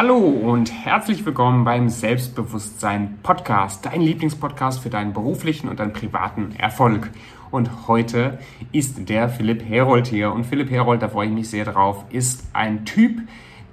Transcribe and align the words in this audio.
Hallo 0.00 0.16
und 0.16 0.70
herzlich 0.70 1.26
willkommen 1.26 1.64
beim 1.64 1.88
Selbstbewusstsein 1.88 3.18
Podcast, 3.24 3.84
dein 3.84 4.00
Lieblingspodcast 4.00 4.78
für 4.78 4.90
deinen 4.90 5.12
beruflichen 5.12 5.68
und 5.68 5.80
deinen 5.80 5.92
privaten 5.92 6.54
Erfolg. 6.56 7.10
Und 7.50 7.88
heute 7.88 8.38
ist 8.70 9.08
der 9.08 9.28
Philipp 9.28 9.68
Herold 9.68 10.06
hier. 10.06 10.30
Und 10.30 10.44
Philipp 10.44 10.70
Herold, 10.70 11.02
da 11.02 11.08
freue 11.08 11.26
ich 11.26 11.32
mich 11.32 11.50
sehr 11.50 11.64
drauf, 11.64 12.04
ist 12.10 12.46
ein 12.52 12.84
Typ, 12.84 13.22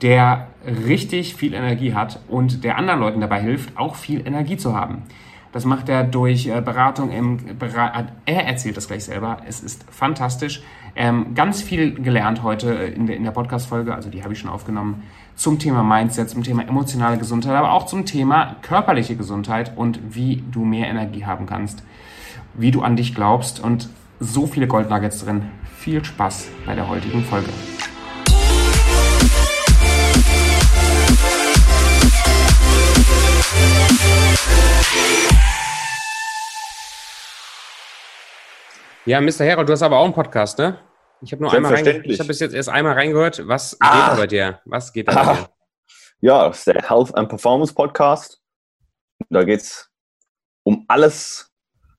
der 0.02 0.48
richtig 0.66 1.36
viel 1.36 1.54
Energie 1.54 1.94
hat 1.94 2.20
und 2.28 2.64
der 2.64 2.80
anderen 2.80 3.02
Leuten 3.02 3.22
dabei 3.22 3.40
hilft, 3.44 3.78
auch 3.78 3.94
viel 3.94 4.26
Energie 4.26 4.58
zu 4.58 4.76
haben. 4.76 5.04
Das 5.52 5.64
macht 5.64 5.90
er 5.90 6.04
durch 6.04 6.48
äh, 6.48 6.60
Beratung 6.60 7.12
im 7.12 7.38
Er 8.26 8.46
erzählt 8.48 8.76
das 8.76 8.88
gleich 8.88 9.06
selber. 9.06 9.38
Es 9.48 9.62
ist 9.62 9.86
fantastisch. 9.90 10.64
Ähm, 10.98 11.36
ganz 11.36 11.62
viel 11.62 11.94
gelernt 11.94 12.42
heute 12.42 12.90
der, 12.90 13.16
in 13.16 13.24
der 13.24 13.32
Podcast-Folge, 13.32 13.94
also 13.94 14.10
die 14.10 14.24
habe 14.24 14.34
ich 14.34 14.40
schon 14.40 14.50
aufgenommen, 14.50 15.04
zum 15.36 15.60
Thema 15.60 15.84
Mindset, 15.84 16.30
zum 16.30 16.44
Thema 16.44 16.68
emotionale 16.68 17.18
Gesundheit, 17.18 17.56
aber 17.56 17.74
auch 17.74 17.86
zum 17.86 18.06
Thema 18.06 18.56
körperliche 18.62 19.16
Gesundheit 19.16 19.74
und 19.76 20.00
wie 20.16 20.44
du 20.52 20.64
mehr 20.64 20.88
Energie 20.88 21.26
haben 21.26 21.46
kannst, 21.46 21.84
wie 22.54 22.72
du 22.72 22.82
an 22.82 22.96
dich 22.96 23.14
glaubst 23.14 23.60
und 23.60 23.90
so 24.20 24.48
viele 24.48 24.68
Goldnuggets 24.68 25.26
drin. 25.26 25.50
Viel 25.78 26.04
Spaß 26.04 26.48
bei 26.66 26.74
der 26.74 26.88
heutigen 26.88 27.24
Folge. 27.24 27.50
Ja, 39.08 39.22
Mr. 39.22 39.46
Herold, 39.46 39.70
du 39.70 39.74
hast 39.74 39.84
aber 39.84 40.00
auch 40.00 40.06
einen 40.06 40.16
Podcast, 40.16 40.58
ne? 40.58 40.80
Ich 41.26 41.32
habe 41.32 41.42
nur 41.42 41.52
einmal 41.52 41.74
reingehört. 41.74 42.06
Ich 42.06 42.20
habe 42.20 42.28
bis 42.28 42.40
jetzt 42.40 42.54
erst 42.54 42.70
einmal 42.70 42.94
reingehört. 42.94 43.48
Was 43.48 43.76
ah. 43.80 43.92
geht 43.92 44.08
da 44.08 44.16
bei 44.16 44.28
dir? 44.28 44.62
Was 44.66 44.94
geht 44.94 45.08
da 45.08 45.12
ah. 45.12 45.24
bei 45.26 45.34
dir? 45.34 45.50
Ja, 46.22 46.48
das 46.48 46.60
ist 46.60 46.68
der 46.68 46.90
Health 46.90 47.14
and 47.14 47.30
Performance 47.30 47.74
Podcast. 47.74 48.42
Da 49.30 49.44
geht 49.44 49.60
es 49.60 49.92
um 50.64 50.86
alles, 50.88 51.52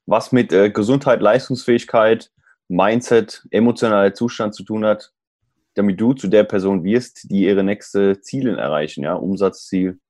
was 0.06 0.32
mit 0.32 0.52
äh, 0.52 0.70
Gesundheit, 0.70 1.20
Leistungsfähigkeit, 1.20 2.32
Mindset, 2.66 3.46
emotionaler 3.50 4.14
Zustand 4.14 4.54
zu 4.54 4.64
tun 4.64 4.84
hat, 4.84 5.12
damit 5.74 6.00
du 6.00 6.14
zu 6.14 6.28
der 6.28 6.44
Person 6.44 6.82
wirst, 6.82 7.30
die 7.30 7.44
ihre 7.44 7.62
nächste 7.62 8.20
Ziele 8.20 8.56
erreichen, 8.56 9.04
ja, 9.04 9.14
Umsatzziel 9.14 10.00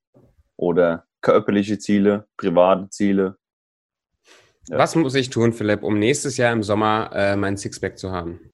oder 0.56 1.04
körperliche 1.20 1.78
Ziele, 1.78 2.26
private 2.36 2.88
Ziele. 2.90 3.36
Ja. 4.68 4.78
Was 4.78 4.94
muss 4.94 5.14
ich 5.14 5.30
tun, 5.30 5.52
Philipp, 5.52 5.82
um 5.82 5.98
nächstes 5.98 6.36
Jahr 6.36 6.52
im 6.52 6.62
Sommer 6.62 7.10
äh, 7.12 7.36
mein 7.36 7.56
Sixpack 7.56 7.98
zu 7.98 8.12
haben? 8.12 8.52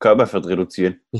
Körperfett 0.00 0.46
reduzieren. 0.46 1.00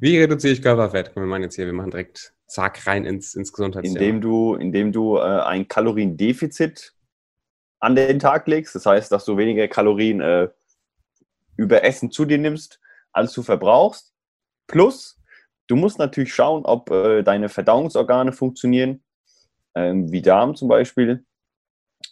Wie 0.00 0.18
reduziere 0.18 0.54
ich 0.54 0.62
Körperfett? 0.62 1.14
Wir 1.14 1.22
machen 1.22 1.42
jetzt 1.42 1.54
hier, 1.56 1.66
wir 1.66 1.74
machen 1.74 1.90
direkt 1.90 2.34
zack 2.46 2.86
rein 2.86 3.04
ins, 3.04 3.34
ins 3.34 3.52
Gesundheitsthema. 3.52 4.00
Indem 4.00 4.20
du, 4.20 4.54
indem 4.54 4.90
du 4.90 5.18
äh, 5.18 5.42
ein 5.42 5.68
Kaloriendefizit 5.68 6.94
an 7.80 7.94
den 7.94 8.18
Tag 8.18 8.46
legst. 8.48 8.74
Das 8.74 8.86
heißt, 8.86 9.12
dass 9.12 9.26
du 9.26 9.36
weniger 9.36 9.68
Kalorien 9.68 10.22
äh, 10.22 10.48
über 11.56 11.84
Essen 11.84 12.10
zu 12.10 12.24
dir 12.24 12.38
nimmst, 12.38 12.80
als 13.12 13.34
du 13.34 13.42
verbrauchst. 13.42 14.14
Plus, 14.66 15.20
du 15.66 15.76
musst 15.76 15.98
natürlich 15.98 16.32
schauen, 16.34 16.64
ob 16.64 16.90
äh, 16.90 17.22
deine 17.22 17.50
Verdauungsorgane 17.50 18.32
funktionieren, 18.32 19.04
ähm, 19.74 20.10
wie 20.10 20.22
Darm 20.22 20.56
zum 20.56 20.68
Beispiel, 20.68 21.26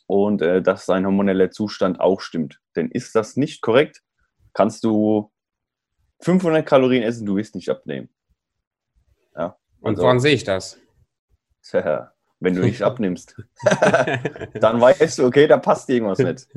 und 0.06 0.42
äh, 0.42 0.60
dass 0.60 0.84
dein 0.84 1.06
hormoneller 1.06 1.50
Zustand 1.50 2.00
auch 2.00 2.20
stimmt. 2.20 2.60
Denn 2.76 2.90
ist 2.90 3.14
das 3.14 3.36
nicht 3.36 3.62
korrekt, 3.62 4.02
kannst 4.52 4.84
du 4.84 5.30
500 6.20 6.66
Kalorien 6.66 7.02
essen, 7.02 7.26
du 7.26 7.36
wirst 7.36 7.54
nicht 7.54 7.68
abnehmen. 7.68 8.08
Ja, 9.36 9.56
Und 9.80 9.98
woran 9.98 10.20
sehe 10.20 10.34
ich 10.34 10.44
das? 10.44 10.78
Tja, 11.62 12.12
wenn 12.40 12.54
du 12.54 12.62
nicht 12.62 12.82
abnimmst, 12.82 13.36
dann 14.54 14.80
weißt 14.80 15.18
du, 15.18 15.26
okay, 15.26 15.46
da 15.46 15.58
passt 15.58 15.88
irgendwas 15.88 16.18
nicht. 16.18 16.48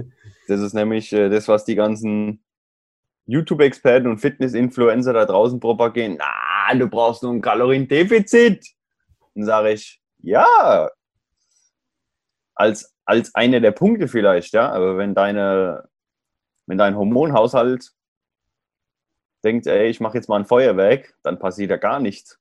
Das 0.47 0.61
ist 0.61 0.73
nämlich 0.73 1.11
äh, 1.13 1.29
das, 1.29 1.47
was 1.47 1.65
die 1.65 1.75
ganzen 1.75 2.43
YouTube-Experten 3.27 4.07
und 4.07 4.19
Fitness-Influencer 4.19 5.13
da 5.13 5.25
draußen 5.25 5.59
propagieren. 5.59 6.17
Na, 6.19 6.73
du 6.77 6.87
brauchst 6.87 7.23
nur 7.23 7.33
ein 7.33 7.41
Kaloriendefizit. 7.41 8.65
Dann 9.33 9.45
sage 9.45 9.71
ich, 9.71 10.01
ja, 10.19 10.89
als, 12.53 12.95
als 13.05 13.33
einer 13.35 13.59
der 13.59 13.71
Punkte 13.71 14.07
vielleicht, 14.07 14.53
ja, 14.53 14.71
aber 14.71 14.97
wenn 14.97 15.15
deine 15.15 15.87
wenn 16.67 16.77
dein 16.77 16.95
Hormonhaushalt 16.95 17.91
denkt, 19.43 19.67
ey, 19.67 19.87
ich 19.87 19.99
mache 19.99 20.17
jetzt 20.17 20.27
mal 20.27 20.37
ein 20.37 20.45
Feuerwerk, 20.45 21.15
dann 21.23 21.39
passiert 21.39 21.71
da 21.71 21.77
gar 21.77 21.99
nichts. 21.99 22.39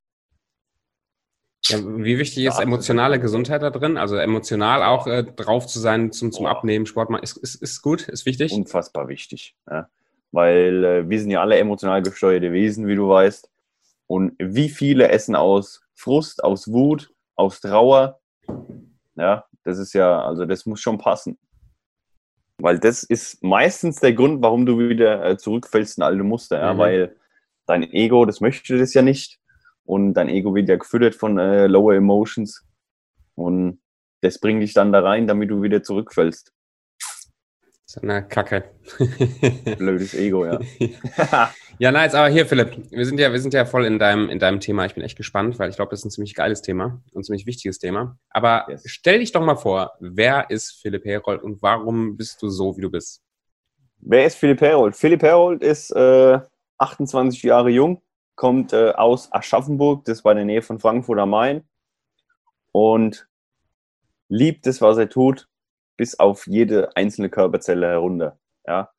Ja, 1.67 1.79
wie 1.79 2.19
wichtig 2.19 2.45
ist 2.45 2.61
emotionale 2.61 3.19
Gesundheit 3.19 3.63
da 3.63 3.71
drin? 3.71 3.97
Also 3.97 4.17
emotional 4.17 4.83
auch 4.83 5.07
äh, 5.07 5.25
drauf 5.25 5.67
zu 5.67 5.79
sein 5.79 6.13
zum, 6.13 6.31
zum 6.31 6.45
Abnehmen, 6.45 6.85
Sport 6.85 7.09
machen, 7.09 7.23
ist, 7.23 7.39
ist, 7.39 7.55
ist 7.55 7.81
gut, 7.81 8.07
ist 8.09 8.27
wichtig? 8.27 8.53
Unfassbar 8.53 9.09
wichtig. 9.09 9.57
Ja. 9.71 9.89
Weil 10.31 10.85
äh, 10.85 11.09
wir 11.09 11.21
sind 11.21 11.31
ja 11.31 11.41
alle 11.41 11.57
emotional 11.57 12.03
gesteuerte 12.03 12.53
Wesen, 12.53 12.87
wie 12.87 12.97
du 12.97 13.09
weißt. 13.09 13.51
Und 14.07 14.35
wie 14.39 14.69
viele 14.69 15.09
essen 15.09 15.35
aus 15.35 15.83
Frust, 15.95 16.45
aus 16.45 16.71
Wut, 16.71 17.15
aus 17.35 17.61
Trauer? 17.61 18.21
Ja, 19.15 19.47
das 19.63 19.79
ist 19.79 19.95
ja, 19.95 20.23
also 20.23 20.45
das 20.45 20.67
muss 20.67 20.81
schon 20.81 20.99
passen. 20.99 21.39
Weil 22.59 22.79
das 22.79 23.03
ist 23.03 23.43
meistens 23.43 24.01
der 24.01 24.13
Grund, 24.13 24.43
warum 24.43 24.65
du 24.65 24.79
wieder 24.79 25.25
äh, 25.25 25.37
zurückfällst 25.37 25.99
in 25.99 26.05
alte 26.05 26.23
Muster, 26.23 26.59
ja? 26.61 26.75
Mhm. 26.75 26.79
weil 26.79 27.17
dein 27.67 27.83
Ego, 27.83 28.25
das 28.25 28.41
möchte 28.41 28.79
das 28.79 28.95
ja 28.95 29.03
nicht. 29.03 29.41
Und 29.85 30.15
dein 30.15 30.29
Ego 30.29 30.55
wird 30.55 30.69
ja 30.69 30.77
gefüttert 30.77 31.15
von 31.15 31.39
äh, 31.39 31.67
Lower 31.67 31.95
Emotions. 31.95 32.65
Und 33.35 33.81
das 34.23 34.39
bringt 34.39 34.63
dich 34.63 34.73
dann 34.73 34.93
da 34.93 35.01
rein, 35.01 35.27
damit 35.27 35.51
du 35.51 35.63
wieder 35.63 35.83
zurückfällst. 35.83 36.54
So 37.87 38.01
eine 38.01 38.27
Kacke. 38.27 38.65
Blödes 39.79 40.15
Ego, 40.15 40.47
ja. 40.47 40.59
ja, 41.79 41.93
nice. 41.93 42.15
Aber 42.15 42.29
hier, 42.29 42.47
Philipp, 42.47 42.91
wir 42.91 43.05
sind 43.05 43.21
ja, 43.21 43.31
wir 43.31 43.41
sind 43.41 43.53
ja 43.53 43.67
voll 43.67 43.85
in 43.85 43.99
deinem, 43.99 44.31
in 44.31 44.39
deinem 44.39 44.61
Thema. 44.61 44.87
Ich 44.87 44.95
bin 44.95 45.03
echt 45.03 45.19
gespannt, 45.19 45.59
weil 45.59 45.69
ich 45.69 45.77
glaube, 45.77 45.91
das 45.91 46.01
ist 46.01 46.07
ein 46.07 46.11
ziemlich 46.11 46.35
geiles 46.35 46.63
Thema 46.63 47.03
und 47.13 47.21
ein 47.21 47.25
ziemlich 47.25 47.47
wichtiges 47.47 47.79
Thema. 47.79 48.19
Aber 48.31 48.67
yes. 48.71 48.85
stell 48.87 49.19
dich 49.19 49.33
doch 49.33 49.43
mal 49.43 49.57
vor, 49.57 49.93
wer 50.01 50.49
ist 50.49 50.81
Philipp 50.81 51.05
Herold 51.05 51.43
und 51.43 51.61
warum 51.61 52.17
bist 52.17 52.41
du 52.41 52.49
so, 52.49 52.77
wie 52.77 52.81
du 52.81 52.91
bist? 52.91 53.23
Wer 53.99 54.27
ist 54.27 54.37
Philipp 54.37 54.63
Herold? 54.63 54.97
Philipp 54.97 55.23
Herold 55.23 55.63
ist 55.63 55.91
äh, 55.91 56.39
28 56.79 57.43
Jahre 57.43 57.69
jung, 57.69 58.03
kommt 58.35 58.73
äh, 58.73 58.93
aus 58.93 59.31
Aschaffenburg, 59.31 60.05
das 60.07 60.19
ist 60.19 60.23
bei 60.23 60.35
der 60.35 60.45
Nähe 60.45 60.63
von 60.63 60.79
Frankfurt 60.79 61.19
am 61.19 61.31
Main 61.31 61.65
und 62.73 63.29
liebt 64.29 64.67
es, 64.67 64.81
was 64.81 64.97
er 64.97 65.09
tut, 65.09 65.49
bis 65.97 66.19
auf 66.19 66.47
jede 66.47 66.97
einzelne 66.97 67.31
Körperzelle 67.31 67.89
herunter. 67.89 68.39
Ja. 68.67 68.91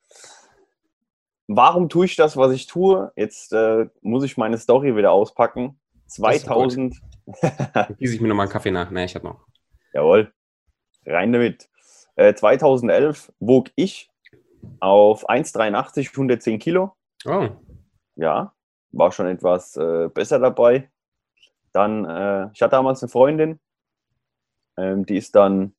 Warum 1.48 1.90
tue 1.90 2.06
ich 2.06 2.16
das, 2.16 2.38
was 2.38 2.52
ich 2.52 2.68
tue? 2.68 3.12
Jetzt 3.16 3.54
äh, 3.54 3.88
muss 4.02 4.24
ich 4.24 4.38
meine 4.38 4.58
Story 4.58 4.96
wieder 4.96 5.12
auspacken. 5.12 5.80
2000. 6.08 6.96
Gieße 7.98 8.16
ich 8.16 8.22
mir 8.22 8.28
nochmal 8.28 8.46
einen 8.46 8.54
Kaffee 8.54 8.72
nach. 8.72 8.90
Nee, 8.90 9.06
ich 9.06 9.16
habe 9.16 9.28
noch. 9.28 9.46
Jawohl. 9.94 10.34
Rein 11.06 11.34
damit. 11.34 11.70
Äh, 12.16 12.34
2011 12.34 13.32
wog 13.40 13.72
ich 13.76 14.10
auf 14.80 15.30
1,83, 15.30 16.12
110 16.12 16.60
Kilo. 16.60 16.96
Oh. 17.26 17.50
Ja, 18.16 18.54
war 18.92 19.12
schon 19.12 19.28
etwas 19.28 19.76
äh, 19.78 20.10
besser 20.10 20.40
dabei. 20.40 20.90
Dann, 21.74 22.06
äh, 22.06 22.50
ich 22.54 22.62
hatte 22.62 22.72
damals 22.72 23.04
eine 23.04 23.10
Freundin, 23.10 23.60
ähm, 24.78 25.06
die 25.06 25.18
ist 25.18 25.36
dann 25.36 25.76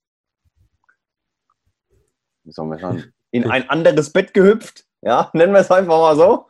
wie 2.46 2.52
soll 2.52 2.66
man 2.66 2.78
sagen, 2.78 3.12
in 3.30 3.50
ein 3.50 3.68
anderes 3.68 4.12
Bett 4.12 4.32
gehüpft. 4.32 4.86
Ja, 5.02 5.30
nennen 5.34 5.52
wir 5.52 5.60
es 5.60 5.70
einfach 5.70 5.98
mal 5.98 6.16
so. 6.16 6.46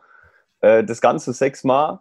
Äh, 0.61 0.83
das 0.83 1.01
Ganze 1.01 1.33
sechsmal. 1.33 1.99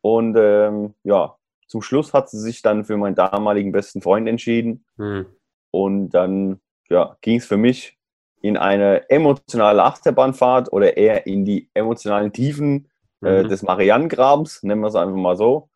Und 0.00 0.36
ähm, 0.36 0.94
ja, 1.04 1.36
zum 1.68 1.82
Schluss 1.82 2.12
hat 2.12 2.30
sie 2.30 2.40
sich 2.40 2.62
dann 2.62 2.84
für 2.84 2.96
meinen 2.96 3.14
damaligen 3.14 3.72
besten 3.72 4.02
Freund 4.02 4.28
entschieden. 4.28 4.84
Mhm. 4.96 5.26
Und 5.70 6.10
dann 6.10 6.60
ja, 6.88 7.16
ging 7.20 7.38
es 7.38 7.46
für 7.46 7.56
mich 7.56 7.98
in 8.40 8.56
eine 8.56 9.10
emotionale 9.10 9.82
Achterbahnfahrt 9.82 10.72
oder 10.72 10.96
eher 10.96 11.26
in 11.26 11.44
die 11.44 11.68
emotionalen 11.74 12.32
Tiefen 12.32 12.88
äh, 13.24 13.42
mhm. 13.42 13.48
des 13.48 13.62
Marianengrabens, 13.62 14.62
nennen 14.62 14.80
wir 14.80 14.88
es 14.88 14.94
einfach 14.94 15.16
mal 15.16 15.36
so. 15.36 15.70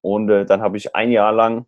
Und 0.00 0.30
äh, 0.30 0.46
dann 0.46 0.60
habe 0.60 0.76
ich 0.76 0.94
ein 0.94 1.10
Jahr 1.10 1.32
lang 1.32 1.66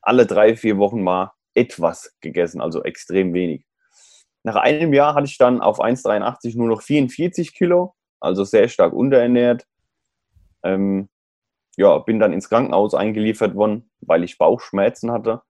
alle 0.00 0.26
drei, 0.26 0.56
vier 0.56 0.78
Wochen 0.78 1.02
mal 1.02 1.32
etwas 1.54 2.16
gegessen, 2.20 2.60
also 2.60 2.82
extrem 2.82 3.34
wenig. 3.34 3.66
Nach 4.44 4.56
einem 4.56 4.92
Jahr 4.92 5.14
hatte 5.14 5.26
ich 5.26 5.38
dann 5.38 5.62
auf 5.62 5.80
1,83 5.80 6.56
nur 6.56 6.68
noch 6.68 6.82
44 6.82 7.54
Kilo, 7.54 7.94
also 8.20 8.44
sehr 8.44 8.68
stark 8.68 8.92
unterernährt. 8.92 9.66
Ähm, 10.62 11.08
ja, 11.76 11.98
bin 11.98 12.20
dann 12.20 12.34
ins 12.34 12.50
Krankenhaus 12.50 12.94
eingeliefert 12.94 13.54
worden, 13.54 13.90
weil 14.00 14.22
ich 14.22 14.38
Bauchschmerzen 14.38 15.10
hatte. 15.10 15.42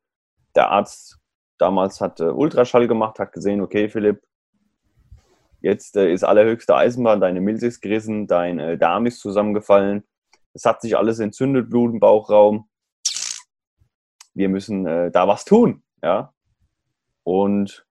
Der 0.55 0.70
Arzt 0.70 1.19
damals 1.58 2.00
hat 2.00 2.20
äh, 2.20 2.25
Ultraschall 2.25 2.87
gemacht, 2.87 3.19
hat 3.19 3.32
gesehen, 3.32 3.61
okay, 3.61 3.88
Philipp, 3.88 4.23
jetzt 5.61 5.97
äh, 5.97 6.12
ist 6.12 6.23
allerhöchste 6.23 6.76
Eisenbahn, 6.76 7.20
deine 7.20 7.40
Milz 7.40 7.62
ist 7.62 7.81
gerissen, 7.81 8.29
dein 8.29 8.61
äh, 8.61 8.79
Darm 8.79 9.06
ist 9.06 9.19
zusammengefallen. 9.19 10.05
es 10.52 10.64
hat 10.64 10.81
sich 10.81 10.97
alles 10.97 11.19
entzündet, 11.19 11.69
Blut 11.69 11.93
im 11.93 12.00
Bauchraum. 12.00 12.69
Wir 14.35 14.49
müssen 14.49 14.87
äh, 14.87 15.11
da 15.11 15.26
was 15.26 15.44
tun, 15.44 15.82
ja. 16.00 16.32
Und 17.25 17.87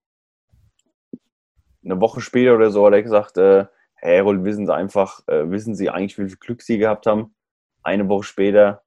eine 1.83 1.99
Woche 1.99 2.21
später 2.21 2.55
oder 2.55 2.71
so 2.71 2.85
hat 2.85 2.93
er 2.93 3.03
gesagt, 3.03 3.37
äh, 3.37 3.65
Herr 3.95 4.15
Herold, 4.15 4.43
wissen 4.43 4.65
Sie 4.65 4.73
einfach, 4.73 5.21
äh, 5.27 5.49
wissen 5.49 5.75
Sie 5.75 5.89
eigentlich, 5.89 6.17
wie 6.17 6.27
viel 6.27 6.37
Glück 6.37 6.61
Sie 6.61 6.77
gehabt 6.77 7.05
haben? 7.05 7.35
Eine 7.83 8.07
Woche 8.09 8.23
später 8.23 8.83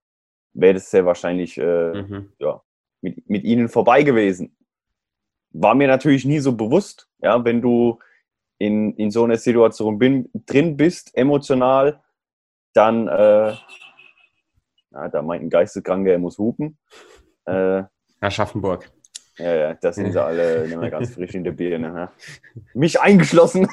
wäre 0.52 0.74
das 0.74 0.90
sehr 0.90 1.06
wahrscheinlich 1.06 1.58
äh, 1.58 2.02
mhm. 2.02 2.32
ja, 2.38 2.62
mit, 3.00 3.28
mit 3.28 3.44
Ihnen 3.44 3.68
vorbei 3.68 4.02
gewesen. 4.02 4.56
War 5.50 5.74
mir 5.74 5.88
natürlich 5.88 6.24
nie 6.24 6.38
so 6.38 6.56
bewusst, 6.56 7.08
ja, 7.18 7.44
wenn 7.44 7.62
du 7.62 7.98
in, 8.58 8.94
in 8.94 9.10
so 9.10 9.24
einer 9.24 9.36
Situation 9.36 9.98
bin, 9.98 10.30
drin 10.46 10.76
bist, 10.76 11.16
emotional, 11.16 12.02
dann, 12.72 13.08
äh, 13.08 13.54
na, 14.90 15.08
da 15.08 15.22
meint 15.22 15.42
ein 15.42 15.50
Geisteskranker, 15.50 16.12
er 16.12 16.18
muss 16.18 16.38
hupen. 16.38 16.78
Äh, 17.44 17.84
Herr 18.20 18.30
Schaffenburg. 18.30 18.90
Ja, 19.38 19.54
ja, 19.54 19.74
da 19.74 19.92
sind 19.92 20.12
sie 20.12 20.22
alle 20.24 20.66
mehr 20.66 20.90
ganz 20.90 21.14
frisch 21.14 21.34
in 21.34 21.44
der 21.44 21.52
Birne. 21.52 21.92
Ne? 21.92 22.10
Mich 22.74 23.00
eingeschlossen. 23.00 23.68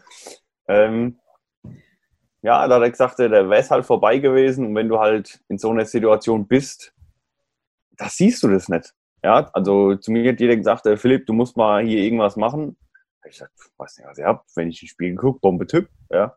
ähm, 0.68 1.18
ja, 2.42 2.66
da 2.68 2.76
hat 2.76 2.82
er 2.82 2.90
gesagt, 2.90 3.18
der 3.18 3.30
wäre 3.30 3.56
es 3.56 3.70
halt 3.70 3.84
vorbei 3.84 4.18
gewesen. 4.18 4.66
Und 4.66 4.74
wenn 4.74 4.88
du 4.88 4.98
halt 4.98 5.40
in 5.48 5.58
so 5.58 5.70
einer 5.70 5.84
Situation 5.84 6.46
bist, 6.46 6.92
da 7.96 8.08
siehst 8.08 8.42
du 8.42 8.48
das 8.48 8.68
nicht. 8.68 8.94
Ja, 9.22 9.50
also 9.52 9.96
zu 9.96 10.12
mir 10.12 10.30
hat 10.30 10.40
jeder 10.40 10.56
gesagt, 10.56 10.88
Philipp, 10.98 11.26
du 11.26 11.32
musst 11.32 11.56
mal 11.56 11.84
hier 11.84 12.02
irgendwas 12.02 12.36
machen. 12.36 12.76
Ich 13.24 13.32
gesagt, 13.32 13.52
weiß 13.76 13.98
nicht, 13.98 14.08
was 14.08 14.18
ihr 14.18 14.26
habt. 14.26 14.50
Wenn 14.54 14.68
ich 14.68 14.82
ein 14.82 14.86
Spiel 14.86 15.14
gucke, 15.16 15.40
Bombe-Typ. 15.40 15.88
Ja. 16.10 16.36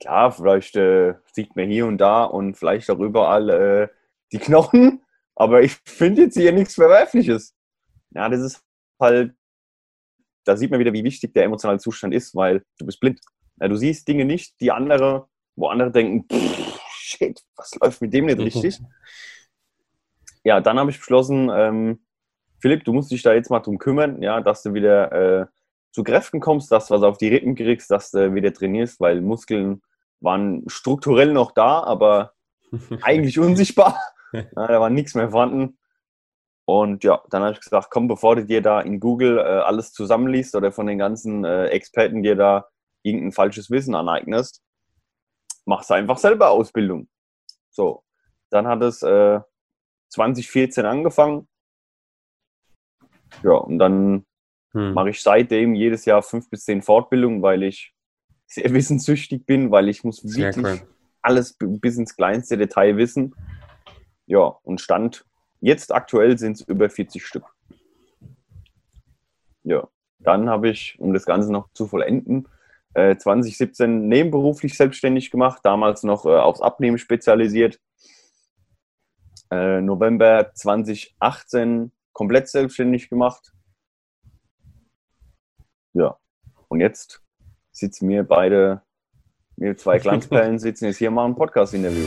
Klar, 0.00 0.32
vielleicht 0.32 0.76
äh, 0.76 1.14
sieht 1.32 1.54
man 1.56 1.68
hier 1.68 1.86
und 1.86 1.98
da 1.98 2.24
und 2.24 2.56
vielleicht 2.56 2.90
auch 2.90 2.98
überall 2.98 3.50
äh, 3.50 3.88
die 4.32 4.38
Knochen. 4.38 5.02
Aber 5.34 5.62
ich 5.62 5.78
finde 5.84 6.22
jetzt 6.22 6.36
hier 6.36 6.52
nichts 6.52 6.74
Verwerfliches. 6.74 7.54
Ja, 8.10 8.28
das 8.28 8.40
ist 8.40 8.62
halt, 9.00 9.34
da 10.44 10.56
sieht 10.56 10.70
man 10.70 10.80
wieder, 10.80 10.92
wie 10.92 11.04
wichtig 11.04 11.32
der 11.32 11.44
emotionale 11.44 11.78
Zustand 11.78 12.14
ist, 12.14 12.34
weil 12.34 12.64
du 12.78 12.86
bist 12.86 13.00
blind. 13.00 13.20
Ja, 13.60 13.68
du 13.68 13.76
siehst 13.76 14.06
Dinge 14.06 14.24
nicht, 14.24 14.54
die 14.60 14.70
andere, 14.70 15.28
wo 15.56 15.68
andere 15.68 15.90
denken, 15.90 16.26
shit, 16.90 17.40
was 17.56 17.74
läuft 17.80 18.02
mit 18.02 18.12
dem 18.12 18.26
nicht 18.26 18.38
richtig? 18.38 18.80
ja, 20.44 20.60
dann 20.60 20.78
habe 20.78 20.90
ich 20.90 20.98
beschlossen, 20.98 21.50
ähm, 21.54 22.00
Philipp, 22.60 22.84
du 22.84 22.92
musst 22.92 23.10
dich 23.10 23.22
da 23.22 23.32
jetzt 23.34 23.50
mal 23.50 23.60
drum 23.60 23.78
kümmern, 23.78 24.22
ja, 24.22 24.40
dass 24.40 24.62
du 24.62 24.74
wieder 24.74 25.12
äh, 25.12 25.46
zu 25.92 26.04
Kräften 26.04 26.40
kommst, 26.40 26.72
dass 26.72 26.88
du 26.88 26.94
was 26.94 27.02
auf 27.02 27.18
die 27.18 27.28
Rippen 27.28 27.54
kriegst, 27.54 27.90
dass 27.90 28.10
du 28.10 28.34
wieder 28.34 28.52
trainierst, 28.52 29.00
weil 29.00 29.20
Muskeln 29.20 29.82
waren 30.20 30.64
strukturell 30.68 31.32
noch 31.32 31.52
da, 31.52 31.82
aber 31.82 32.32
eigentlich 33.02 33.38
unsichtbar. 33.38 34.00
Ja, 34.56 34.66
da 34.66 34.80
war 34.80 34.90
nichts 34.90 35.14
mehr 35.14 35.30
vorhanden. 35.30 35.78
Und 36.64 37.04
ja, 37.04 37.22
dann 37.30 37.42
habe 37.42 37.52
ich 37.52 37.60
gesagt, 37.60 37.88
komm, 37.90 38.08
bevor 38.08 38.36
du 38.36 38.44
dir 38.44 38.62
da 38.62 38.80
in 38.80 39.00
Google 39.00 39.38
äh, 39.38 39.42
alles 39.42 39.92
zusammenliest 39.92 40.54
oder 40.54 40.72
von 40.72 40.86
den 40.86 40.98
ganzen 40.98 41.44
äh, 41.44 41.66
Experten 41.66 42.22
dir 42.22 42.36
da 42.36 42.68
irgendein 43.02 43.32
falsches 43.32 43.70
Wissen 43.70 43.94
aneignest, 43.94 44.62
machst 45.64 45.90
du 45.90 45.94
einfach 45.94 46.18
selber 46.18 46.50
Ausbildung. 46.50 47.08
So, 47.70 48.04
dann 48.50 48.68
hat 48.68 48.82
es 48.82 49.02
äh, 49.02 49.40
2014 50.10 50.84
angefangen. 50.84 51.48
Ja, 53.42 53.52
und 53.52 53.78
dann 53.78 54.26
hm. 54.72 54.92
mache 54.94 55.10
ich 55.10 55.22
seitdem 55.22 55.74
jedes 55.74 56.04
Jahr 56.04 56.22
fünf 56.22 56.48
bis 56.50 56.64
zehn 56.64 56.82
Fortbildungen, 56.82 57.42
weil 57.42 57.62
ich 57.62 57.94
sehr 58.46 58.70
wissensüchtig 58.74 59.46
bin, 59.46 59.70
weil 59.70 59.88
ich 59.88 60.04
muss 60.04 60.18
sehr 60.18 60.54
wirklich 60.54 60.80
cool. 60.80 60.88
alles 61.22 61.56
bis 61.58 61.96
ins 61.96 62.14
kleinste 62.14 62.56
Detail 62.56 62.96
wissen. 62.96 63.34
Ja, 64.32 64.56
und 64.62 64.80
Stand 64.80 65.26
jetzt 65.60 65.92
aktuell 65.92 66.38
sind 66.38 66.54
es 66.54 66.62
über 66.62 66.88
40 66.88 67.22
Stück. 67.22 67.44
Ja, 69.62 69.86
dann 70.20 70.48
habe 70.48 70.70
ich, 70.70 70.98
um 70.98 71.12
das 71.12 71.26
Ganze 71.26 71.52
noch 71.52 71.68
zu 71.74 71.86
vollenden, 71.86 72.48
2017 72.94 73.90
äh, 73.90 74.06
nebenberuflich 74.06 74.74
selbstständig 74.74 75.30
gemacht, 75.30 75.60
damals 75.64 76.02
noch 76.02 76.24
äh, 76.24 76.30
aufs 76.30 76.62
Abnehmen 76.62 76.96
spezialisiert. 76.96 77.78
Äh, 79.50 79.82
November 79.82 80.50
2018 80.54 81.92
komplett 82.14 82.48
selbstständig 82.48 83.10
gemacht. 83.10 83.52
Ja, 85.92 86.16
und 86.68 86.80
jetzt 86.80 87.22
sitzen 87.70 88.08
wir 88.08 88.22
beide, 88.22 88.80
wir 89.56 89.76
zwei 89.76 89.98
Glanzperlen 90.00 90.58
sitzen 90.58 90.86
jetzt 90.86 90.96
hier 90.96 91.10
mal 91.10 91.26
ein 91.26 91.34
Podcast-Interview. 91.34 92.06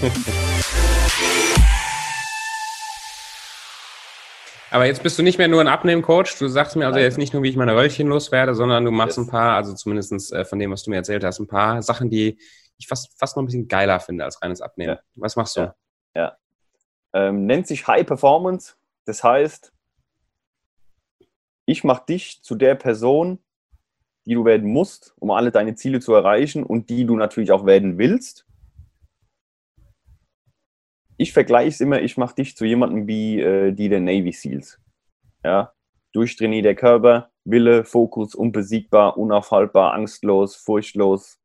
Aber 4.75 4.87
jetzt 4.87 5.03
bist 5.03 5.17
du 5.17 5.23
nicht 5.23 5.37
mehr 5.37 5.47
nur 5.47 5.61
ein 5.61 5.69
Abnehmcoach. 5.69 6.37
Du 6.37 6.49
sagst 6.49 6.75
mir 6.75 6.85
also 6.85 6.99
jetzt 6.99 7.17
nicht 7.17 7.33
nur, 7.33 7.41
wie 7.43 7.47
ich 7.47 7.55
meine 7.55 7.77
Röllchen 7.77 8.09
loswerde, 8.09 8.53
sondern 8.55 8.83
du 8.83 8.91
machst 8.91 9.15
yes. 9.15 9.25
ein 9.25 9.31
paar, 9.31 9.55
also 9.55 9.73
zumindest 9.73 10.33
äh, 10.33 10.43
von 10.43 10.59
dem, 10.59 10.69
was 10.69 10.83
du 10.83 10.89
mir 10.89 10.97
erzählt 10.97 11.23
hast, 11.23 11.39
ein 11.39 11.47
paar 11.47 11.81
Sachen, 11.81 12.09
die 12.09 12.37
ich 12.77 12.85
fast, 12.85 13.17
fast 13.17 13.37
noch 13.37 13.43
ein 13.43 13.45
bisschen 13.45 13.69
geiler 13.69 14.01
finde 14.01 14.25
als 14.25 14.41
reines 14.41 14.59
Abnehmen. 14.59 14.97
Ja. 14.97 15.01
Was 15.15 15.37
machst 15.37 15.55
du? 15.55 15.61
Ja. 15.61 15.75
ja. 16.13 16.37
Ähm, 17.13 17.45
nennt 17.45 17.67
sich 17.67 17.87
High 17.87 18.05
Performance. 18.05 18.73
Das 19.05 19.23
heißt, 19.23 19.71
ich 21.65 21.85
mache 21.85 22.03
dich 22.09 22.43
zu 22.43 22.55
der 22.55 22.75
Person, 22.75 23.39
die 24.25 24.33
du 24.33 24.43
werden 24.43 24.69
musst, 24.69 25.13
um 25.19 25.31
alle 25.31 25.51
deine 25.51 25.75
Ziele 25.75 26.01
zu 26.01 26.13
erreichen 26.13 26.65
und 26.65 26.89
die 26.89 27.05
du 27.05 27.15
natürlich 27.15 27.53
auch 27.53 27.65
werden 27.65 27.97
willst 27.97 28.44
ich 31.17 31.33
vergleiche 31.33 31.69
es 31.69 31.81
immer, 31.81 32.01
ich 32.01 32.17
mache 32.17 32.35
dich 32.35 32.55
zu 32.55 32.65
jemandem 32.65 33.07
wie 33.07 33.39
äh, 33.39 33.71
die 33.71 33.89
der 33.89 34.01
Navy 34.01 34.31
Seals. 34.31 34.79
Ja, 35.43 35.73
durchtrainierter 36.13 36.75
Körper, 36.75 37.31
Wille, 37.43 37.85
Fokus, 37.85 38.35
unbesiegbar, 38.35 39.17
unaufhaltbar, 39.17 39.93
angstlos, 39.93 40.55
furchtlos, 40.55 41.39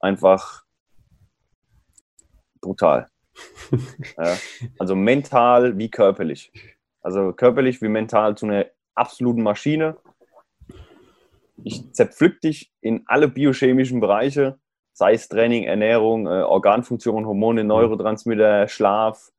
einfach 0.00 0.64
brutal. 2.60 3.08
ja, 4.18 4.36
also 4.78 4.94
mental 4.94 5.78
wie 5.78 5.90
körperlich. 5.90 6.52
Also 7.00 7.32
körperlich 7.32 7.80
wie 7.80 7.88
mental 7.88 8.36
zu 8.36 8.46
einer 8.46 8.66
absoluten 8.94 9.42
Maschine. 9.42 9.96
Ich 11.62 11.92
zerpflück 11.92 12.40
dich 12.40 12.72
in 12.80 13.04
alle 13.06 13.28
biochemischen 13.28 14.00
Bereiche 14.00 14.58
sei 15.00 15.14
es 15.14 15.28
Training, 15.28 15.64
Ernährung, 15.64 16.26
äh, 16.26 16.42
Organfunktion, 16.42 17.24
Hormone, 17.24 17.64
Neurotransmitter, 17.64 18.68
Schlaf, 18.68 19.32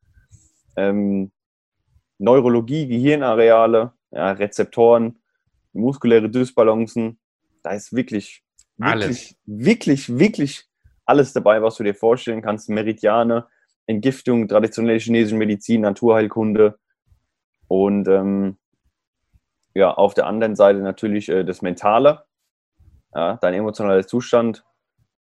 ähm, 0.74 1.30
Neurologie, 2.18 2.88
Gehirnareale, 2.88 3.92
ja, 4.10 4.32
Rezeptoren, 4.32 5.20
muskuläre 5.72 6.28
Dysbalancen. 6.28 7.20
Da 7.62 7.70
ist 7.70 7.94
wirklich, 7.94 8.42
wirklich, 8.76 9.04
alles. 9.04 9.36
wirklich, 9.46 10.18
wirklich 10.18 10.64
alles 11.04 11.32
dabei, 11.32 11.62
was 11.62 11.76
du 11.76 11.84
dir 11.84 11.94
vorstellen 11.94 12.42
kannst. 12.42 12.68
Meridiane, 12.68 13.46
Entgiftung, 13.86 14.48
traditionelle 14.48 14.98
chinesische 14.98 15.36
Medizin, 15.36 15.82
Naturheilkunde 15.82 16.76
und 17.68 18.08
ähm, 18.08 18.58
ja, 19.74 19.94
auf 19.94 20.14
der 20.14 20.26
anderen 20.26 20.56
Seite 20.56 20.80
natürlich 20.80 21.28
äh, 21.28 21.44
das 21.44 21.62
Mentale, 21.62 22.24
ja, 23.14 23.38
dein 23.40 23.54
emotionaler 23.54 24.04
Zustand, 24.04 24.64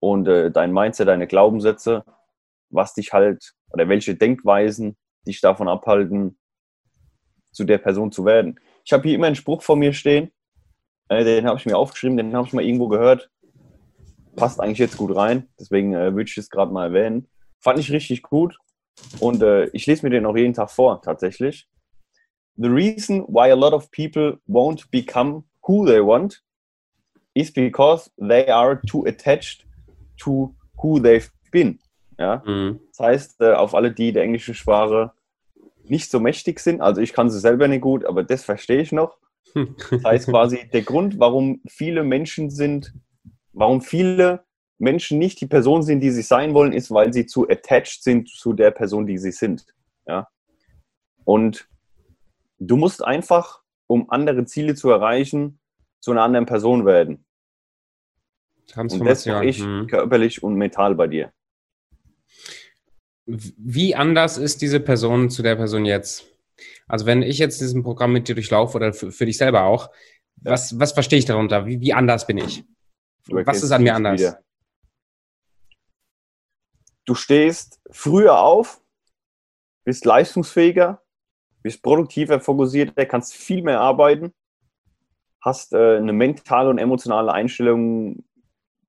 und 0.04 0.28
äh, 0.28 0.52
dein 0.52 0.74
Mindset, 0.74 1.08
deine 1.08 1.28
Glaubenssätze, 1.28 2.04
was 2.70 2.94
dich 2.94 3.14
halt 3.14 3.54
oder 3.70 3.88
welche 3.88 4.16
Denkweisen 4.16 4.98
dich 5.26 5.40
davon 5.40 5.70
abhalten, 5.70 6.38
zu 7.54 7.64
der 7.64 7.78
Person 7.78 8.12
zu 8.12 8.26
werden. 8.26 8.60
Ich 8.84 8.92
habe 8.92 9.04
hier 9.04 9.16
immer 9.16 9.28
einen 9.28 9.38
Spruch 9.38 9.62
vor 9.62 9.78
mir 9.78 9.94
stehen, 9.94 10.34
äh, 11.08 11.24
den 11.24 11.48
habe 11.48 11.58
ich 11.58 11.66
mir 11.66 11.78
aufgeschrieben, 11.78 12.18
den 12.18 12.36
habe 12.36 12.46
ich 12.46 12.52
mal 12.52 12.66
irgendwo 12.66 12.90
gehört. 12.90 13.32
Passt 14.36 14.60
eigentlich 14.60 14.80
jetzt 14.80 14.98
gut 14.98 15.16
rein, 15.16 15.48
deswegen 15.58 15.94
äh, 15.94 16.14
würde 16.14 16.30
ich 16.30 16.38
es 16.38 16.50
gerade 16.50 16.74
mal 16.74 16.88
erwähnen. 16.88 17.30
Fand 17.62 17.80
ich 17.80 17.90
richtig 17.90 18.24
gut 18.24 18.58
und 19.22 19.42
äh, 19.42 19.68
ich 19.68 19.86
lese 19.86 20.06
mir 20.06 20.10
den 20.10 20.26
auch 20.26 20.36
jeden 20.36 20.54
Tag 20.54 20.70
vor, 20.70 21.02
tatsächlich. 21.02 21.70
The 22.58 22.68
reason 22.68 23.22
why 23.30 23.50
a 23.50 23.56
lot 23.56 23.72
of 23.72 23.90
people 23.92 24.40
won't 24.50 24.92
become 24.92 25.46
who 25.66 25.86
they 25.86 26.02
want 26.02 26.44
is 27.34 27.54
because 27.54 28.12
they 28.18 28.50
are 28.50 28.82
too 28.86 29.06
attached 29.06 29.66
to 30.18 30.56
who 30.82 31.00
they've 31.00 31.30
been. 31.52 31.80
Ja? 32.18 32.44
Mhm. 32.46 32.80
Das 32.90 33.00
heißt, 33.00 33.42
äh, 33.42 33.54
auf 33.54 33.76
alle, 33.76 33.92
die 33.92 34.12
der 34.12 34.24
englischen 34.24 34.54
Sprache 34.54 35.12
nicht 35.86 36.10
so 36.10 36.20
mächtig 36.20 36.60
sind, 36.60 36.82
also 36.82 37.02
ich 37.02 37.14
kann 37.14 37.30
sie 37.30 37.40
selber 37.40 37.68
nicht 37.68 37.82
gut, 37.82 38.06
aber 38.06 38.24
das 38.24 38.44
verstehe 38.44 38.82
ich 38.82 38.92
noch. 38.92 39.18
Das 39.92 40.04
heißt 40.04 40.30
quasi, 40.30 40.68
der 40.72 40.82
Grund, 40.82 41.20
warum 41.20 41.62
viele 41.68 42.04
Menschen 42.04 42.50
sind, 42.50 42.94
warum 43.52 43.82
viele 43.82 44.44
Menschen 44.80 45.20
nicht 45.20 45.40
die 45.42 45.48
Person 45.48 45.84
sind, 45.84 46.00
die 46.00 46.10
sie 46.10 46.24
sein 46.24 46.54
wollen, 46.54 46.74
ist, 46.74 46.92
weil 46.92 47.14
sie 47.14 47.26
zu 47.26 47.48
attached 47.48 48.04
sind 48.04 48.30
zu 48.30 48.54
der 48.54 48.72
Person, 48.72 49.06
die 49.06 49.18
sie 49.18 49.32
sind. 49.32 49.66
Ja? 50.08 50.28
Und 51.24 51.68
du 52.60 52.78
musst 52.78 53.04
einfach, 53.04 53.62
um 53.88 54.10
andere 54.10 54.46
Ziele 54.46 54.76
zu 54.76 54.90
erreichen, 54.90 55.60
zu 56.00 56.12
einer 56.12 56.24
anderen 56.24 56.46
Person 56.46 56.86
werden. 56.86 57.26
Und 58.76 59.06
das 59.06 59.26
mache 59.26 59.46
ich 59.46 59.60
hm. 59.60 59.88
körperlich 59.88 60.44
und 60.44 60.56
mental 60.56 60.96
bei 60.96 61.08
dir. 61.08 61.32
Wie 63.26 63.96
anders 63.96 64.38
ist 64.38 64.62
diese 64.62 64.80
Person 64.80 65.30
zu 65.30 65.44
der 65.44 65.56
Person 65.56 65.86
jetzt? 65.86 66.26
Also 66.88 67.06
wenn 67.06 67.22
ich 67.22 67.38
jetzt 67.38 67.62
diesen 67.62 67.84
Programm 67.84 68.14
mit 68.14 68.28
dir 68.28 68.36
durchlaufe 68.36 68.76
oder 68.78 68.94
für, 68.94 69.12
für 69.12 69.26
dich 69.26 69.38
selber 69.38 69.64
auch, 69.64 69.90
ja. 70.42 70.52
was, 70.52 70.78
was 70.80 70.92
verstehe 70.92 71.20
ich 71.20 71.26
darunter? 71.26 71.66
Wie, 71.66 71.80
wie 71.80 71.94
anders 71.94 72.28
bin 72.28 72.38
ich? 72.38 72.64
Was 73.28 73.64
ist 73.64 73.72
an 73.72 73.84
mir 73.84 73.96
anders? 73.96 74.20
Wieder. 74.20 74.40
Du 77.06 77.16
stehst 77.16 77.82
früher 77.92 78.40
auf, 78.40 78.82
bist 79.84 80.06
leistungsfähiger, 80.06 81.02
bist 81.62 81.82
produktiver, 81.82 82.40
fokussierter, 82.40 83.06
kannst 83.06 83.34
viel 83.34 83.62
mehr 83.62 83.80
arbeiten, 83.80 84.34
hast 85.42 85.74
äh, 85.74 85.98
eine 85.98 86.14
mentale 86.14 86.70
und 86.70 86.78
emotionale 86.78 87.34
Einstellung, 87.34 88.24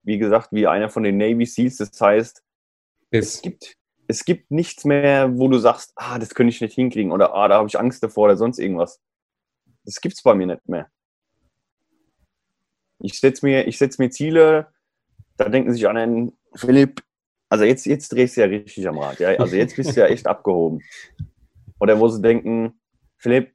wie 0.05 0.19
gesagt, 0.19 0.49
wie 0.53 0.67
einer 0.67 0.89
von 0.89 1.03
den 1.03 1.17
Navy 1.17 1.47
Seals. 1.47 1.77
Das 1.79 2.01
heißt, 2.01 2.43
es 3.11 3.43
gibt, 3.43 3.77
es 4.07 4.25
gibt 4.25 4.51
nichts 4.51 4.85
mehr, 4.85 5.37
wo 5.37 5.49
du 5.49 5.59
sagst, 5.59 5.93
ah, 5.97 6.19
das 6.19 6.35
könnte 6.35 6.51
ich 6.51 6.61
nicht 6.61 6.75
hinkriegen 6.75 7.13
oder 7.13 7.35
ah, 7.35 7.49
da 7.49 7.57
habe 7.57 7.69
ich 7.69 7.79
Angst 7.79 8.03
davor 8.03 8.25
oder 8.27 8.37
sonst 8.37 8.59
irgendwas. 8.59 9.01
Das 9.85 10.01
gibt 10.01 10.15
es 10.15 10.23
bei 10.23 10.35
mir 10.35 10.47
nicht 10.47 10.69
mehr. 10.69 10.89
Ich 12.99 13.19
setze 13.19 13.45
mir, 13.45 13.71
setz 13.73 13.99
mir 13.99 14.11
Ziele, 14.11 14.69
da 15.37 15.49
denken 15.49 15.73
sich 15.73 15.87
an 15.89 15.97
einen 15.97 16.39
Philipp, 16.55 17.03
also 17.49 17.65
jetzt, 17.65 17.87
jetzt 17.87 18.13
drehst 18.13 18.37
du 18.37 18.41
ja 18.43 18.47
richtig 18.47 18.89
am 18.89 18.99
Rad. 18.99 19.21
Ja? 19.21 19.29
Also 19.39 19.57
jetzt 19.57 19.77
bist 19.77 19.97
du 19.97 20.01
ja 20.01 20.07
echt 20.07 20.27
abgehoben. 20.29 20.81
Oder 21.79 22.01
wo 22.01 22.09
sie 22.09 22.23
denken, 22.23 22.81
Philipp, 23.17 23.53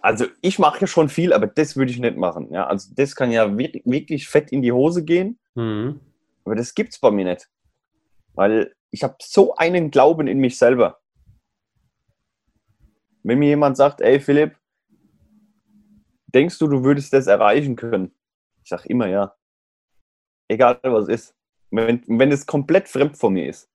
also 0.00 0.26
ich 0.42 0.58
mache 0.58 0.80
ja 0.80 0.86
schon 0.86 1.08
viel, 1.08 1.32
aber 1.32 1.46
das 1.46 1.76
würde 1.76 1.90
ich 1.90 1.98
nicht 1.98 2.16
machen. 2.16 2.52
Ja? 2.52 2.66
Also 2.66 2.92
das 2.94 3.14
kann 3.14 3.30
ja 3.30 3.56
wirklich 3.56 4.28
fett 4.28 4.52
in 4.52 4.62
die 4.62 4.72
Hose 4.72 5.04
gehen. 5.04 5.37
Mhm. 5.54 6.00
Aber 6.44 6.54
das 6.54 6.74
gibt 6.74 6.92
es 6.92 6.98
bei 6.98 7.10
mir 7.10 7.24
nicht. 7.24 7.50
Weil 8.34 8.74
ich 8.90 9.02
habe 9.02 9.16
so 9.20 9.54
einen 9.56 9.90
Glauben 9.90 10.26
in 10.26 10.38
mich 10.38 10.58
selber. 10.58 11.00
Wenn 13.22 13.40
mir 13.40 13.48
jemand 13.48 13.76
sagt, 13.76 14.00
ey 14.00 14.20
Philipp, 14.20 14.56
denkst 16.28 16.58
du, 16.58 16.68
du 16.68 16.84
würdest 16.84 17.12
das 17.12 17.26
erreichen 17.26 17.76
können? 17.76 18.14
Ich 18.62 18.70
sage 18.70 18.88
immer 18.88 19.08
ja. 19.08 19.34
Egal 20.48 20.78
was 20.82 21.08
ist. 21.08 21.34
Wenn, 21.70 22.02
wenn 22.06 22.32
es 22.32 22.46
komplett 22.46 22.88
fremd 22.88 23.16
von 23.16 23.34
mir 23.34 23.48
ist. 23.48 23.70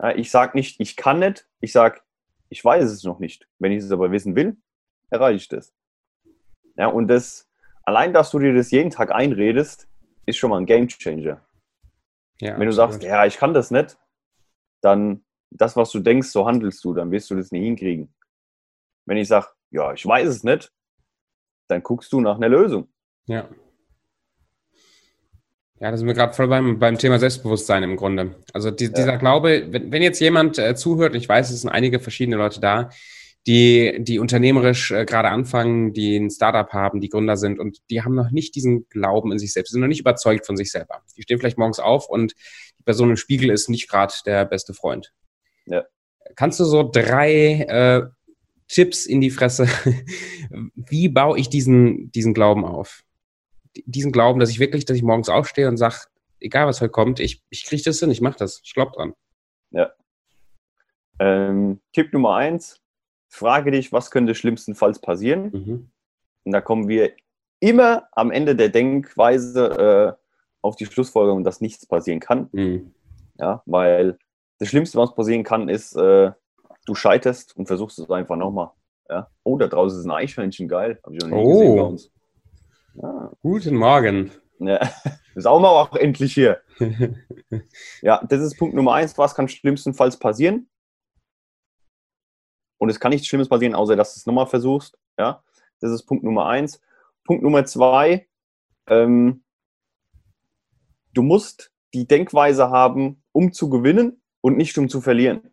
Ja, 0.00 0.10
ich 0.16 0.30
sage 0.30 0.56
nicht, 0.56 0.80
ich 0.80 0.96
kann 0.96 1.20
nicht. 1.20 1.46
Ich 1.60 1.72
sage, 1.72 2.00
ich 2.48 2.64
weiß 2.64 2.84
es 2.84 3.04
noch 3.04 3.20
nicht. 3.20 3.48
Wenn 3.58 3.72
ich 3.72 3.84
es 3.84 3.92
aber 3.92 4.10
wissen 4.10 4.34
will, 4.34 4.56
erreiche 5.10 5.36
ich 5.36 5.48
das. 5.48 5.72
Ja, 6.76 6.88
und 6.88 7.08
das, 7.08 7.48
allein, 7.84 8.12
dass 8.12 8.30
du 8.30 8.40
dir 8.40 8.54
das 8.54 8.70
jeden 8.72 8.90
Tag 8.90 9.12
einredest, 9.12 9.88
ist 10.26 10.36
schon 10.36 10.50
mal 10.50 10.58
ein 10.58 10.66
Game 10.66 10.88
Changer. 10.88 11.40
Ja, 12.40 12.58
Wenn 12.58 12.66
du 12.66 12.72
sagst, 12.72 13.02
ja, 13.02 13.24
ich 13.26 13.36
kann 13.36 13.54
das 13.54 13.70
nicht, 13.70 13.96
dann 14.80 15.24
das, 15.50 15.76
was 15.76 15.90
du 15.90 16.00
denkst, 16.00 16.28
so 16.28 16.46
handelst 16.46 16.84
du, 16.84 16.94
dann 16.94 17.10
wirst 17.10 17.30
du 17.30 17.36
das 17.36 17.52
nie 17.52 17.62
hinkriegen. 17.62 18.12
Wenn 19.06 19.16
ich 19.16 19.28
sage, 19.28 19.46
ja, 19.70 19.92
ich 19.92 20.04
weiß 20.04 20.28
es 20.28 20.44
nicht, 20.44 20.72
dann 21.68 21.82
guckst 21.82 22.12
du 22.12 22.20
nach 22.20 22.36
einer 22.36 22.48
Lösung. 22.48 22.88
Ja. 23.26 23.48
Ja, 25.80 25.90
das 25.90 26.00
sind 26.00 26.06
wir 26.06 26.14
gerade 26.14 26.32
voll 26.32 26.48
beim, 26.48 26.78
beim 26.78 26.98
Thema 26.98 27.18
Selbstbewusstsein 27.18 27.82
im 27.82 27.96
Grunde. 27.96 28.36
Also 28.52 28.70
die, 28.70 28.86
ja. 28.86 28.90
dieser 28.90 29.16
Glaube, 29.18 29.66
wenn, 29.70 29.92
wenn 29.92 30.02
jetzt 30.02 30.20
jemand 30.20 30.58
äh, 30.58 30.74
zuhört, 30.74 31.14
ich 31.14 31.28
weiß, 31.28 31.50
es 31.50 31.62
sind 31.62 31.70
einige 31.70 32.00
verschiedene 32.00 32.36
Leute 32.36 32.60
da, 32.60 32.90
die, 33.46 33.98
die 34.00 34.18
unternehmerisch 34.18 34.90
äh, 34.90 35.04
gerade 35.04 35.28
anfangen, 35.28 35.92
die 35.92 36.16
ein 36.16 36.30
Startup 36.30 36.72
haben, 36.72 37.00
die 37.00 37.10
Gründer 37.10 37.36
sind 37.36 37.58
und 37.58 37.78
die 37.90 38.02
haben 38.02 38.14
noch 38.14 38.30
nicht 38.30 38.54
diesen 38.54 38.88
Glauben 38.88 39.32
in 39.32 39.38
sich 39.38 39.52
selbst, 39.52 39.72
sind 39.72 39.80
noch 39.80 39.88
nicht 39.88 40.00
überzeugt 40.00 40.46
von 40.46 40.56
sich 40.56 40.70
selber. 40.70 41.02
Die 41.16 41.22
stehen 41.22 41.38
vielleicht 41.38 41.58
morgens 41.58 41.78
auf 41.78 42.08
und 42.08 42.34
die 42.78 42.82
Person 42.84 43.10
im 43.10 43.16
Spiegel 43.16 43.50
ist 43.50 43.68
nicht 43.68 43.88
gerade 43.88 44.14
der 44.24 44.46
beste 44.46 44.72
Freund. 44.72 45.12
Ja. 45.66 45.84
Kannst 46.36 46.58
du 46.58 46.64
so 46.64 46.88
drei 46.90 47.60
äh, 47.68 48.06
Tipps 48.68 49.04
in 49.04 49.20
die 49.20 49.30
Fresse, 49.30 49.68
wie 50.74 51.08
baue 51.08 51.38
ich 51.38 51.50
diesen, 51.50 52.10
diesen 52.12 52.32
Glauben 52.32 52.64
auf? 52.64 53.02
Diesen 53.84 54.12
Glauben, 54.12 54.40
dass 54.40 54.50
ich 54.50 54.58
wirklich, 54.58 54.86
dass 54.86 54.96
ich 54.96 55.02
morgens 55.02 55.28
aufstehe 55.28 55.68
und 55.68 55.76
sage, 55.76 55.96
egal 56.40 56.66
was 56.66 56.80
heute 56.80 56.90
kommt, 56.90 57.20
ich, 57.20 57.42
ich 57.50 57.64
kriege 57.64 57.82
das 57.82 58.00
hin, 58.00 58.10
ich 58.10 58.20
mache 58.22 58.38
das, 58.38 58.62
ich 58.64 58.72
glaube 58.72 58.92
dran. 58.92 59.14
Ja. 59.70 59.92
Ähm, 61.18 61.80
Tipp 61.92 62.12
Nummer 62.12 62.36
eins, 62.36 62.80
frage 63.34 63.70
dich, 63.72 63.92
was 63.92 64.10
könnte 64.10 64.34
schlimmstenfalls 64.34 65.00
passieren? 65.00 65.50
Mhm. 65.52 65.90
Und 66.44 66.52
da 66.52 66.60
kommen 66.60 66.88
wir 66.88 67.12
immer 67.60 68.08
am 68.12 68.30
Ende 68.30 68.54
der 68.54 68.68
Denkweise 68.68 70.16
äh, 70.16 70.22
auf 70.62 70.76
die 70.76 70.86
Schlussfolgerung, 70.86 71.44
dass 71.44 71.60
nichts 71.60 71.86
passieren 71.86 72.20
kann. 72.20 72.48
Mhm. 72.52 72.94
Ja, 73.38 73.62
weil 73.66 74.18
das 74.58 74.68
Schlimmste, 74.68 74.98
was 74.98 75.14
passieren 75.14 75.42
kann, 75.42 75.68
ist, 75.68 75.96
äh, 75.96 76.30
du 76.86 76.94
scheiterst 76.94 77.56
und 77.56 77.66
versuchst 77.66 77.98
es 77.98 78.10
einfach 78.10 78.36
nochmal. 78.36 78.70
Ja? 79.08 79.28
Oh, 79.42 79.58
da 79.58 79.66
draußen 79.66 79.98
ist 79.98 80.06
ein 80.06 80.12
Eichhörnchen, 80.12 80.68
geil. 80.68 81.00
Hab 81.02 81.12
ich 81.12 81.20
noch 81.20 81.28
nie 81.28 81.34
oh. 81.34 81.48
gesehen 81.50 81.76
bei 81.76 81.82
uns. 81.82 82.12
Ja. 82.94 83.32
Guten 83.42 83.74
Morgen. 83.76 84.30
Ja, 84.60 84.80
ist 85.34 85.46
auch 85.46 85.60
mal 85.60 85.68
auch 85.68 85.96
endlich 85.96 86.34
hier. 86.34 86.60
ja, 88.02 88.22
das 88.28 88.40
ist 88.40 88.56
Punkt 88.58 88.76
Nummer 88.76 88.94
eins. 88.94 89.18
Was 89.18 89.34
kann 89.34 89.48
schlimmstenfalls 89.48 90.18
passieren? 90.18 90.68
Und 92.84 92.90
es 92.90 93.00
kann 93.00 93.12
nichts 93.12 93.26
Schlimmes 93.26 93.48
passieren, 93.48 93.74
außer 93.74 93.96
dass 93.96 94.12
du 94.12 94.18
es 94.18 94.26
nochmal 94.26 94.46
versuchst. 94.46 94.98
Ja, 95.18 95.42
das 95.80 95.90
ist 95.90 96.02
Punkt 96.02 96.22
Nummer 96.22 96.48
eins. 96.48 96.82
Punkt 97.24 97.42
Nummer 97.42 97.64
zwei, 97.64 98.28
ähm, 98.88 99.42
du 101.14 101.22
musst 101.22 101.72
die 101.94 102.06
Denkweise 102.06 102.68
haben, 102.68 103.22
um 103.32 103.54
zu 103.54 103.70
gewinnen 103.70 104.20
und 104.42 104.58
nicht 104.58 104.76
um 104.76 104.90
zu 104.90 105.00
verlieren. 105.00 105.50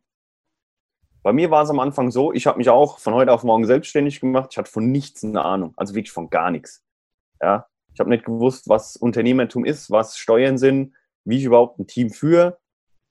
Bei 1.24 1.32
mir 1.32 1.50
war 1.52 1.64
es 1.64 1.70
am 1.70 1.80
Anfang 1.80 2.12
so, 2.12 2.34
ich 2.34 2.48
habe 2.48 2.58
mich 2.58 2.68
auch 2.68 3.00
von 3.00 3.14
heute 3.14 3.32
auf 3.32 3.46
morgen 3.46 3.66
selbstständig 3.66 4.20
gemacht. 4.20 4.50
Ich 4.52 4.58
hatte 4.58 4.70
von 4.70 4.92
nichts 4.92 5.24
eine 5.24 5.46
Ahnung, 5.46 5.74
also 5.78 5.96
wirklich 5.96 6.12
von 6.12 6.30
gar 6.30 6.52
nichts. 6.52 6.84
Ja, 7.42 7.66
ich 7.94 8.02
habe 8.02 8.10
nicht 8.10 8.26
gewusst, 8.26 8.68
was 8.68 8.98
Unternehmertum 8.98 9.64
ist, 9.64 9.90
was 9.90 10.18
Steuern 10.18 10.58
sind, 10.58 10.96
wie 11.24 11.38
ich 11.38 11.46
überhaupt 11.46 11.80
ein 11.80 11.88
Team 11.88 12.10
führe. 12.10 12.60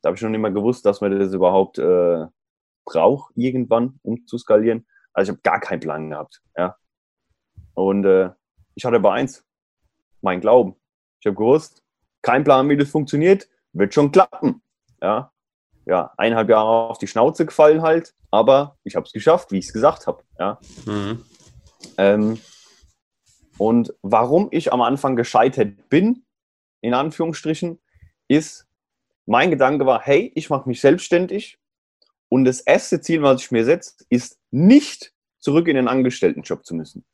Da 0.03 0.09
habe 0.09 0.17
ich 0.17 0.21
schon 0.21 0.35
immer 0.35 0.51
gewusst, 0.51 0.85
dass 0.85 1.01
man 1.01 1.19
das 1.19 1.33
überhaupt 1.33 1.79
äh, 1.79 2.27
brauche 2.91 3.33
irgendwann, 3.37 3.99
um 4.03 4.27
zu 4.27 4.39
skalieren. 4.39 4.87
Also 5.13 5.33
ich 5.33 5.37
habe 5.37 5.43
gar 5.43 5.61
keinen 5.61 5.81
Plan 5.81 6.11
gehabt. 6.11 6.43
Ja. 6.57 6.77
Und 7.75 8.05
äh, 8.05 8.31
ich 8.75 8.85
hatte 8.85 8.97
aber 8.97 9.13
eins, 9.13 9.47
mein 10.23 10.41
Glauben. 10.41 10.77
Ich 11.21 11.27
habe 11.27 11.37
gewusst, 11.37 11.83
kein 12.23 12.45
Plan, 12.45 12.69
wie 12.69 12.77
das 12.77 12.91
funktioniert, 12.91 13.49
wird 13.73 13.95
schon 13.95 14.13
klappen. 14.13 14.63
Ja, 15.01 15.33
ja 15.87 16.13
eineinhalb 16.17 16.49
Jahre 16.49 16.91
auf 16.91 16.99
die 16.99 17.07
Schnauze 17.07 17.47
gefallen 17.47 17.83
halt, 17.83 18.15
aber 18.31 18.77
ich 18.85 18.97
habe 18.97 19.07
es 19.07 19.13
geschafft, 19.13 19.53
wie 19.53 19.59
ich 19.59 19.67
es 19.67 19.73
gesagt 19.73 20.07
habe. 20.07 20.23
Ja. 20.39 20.59
Mhm. 20.87 21.25
Ähm, 21.97 22.39
und 23.59 23.95
warum 24.03 24.49
ich 24.51 24.73
am 24.73 24.81
Anfang 24.81 25.17
gescheitert 25.17 25.89
bin, 25.89 26.25
in 26.81 26.95
Anführungsstrichen, 26.95 27.79
ist, 28.29 28.67
mein 29.27 29.51
Gedanke 29.51 29.87
war, 29.87 30.01
hey, 30.01 30.33
ich 30.35 30.51
mache 30.51 30.69
mich 30.69 30.81
selbstständig, 30.81 31.60
und 32.31 32.45
das 32.45 32.61
erste 32.61 33.01
Ziel, 33.01 33.23
was 33.23 33.43
ich 33.43 33.51
mir 33.51 33.65
setze, 33.65 34.05
ist 34.09 34.39
nicht 34.51 35.13
zurück 35.41 35.69
in 35.69 35.77
den 35.77 35.89
Angestelltenjob 35.89 36.65
zu 36.65 36.75
müssen. 36.75 37.05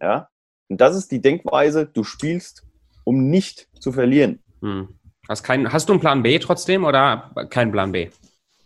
Ja? 0.00 0.28
Und 0.68 0.80
das 0.80 0.96
ist 0.96 1.12
die 1.12 1.20
Denkweise, 1.20 1.86
du 1.86 2.02
spielst, 2.04 2.66
um 3.04 3.30
nicht 3.30 3.68
zu 3.80 3.92
verlieren. 3.92 4.42
Hm. 4.60 4.98
Hast, 5.28 5.44
kein, 5.44 5.72
hast 5.72 5.88
du 5.88 5.92
einen 5.92 6.00
Plan 6.00 6.22
B 6.22 6.38
trotzdem 6.38 6.84
oder 6.84 7.32
keinen 7.48 7.70
Plan 7.70 7.92
B? 7.92 8.10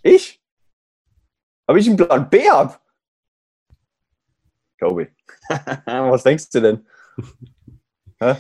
Ich? 0.03 0.43
Ob 1.67 1.77
ich 1.77 1.87
einen 1.87 1.99
Plan 1.99 2.31
B 2.31 2.49
habe? 2.49 2.79
Glaube 4.79 5.03
ich. 5.05 5.09
Was 5.85 6.23
denkst 6.23 6.49
du 6.51 6.61
denn? 6.61 6.87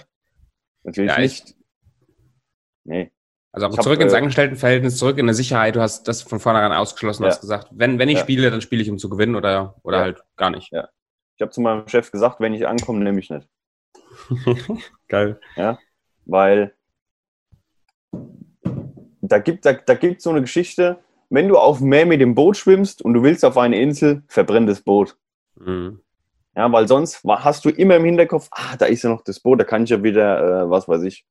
Natürlich 0.82 1.10
ja, 1.10 1.18
nicht. 1.18 1.54
Nee. 2.84 3.12
Also 3.52 3.66
auch 3.66 3.78
zurück 3.78 3.98
hab, 3.98 4.04
ins 4.04 4.12
äh, 4.12 4.18
Angestelltenverhältnis, 4.18 4.98
zurück 4.98 5.18
in 5.18 5.24
eine 5.24 5.34
Sicherheit. 5.34 5.76
Du 5.76 5.80
hast 5.80 6.06
das 6.06 6.22
von 6.22 6.38
vornherein 6.38 6.72
ausgeschlossen, 6.72 7.24
ja. 7.24 7.30
hast 7.30 7.40
gesagt, 7.40 7.68
wenn, 7.70 7.98
wenn 7.98 8.08
ich 8.08 8.16
ja. 8.16 8.22
spiele, 8.22 8.50
dann 8.50 8.60
spiele 8.60 8.82
ich, 8.82 8.90
um 8.90 8.98
zu 8.98 9.08
gewinnen 9.08 9.36
oder, 9.36 9.76
oder 9.82 9.98
ja. 9.98 10.02
halt 10.04 10.22
gar 10.36 10.50
nicht. 10.50 10.70
Ja. 10.70 10.88
Ich 11.36 11.42
habe 11.42 11.50
zu 11.50 11.60
meinem 11.60 11.88
Chef 11.88 12.10
gesagt, 12.10 12.40
wenn 12.40 12.52
ich 12.52 12.66
ankomme, 12.66 13.02
nehme 13.02 13.20
ich 13.20 13.30
nicht. 13.30 13.48
Geil. 15.08 15.40
Ja, 15.56 15.78
weil 16.26 16.74
da 19.20 19.38
gibt 19.38 19.64
da, 19.64 19.72
da 19.72 19.94
gibt 19.94 20.22
so 20.22 20.30
eine 20.30 20.40
Geschichte, 20.40 20.98
wenn 21.30 21.48
du 21.48 21.56
auf 21.56 21.78
dem 21.78 21.88
Meer 21.88 22.06
mit 22.06 22.20
dem 22.20 22.34
Boot 22.34 22.56
schwimmst 22.56 23.02
und 23.02 23.14
du 23.14 23.22
willst 23.22 23.44
auf 23.44 23.56
eine 23.56 23.80
Insel, 23.80 24.22
verbrennt 24.28 24.68
das 24.68 24.80
Boot. 24.80 25.16
Mhm. 25.56 26.00
Ja, 26.56 26.70
weil 26.72 26.88
sonst 26.88 27.22
hast 27.24 27.64
du 27.64 27.70
immer 27.70 27.96
im 27.96 28.04
Hinterkopf, 28.04 28.48
ah, 28.50 28.76
da 28.76 28.86
ist 28.86 29.04
ja 29.04 29.10
noch 29.10 29.22
das 29.22 29.40
Boot, 29.40 29.60
da 29.60 29.64
kann 29.64 29.84
ich 29.84 29.90
ja 29.90 30.02
wieder, 30.02 30.62
äh, 30.64 30.70
was 30.70 30.88
weiß 30.88 31.02
ich, 31.04 31.24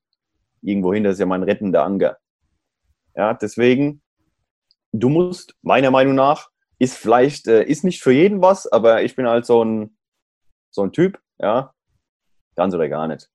irgendwo 0.68 0.94
hin, 0.94 1.04
das 1.04 1.14
ist 1.14 1.20
ja 1.20 1.26
mein 1.26 1.44
rettender 1.44 1.84
Anker. 1.84 2.18
Ja, 3.16 3.34
deswegen, 3.34 4.02
du 4.92 5.10
musst, 5.10 5.56
meiner 5.62 5.92
Meinung 5.92 6.16
nach, 6.16 6.50
ist 6.78 6.96
vielleicht, 6.96 7.48
äh, 7.48 7.64
ist 7.64 7.84
nicht 7.84 8.04
für 8.04 8.12
jeden 8.12 8.42
was, 8.42 8.68
aber 8.68 9.02
ich 9.04 9.16
bin 9.16 9.28
halt 9.28 9.46
so 9.46 9.64
ein, 9.64 9.98
so 10.70 10.84
ein 10.84 10.92
Typ, 10.92 11.20
ja, 11.40 11.74
ganz 12.56 12.74
oder 12.74 12.90
gar 12.90 13.08
nicht. 13.08 13.32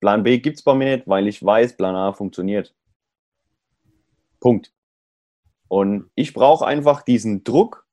Plan 0.00 0.22
B 0.22 0.38
gibt 0.38 0.58
es 0.58 0.64
bei 0.64 0.74
mir 0.74 0.96
nicht, 0.96 1.08
weil 1.08 1.28
ich 1.28 1.42
weiß, 1.42 1.76
Plan 1.76 1.94
A 1.94 2.12
funktioniert. 2.12 2.74
Punkt. 4.40 4.72
Und 5.68 6.10
ich 6.14 6.32
brauche 6.32 6.66
einfach 6.66 7.02
diesen 7.02 7.44
Druck. 7.44 7.86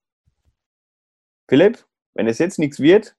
Philipp, 1.50 1.86
wenn 2.16 2.28
es 2.28 2.40
jetzt 2.40 2.60
nichts 2.60 2.80
wird, 2.80 3.16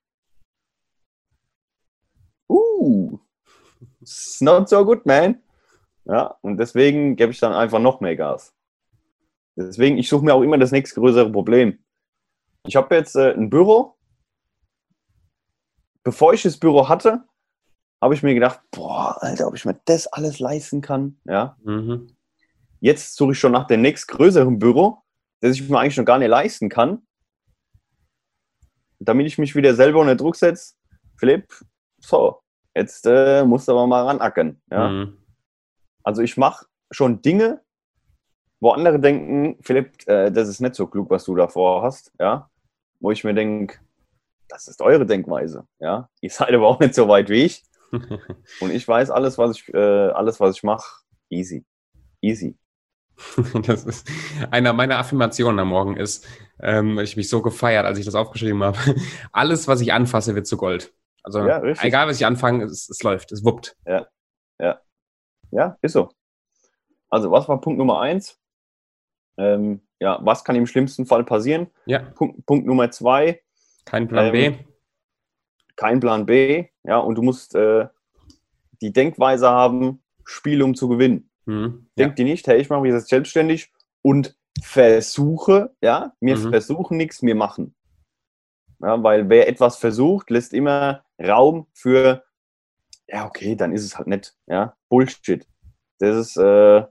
uh, 2.48 3.18
it's 4.08 4.40
not 4.40 4.68
so 4.68 4.84
good, 4.84 5.04
man. 5.06 5.42
Ja, 6.04 6.36
und 6.40 6.56
deswegen 6.56 7.16
gebe 7.16 7.32
ich 7.32 7.40
dann 7.40 7.52
einfach 7.52 7.78
noch 7.78 8.00
mehr 8.00 8.16
Gas. 8.16 8.54
Deswegen, 9.56 9.98
ich 9.98 10.08
suche 10.08 10.24
mir 10.24 10.34
auch 10.34 10.42
immer 10.42 10.56
das 10.56 10.72
nächstgrößere 10.72 11.30
Problem. 11.30 11.78
Ich 12.66 12.76
habe 12.76 12.94
jetzt 12.94 13.16
äh, 13.16 13.32
ein 13.32 13.50
Büro. 13.50 13.96
Bevor 16.02 16.32
ich 16.32 16.42
das 16.42 16.56
Büro 16.56 16.88
hatte, 16.88 17.24
habe 18.00 18.14
ich 18.14 18.22
mir 18.22 18.34
gedacht, 18.34 18.60
boah, 18.70 19.20
Alter, 19.20 19.48
ob 19.48 19.54
ich 19.54 19.64
mir 19.64 19.78
das 19.84 20.06
alles 20.06 20.38
leisten 20.38 20.80
kann. 20.80 21.20
Ja. 21.24 21.56
Mhm. 21.62 22.16
Jetzt 22.80 23.16
suche 23.16 23.32
ich 23.32 23.38
schon 23.38 23.52
nach 23.52 23.66
dem 23.66 23.82
nächstgrößeren 23.82 24.58
Büro, 24.58 25.02
das 25.40 25.56
ich 25.56 25.68
mir 25.68 25.78
eigentlich 25.78 25.98
noch 25.98 26.04
gar 26.04 26.18
nicht 26.18 26.28
leisten 26.28 26.68
kann. 26.68 27.02
Damit 29.00 29.26
ich 29.26 29.38
mich 29.38 29.54
wieder 29.54 29.74
selber 29.74 30.00
unter 30.00 30.16
Druck 30.16 30.36
setze. 30.36 30.74
Philipp, 31.16 31.52
so, 31.98 32.40
jetzt 32.78 33.06
äh, 33.06 33.44
musst 33.44 33.68
du 33.68 33.72
aber 33.72 33.86
mal 33.86 34.06
ranackern. 34.06 34.60
Ja. 34.70 34.88
Mhm. 34.88 35.18
Also 36.02 36.22
ich 36.22 36.36
mache 36.36 36.66
schon 36.90 37.20
Dinge, 37.20 37.60
wo 38.60 38.70
andere 38.70 38.98
denken, 38.98 39.58
Philipp, 39.62 40.06
äh, 40.08 40.30
das 40.30 40.48
ist 40.48 40.60
nicht 40.60 40.74
so 40.74 40.86
klug, 40.86 41.10
was 41.10 41.24
du 41.24 41.34
davor 41.34 41.82
hast, 41.82 42.12
ja. 42.18 42.48
Wo 43.00 43.10
ich 43.10 43.22
mir 43.24 43.34
denke, 43.34 43.78
das 44.48 44.66
ist 44.66 44.80
eure 44.80 45.06
Denkweise, 45.06 45.66
ja. 45.78 46.08
Ihr 46.20 46.30
seid 46.30 46.52
aber 46.52 46.66
auch 46.66 46.80
nicht 46.80 46.94
so 46.94 47.08
weit 47.08 47.28
wie 47.28 47.44
ich. 47.44 47.64
Und 48.60 48.70
ich 48.70 48.86
weiß 48.86 49.10
alles, 49.10 49.38
was 49.38 49.56
ich, 49.56 49.74
äh, 49.74 50.10
alles, 50.10 50.40
was 50.40 50.56
ich 50.56 50.62
mache, 50.62 51.02
easy. 51.30 51.64
Easy. 52.20 52.56
Das 53.66 53.84
ist 53.84 54.08
einer 54.50 54.72
meiner 54.72 54.98
Affirmationen 54.98 55.58
am 55.58 55.68
Morgen 55.68 55.96
ist, 55.96 56.26
ähm, 56.60 56.98
ich 56.98 57.16
mich 57.16 57.28
so 57.28 57.42
gefeiert, 57.42 57.84
als 57.84 57.98
ich 57.98 58.04
das 58.04 58.14
aufgeschrieben 58.14 58.62
habe. 58.62 58.78
Alles, 59.32 59.68
was 59.68 59.80
ich 59.80 59.92
anfasse, 59.92 60.34
wird 60.34 60.46
zu 60.46 60.56
Gold. 60.56 60.92
Also 61.22 61.46
Ja, 61.46 61.62
egal, 61.82 62.08
was 62.08 62.16
ich 62.16 62.26
anfange, 62.26 62.64
es, 62.64 62.88
es 62.88 63.02
läuft, 63.02 63.32
es 63.32 63.44
wuppt. 63.44 63.76
Ja, 65.50 65.78
ist 65.80 65.92
so. 65.92 66.10
Also, 67.08 67.30
was 67.30 67.48
war 67.48 67.60
Punkt 67.60 67.78
Nummer 67.78 68.00
eins? 68.00 68.38
Ähm, 69.38 69.80
ja, 69.98 70.18
was 70.22 70.44
kann 70.44 70.56
im 70.56 70.66
schlimmsten 70.66 71.06
Fall 71.06 71.24
passieren? 71.24 71.68
Ja, 71.86 72.00
Punkt, 72.00 72.44
Punkt 72.44 72.66
Nummer 72.66 72.90
zwei, 72.90 73.40
kein 73.84 74.08
Plan 74.08 74.32
B. 74.32 74.46
Ähm, 74.46 74.58
kein 75.76 76.00
Plan 76.00 76.26
B, 76.26 76.66
ja, 76.84 76.98
und 76.98 77.14
du 77.14 77.22
musst 77.22 77.54
äh, 77.54 77.88
die 78.82 78.92
Denkweise 78.92 79.48
haben, 79.48 80.02
Spiel 80.24 80.62
um 80.62 80.74
zu 80.74 80.88
gewinnen. 80.88 81.30
Mhm. 81.46 81.86
Ja. 81.96 82.04
Denk 82.04 82.16
dir 82.16 82.24
nicht, 82.24 82.46
hey, 82.46 82.60
ich 82.60 82.68
mache 82.68 82.82
mich 82.82 82.92
jetzt 82.92 83.08
selbstständig 83.08 83.72
und 84.02 84.36
versuche, 84.60 85.74
ja, 85.80 86.14
wir 86.20 86.36
Mhm. 86.36 86.50
versuchen 86.50 86.96
nichts, 86.96 87.22
wir 87.22 87.34
machen. 87.34 87.74
Ja, 88.80 89.02
weil 89.02 89.28
wer 89.28 89.48
etwas 89.48 89.76
versucht, 89.78 90.30
lässt 90.30 90.52
immer 90.52 91.04
Raum 91.20 91.66
für, 91.74 92.24
ja, 93.08 93.26
okay, 93.26 93.56
dann 93.56 93.72
ist 93.72 93.84
es 93.84 93.98
halt 93.98 94.06
nicht, 94.08 94.36
ja, 94.46 94.76
Bullshit. 94.88 95.46
Das 95.98 96.16
ist, 96.16 96.36
äh, 96.36 96.86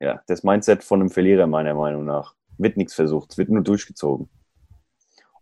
ja, 0.00 0.22
das 0.26 0.42
Mindset 0.44 0.84
von 0.84 1.00
einem 1.00 1.10
Verlierer, 1.10 1.46
meiner 1.46 1.74
Meinung 1.74 2.04
nach. 2.04 2.34
Wird 2.58 2.76
nichts 2.76 2.94
versucht, 2.94 3.32
es 3.32 3.38
wird 3.38 3.48
nur 3.48 3.62
durchgezogen. 3.62 4.28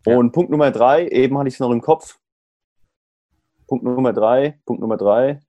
Ja. 0.05 0.17
Und 0.17 0.31
Punkt 0.31 0.49
Nummer 0.51 0.71
drei, 0.71 1.07
eben 1.07 1.37
hatte 1.37 1.47
ich 1.47 1.55
es 1.55 1.59
noch 1.59 1.71
im 1.71 1.81
Kopf. 1.81 2.19
Punkt 3.67 3.85
Nummer 3.85 4.13
drei, 4.13 4.59
Punkt 4.65 4.81
Nummer 4.81 4.97
drei. 4.97 5.39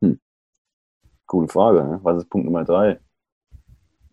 Hm. 0.00 0.20
Coole 1.26 1.48
Frage, 1.48 1.84
ne? 1.84 2.00
Was 2.02 2.22
ist 2.22 2.30
Punkt 2.30 2.46
Nummer 2.46 2.64
drei? 2.64 2.98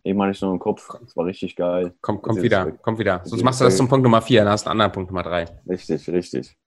Eben 0.04 0.22
hatte 0.22 0.32
ich 0.32 0.38
es 0.38 0.42
noch 0.42 0.52
im 0.52 0.60
Kopf. 0.60 0.88
Das 1.02 1.16
war 1.16 1.26
richtig 1.26 1.56
geil. 1.56 1.94
Kommt, 2.02 2.22
kommt 2.22 2.42
wieder, 2.42 2.68
weg. 2.68 2.82
kommt 2.82 3.00
wieder. 3.00 3.22
Sonst 3.26 3.44
machst 3.44 3.60
du 3.60 3.66
das 3.66 3.78
zum 3.78 3.88
Punkt 3.88 4.04
Nummer 4.04 4.22
vier, 4.22 4.44
dann 4.44 4.54
hast 4.54 4.66
du 4.66 4.70
einen 4.70 4.82
anderen 4.82 4.92
Punkt 4.94 5.12
Nummer 5.12 5.24
drei. 5.24 5.46
Richtig, 5.68 6.10
richtig. 6.10 6.58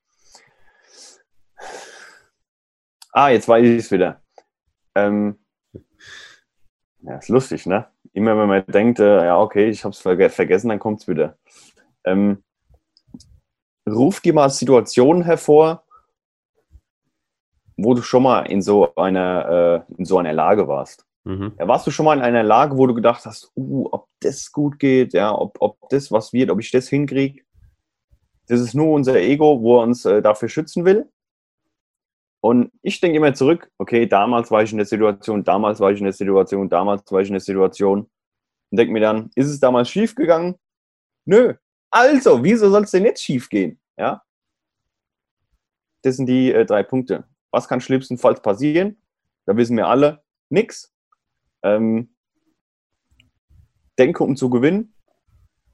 Ah, 3.12 3.28
jetzt 3.28 3.48
weiß 3.48 3.64
ich 3.66 3.78
es 3.78 3.90
wieder. 3.90 4.22
Ähm, 4.94 5.38
ja, 7.02 7.16
ist 7.16 7.28
lustig, 7.28 7.66
ne? 7.66 7.88
Immer 8.12 8.36
wenn 8.38 8.48
man 8.48 8.66
denkt, 8.66 9.00
äh, 9.00 9.26
ja, 9.26 9.38
okay, 9.38 9.68
ich 9.68 9.84
habe 9.84 9.92
es 9.92 10.00
verge 10.00 10.28
vergessen, 10.30 10.68
dann 10.68 10.78
kommt 10.78 11.00
es 11.00 11.08
wieder. 11.08 11.38
Ähm, 12.04 12.42
ruf 13.88 14.20
dir 14.20 14.34
mal 14.34 14.50
Situationen 14.50 15.24
hervor, 15.24 15.84
wo 17.76 17.94
du 17.94 18.02
schon 18.02 18.22
mal 18.22 18.42
in 18.42 18.62
so 18.62 18.94
einer, 18.94 19.86
äh, 19.88 19.94
in 19.98 20.04
so 20.04 20.18
einer 20.18 20.32
Lage 20.32 20.68
warst. 20.68 21.06
Mhm. 21.24 21.52
Warst 21.56 21.86
du 21.86 21.90
schon 21.90 22.04
mal 22.04 22.16
in 22.18 22.24
einer 22.24 22.42
Lage, 22.42 22.76
wo 22.76 22.86
du 22.86 22.94
gedacht 22.94 23.24
hast, 23.26 23.52
uh, 23.56 23.88
ob 23.92 24.08
das 24.20 24.50
gut 24.50 24.78
geht, 24.78 25.12
ja, 25.12 25.32
ob, 25.32 25.56
ob 25.60 25.88
das 25.90 26.10
was 26.10 26.32
wird, 26.32 26.50
ob 26.50 26.60
ich 26.60 26.70
das 26.70 26.88
hinkriege? 26.88 27.42
Das 28.48 28.60
ist 28.60 28.74
nur 28.74 28.92
unser 28.92 29.16
Ego, 29.16 29.62
wo 29.62 29.78
er 29.78 29.84
uns 29.84 30.04
äh, 30.04 30.20
dafür 30.20 30.48
schützen 30.48 30.84
will. 30.84 31.08
Und 32.40 32.72
ich 32.82 33.00
denke 33.00 33.18
immer 33.18 33.32
zurück, 33.34 33.70
okay, 33.78 34.06
damals 34.06 34.50
war 34.50 34.64
ich 34.64 34.72
in 34.72 34.78
der 34.78 34.86
Situation, 34.86 35.44
damals 35.44 35.78
war 35.78 35.92
ich 35.92 35.98
in 35.98 36.04
der 36.04 36.12
Situation, 36.12 36.68
damals 36.68 37.10
war 37.12 37.20
ich 37.20 37.28
in 37.28 37.34
der 37.34 37.40
Situation. 37.40 38.10
Und 38.70 38.78
denke 38.78 38.92
mir 38.92 39.00
dann, 39.00 39.30
ist 39.36 39.46
es 39.46 39.60
damals 39.60 39.88
schief 39.88 40.16
gegangen? 40.16 40.56
Nö. 41.24 41.54
Also, 41.90 42.42
wieso 42.42 42.68
soll 42.68 42.82
es 42.82 42.90
denn 42.90 43.04
jetzt 43.04 43.22
schief 43.22 43.48
gehen? 43.48 43.78
Ja? 43.96 44.22
Das 46.02 46.16
sind 46.16 46.26
die 46.26 46.52
äh, 46.52 46.64
drei 46.64 46.82
Punkte. 46.82 47.24
Was 47.52 47.68
kann 47.68 47.80
schlimmstenfalls 47.80 48.42
passieren? 48.42 49.00
Da 49.46 49.56
wissen 49.56 49.76
wir 49.76 49.86
alle, 49.86 50.24
nix. 50.48 50.91
Ähm, 51.62 52.14
denke, 53.98 54.24
um 54.24 54.36
zu 54.36 54.50
gewinnen. 54.50 54.94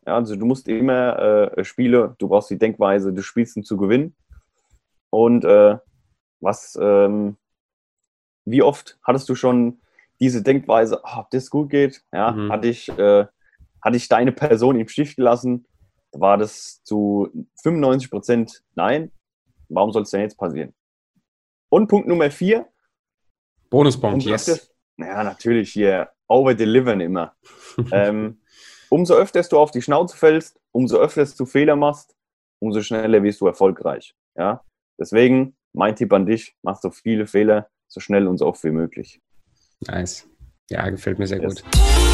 Ja, 0.06 0.16
also 0.16 0.36
du 0.36 0.46
musst 0.46 0.68
immer 0.68 1.18
äh, 1.56 1.64
Spiele, 1.64 2.14
du 2.18 2.28
brauchst 2.28 2.50
die 2.50 2.58
Denkweise, 2.58 3.12
du 3.12 3.22
spielst 3.22 3.56
um 3.56 3.64
zu 3.64 3.76
gewinnen. 3.76 4.14
Und 5.10 5.44
äh, 5.44 5.78
was, 6.40 6.78
ähm, 6.80 7.36
wie 8.44 8.62
oft 8.62 8.98
hattest 9.02 9.28
du 9.28 9.34
schon 9.34 9.80
diese 10.20 10.42
Denkweise, 10.42 11.04
ah, 11.04 11.20
ob 11.20 11.30
das 11.30 11.50
gut 11.50 11.70
geht? 11.70 12.02
Ja, 12.12 12.32
Mhm. 12.32 12.52
hatte 12.52 12.68
ich, 12.68 12.88
äh, 12.88 13.26
hatte 13.82 13.96
ich 13.96 14.08
deine 14.08 14.32
Person 14.32 14.78
im 14.80 14.88
Stich 14.88 15.16
gelassen? 15.16 15.66
War 16.12 16.38
das 16.38 16.82
zu 16.84 17.28
95 17.62 18.10
Prozent 18.10 18.64
nein? 18.74 19.12
Warum 19.68 19.92
soll 19.92 20.02
es 20.02 20.10
denn 20.10 20.22
jetzt 20.22 20.38
passieren? 20.38 20.74
Und 21.68 21.88
Punkt 21.88 22.08
Nummer 22.08 22.30
vier, 22.30 22.66
Bonuspunkt, 23.68 24.24
yes. 24.24 24.74
Öfters- 24.98 25.06
Ja, 25.06 25.24
natürlich 25.24 25.72
hier 25.72 26.10
over-delivern 26.28 27.00
immer. 27.00 27.34
ähm, 27.92 28.40
umso 28.90 29.14
öfters 29.14 29.48
du 29.48 29.58
auf 29.58 29.70
die 29.70 29.82
Schnauze 29.82 30.16
fällst, 30.16 30.60
umso 30.72 30.98
öfters 30.98 31.36
du 31.36 31.46
Fehler 31.46 31.76
machst, 31.76 32.14
umso 32.60 32.82
schneller 32.82 33.22
wirst 33.22 33.40
du 33.40 33.46
erfolgreich. 33.46 34.14
Ja? 34.36 34.64
Deswegen 35.00 35.56
mein 35.72 35.94
Tipp 35.96 36.12
an 36.12 36.26
dich, 36.26 36.56
mach 36.62 36.80
so 36.80 36.90
viele 36.90 37.26
Fehler, 37.26 37.68
so 37.88 38.00
schnell 38.00 38.26
und 38.26 38.38
so 38.38 38.46
oft 38.46 38.62
wie 38.64 38.70
möglich. 38.70 39.20
Nice. 39.86 40.28
Ja, 40.70 40.88
gefällt 40.90 41.18
mir 41.18 41.26
sehr 41.26 41.40
Yes. 41.40 41.62
gut. 41.62 42.07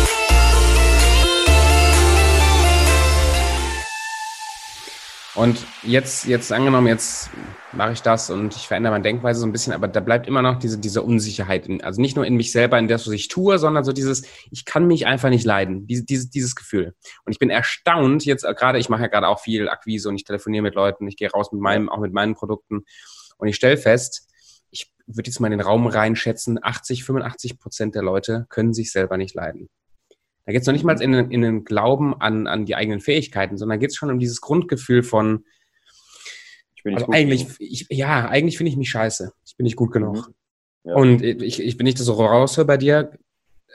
Und 5.34 5.66
jetzt, 5.82 6.26
jetzt 6.26 6.52
angenommen, 6.52 6.86
jetzt 6.86 7.28
mache 7.72 7.92
ich 7.92 8.02
das 8.02 8.30
und 8.30 8.54
ich 8.54 8.68
verändere 8.68 8.92
meine 8.92 9.02
Denkweise 9.02 9.40
so 9.40 9.46
ein 9.46 9.50
bisschen, 9.50 9.72
aber 9.72 9.88
da 9.88 9.98
bleibt 9.98 10.28
immer 10.28 10.42
noch 10.42 10.60
diese, 10.60 10.78
diese 10.78 11.02
Unsicherheit. 11.02 11.66
In, 11.66 11.82
also 11.82 12.00
nicht 12.00 12.14
nur 12.14 12.24
in 12.24 12.36
mich 12.36 12.52
selber, 12.52 12.78
in 12.78 12.86
das, 12.86 13.08
was 13.08 13.14
ich 13.14 13.26
tue, 13.26 13.58
sondern 13.58 13.82
so 13.82 13.92
dieses, 13.92 14.22
ich 14.52 14.64
kann 14.64 14.86
mich 14.86 15.06
einfach 15.06 15.30
nicht 15.30 15.44
leiden, 15.44 15.88
diese, 15.88 16.04
dieses, 16.04 16.30
dieses 16.30 16.54
Gefühl. 16.54 16.94
Und 17.24 17.32
ich 17.32 17.40
bin 17.40 17.50
erstaunt, 17.50 18.24
jetzt 18.24 18.44
äh, 18.44 18.54
gerade, 18.54 18.78
ich 18.78 18.88
mache 18.88 19.02
ja 19.02 19.08
gerade 19.08 19.26
auch 19.26 19.40
viel 19.40 19.68
Akquise 19.68 20.08
und 20.08 20.14
ich 20.14 20.22
telefoniere 20.22 20.62
mit 20.62 20.76
Leuten, 20.76 21.08
ich 21.08 21.16
gehe 21.16 21.30
raus 21.30 21.50
mit 21.50 21.60
meinem, 21.60 21.88
auch 21.88 21.98
mit 21.98 22.12
meinen 22.12 22.36
Produkten 22.36 22.84
und 23.36 23.48
ich 23.48 23.56
stelle 23.56 23.76
fest, 23.76 24.28
ich 24.70 24.92
würde 25.06 25.28
jetzt 25.28 25.40
mal 25.40 25.48
in 25.48 25.58
den 25.58 25.66
Raum 25.66 25.88
reinschätzen, 25.88 26.60
80, 26.62 27.02
85 27.02 27.58
Prozent 27.58 27.96
der 27.96 28.02
Leute 28.02 28.46
können 28.50 28.72
sich 28.72 28.92
selber 28.92 29.16
nicht 29.16 29.34
leiden. 29.34 29.68
Da 30.46 30.52
geht 30.52 30.60
es 30.60 30.66
noch 30.66 30.74
nicht 30.74 30.84
mal 30.84 31.00
in, 31.00 31.12
den- 31.12 31.30
in 31.30 31.40
den 31.42 31.64
Glauben 31.64 32.14
an, 32.20 32.46
an 32.46 32.66
die 32.66 32.74
eigenen 32.76 33.00
Fähigkeiten, 33.00 33.56
sondern 33.56 33.78
geht 33.80 33.90
es 33.90 33.96
schon 33.96 34.10
um 34.10 34.18
dieses 34.18 34.40
Grundgefühl 34.40 35.02
von, 35.02 35.44
Ich 36.76 36.82
bin 36.82 36.92
nicht 36.94 37.02
also 37.02 37.06
gut 37.06 37.14
eigentlich, 37.14 37.46
ich, 37.58 37.86
ja, 37.90 38.28
eigentlich 38.28 38.58
finde 38.58 38.70
ich 38.70 38.76
mich 38.76 38.90
scheiße. 38.90 39.32
Ich 39.46 39.56
bin 39.56 39.64
nicht 39.64 39.76
gut 39.76 39.92
genug. 39.92 40.28
Mhm. 40.28 40.34
Ja. 40.90 40.94
Und 40.96 41.22
ich, 41.22 41.60
ich, 41.62 41.78
wenn 41.78 41.86
ich 41.86 41.94
das 41.94 42.04
so 42.06 42.12
raushöre 42.12 42.66
bei 42.66 42.76
dir, 42.76 43.12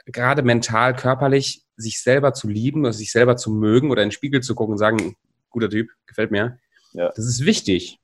gerade 0.06 0.42
mental, 0.42 0.94
körperlich, 0.94 1.64
sich 1.76 2.00
selber 2.02 2.34
zu 2.34 2.46
lieben 2.48 2.82
oder 2.82 2.92
sich 2.92 3.10
selber 3.10 3.36
zu 3.36 3.50
mögen 3.50 3.90
oder 3.90 4.02
in 4.02 4.08
den 4.08 4.12
Spiegel 4.12 4.40
zu 4.42 4.54
gucken 4.54 4.72
und 4.74 4.78
sagen, 4.78 5.16
guter 5.48 5.68
Typ, 5.68 5.88
gefällt 6.06 6.30
mir. 6.30 6.58
Ja. 6.92 7.08
Das 7.08 7.26
ist 7.26 7.44
wichtig. 7.44 7.98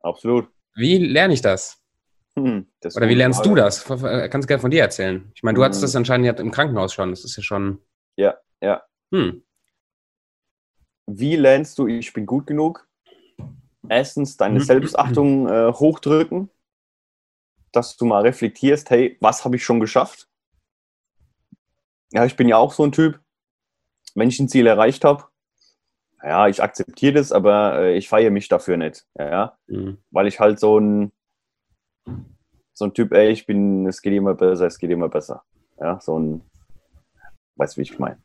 Absolut. 0.00 0.48
Wie 0.76 0.98
lerne 0.98 1.34
ich 1.34 1.40
das? 1.40 1.78
Hm, 2.36 2.66
das 2.80 2.96
Oder 2.96 3.08
wie 3.08 3.14
lernst 3.14 3.38
Frage. 3.44 3.48
du 3.50 3.54
das? 3.56 3.84
Kannst 4.30 4.46
gerne 4.48 4.60
von 4.60 4.70
dir 4.70 4.82
erzählen. 4.82 5.30
Ich 5.34 5.42
meine, 5.42 5.56
du 5.56 5.64
hattest 5.64 5.80
Mhm. 5.80 5.84
das 5.86 5.96
anscheinend 5.96 6.26
ja 6.26 6.32
im 6.34 6.50
Krankenhaus 6.50 6.92
schon. 6.92 7.10
Das 7.10 7.24
ist 7.24 7.36
ja 7.36 7.42
schon. 7.42 7.78
Ja, 8.16 8.36
ja. 8.60 8.82
Hm. 9.12 9.42
Wie 11.06 11.36
lernst 11.36 11.78
du, 11.78 11.86
ich 11.86 12.12
bin 12.12 12.26
gut 12.26 12.46
genug? 12.46 12.88
Erstens, 13.88 14.36
deine 14.36 14.60
Mhm. 14.60 14.64
Selbstachtung 14.64 15.48
äh, 15.48 15.72
hochdrücken. 15.72 16.50
dass 17.72 17.96
du 17.96 18.04
mal 18.04 18.22
reflektierst, 18.22 18.88
hey, 18.90 19.16
was 19.20 19.44
habe 19.44 19.56
ich 19.56 19.64
schon 19.64 19.80
geschafft? 19.80 20.28
Ja, 22.12 22.24
ich 22.24 22.36
bin 22.36 22.46
ja 22.46 22.56
auch 22.56 22.72
so 22.72 22.84
ein 22.84 22.92
Typ, 22.92 23.18
wenn 24.14 24.28
ich 24.28 24.38
ein 24.38 24.48
Ziel 24.48 24.68
erreicht 24.68 25.04
habe, 25.04 25.24
ja, 26.22 26.46
ich 26.46 26.62
akzeptiere 26.62 27.14
das, 27.14 27.32
aber 27.32 27.80
äh, 27.80 27.96
ich 27.96 28.08
feiere 28.08 28.30
mich 28.30 28.48
dafür 28.48 28.76
nicht. 28.76 29.04
Ja, 29.18 29.58
mhm. 29.66 29.98
weil 30.12 30.28
ich 30.28 30.38
halt 30.38 30.60
so 30.60 30.78
ein, 30.78 31.10
so 32.72 32.84
ein 32.84 32.94
Typ, 32.94 33.12
ey, 33.12 33.30
ich 33.30 33.44
bin, 33.44 33.86
es 33.88 34.00
geht 34.02 34.12
immer 34.14 34.34
besser, 34.34 34.66
es 34.66 34.78
geht 34.78 34.90
immer 34.90 35.08
besser. 35.08 35.42
Ja, 35.80 36.00
so 36.00 36.16
ein, 36.16 36.42
weißt 37.56 37.76
du, 37.76 37.78
wie 37.78 37.82
ich 37.82 37.98
meine. 37.98 38.18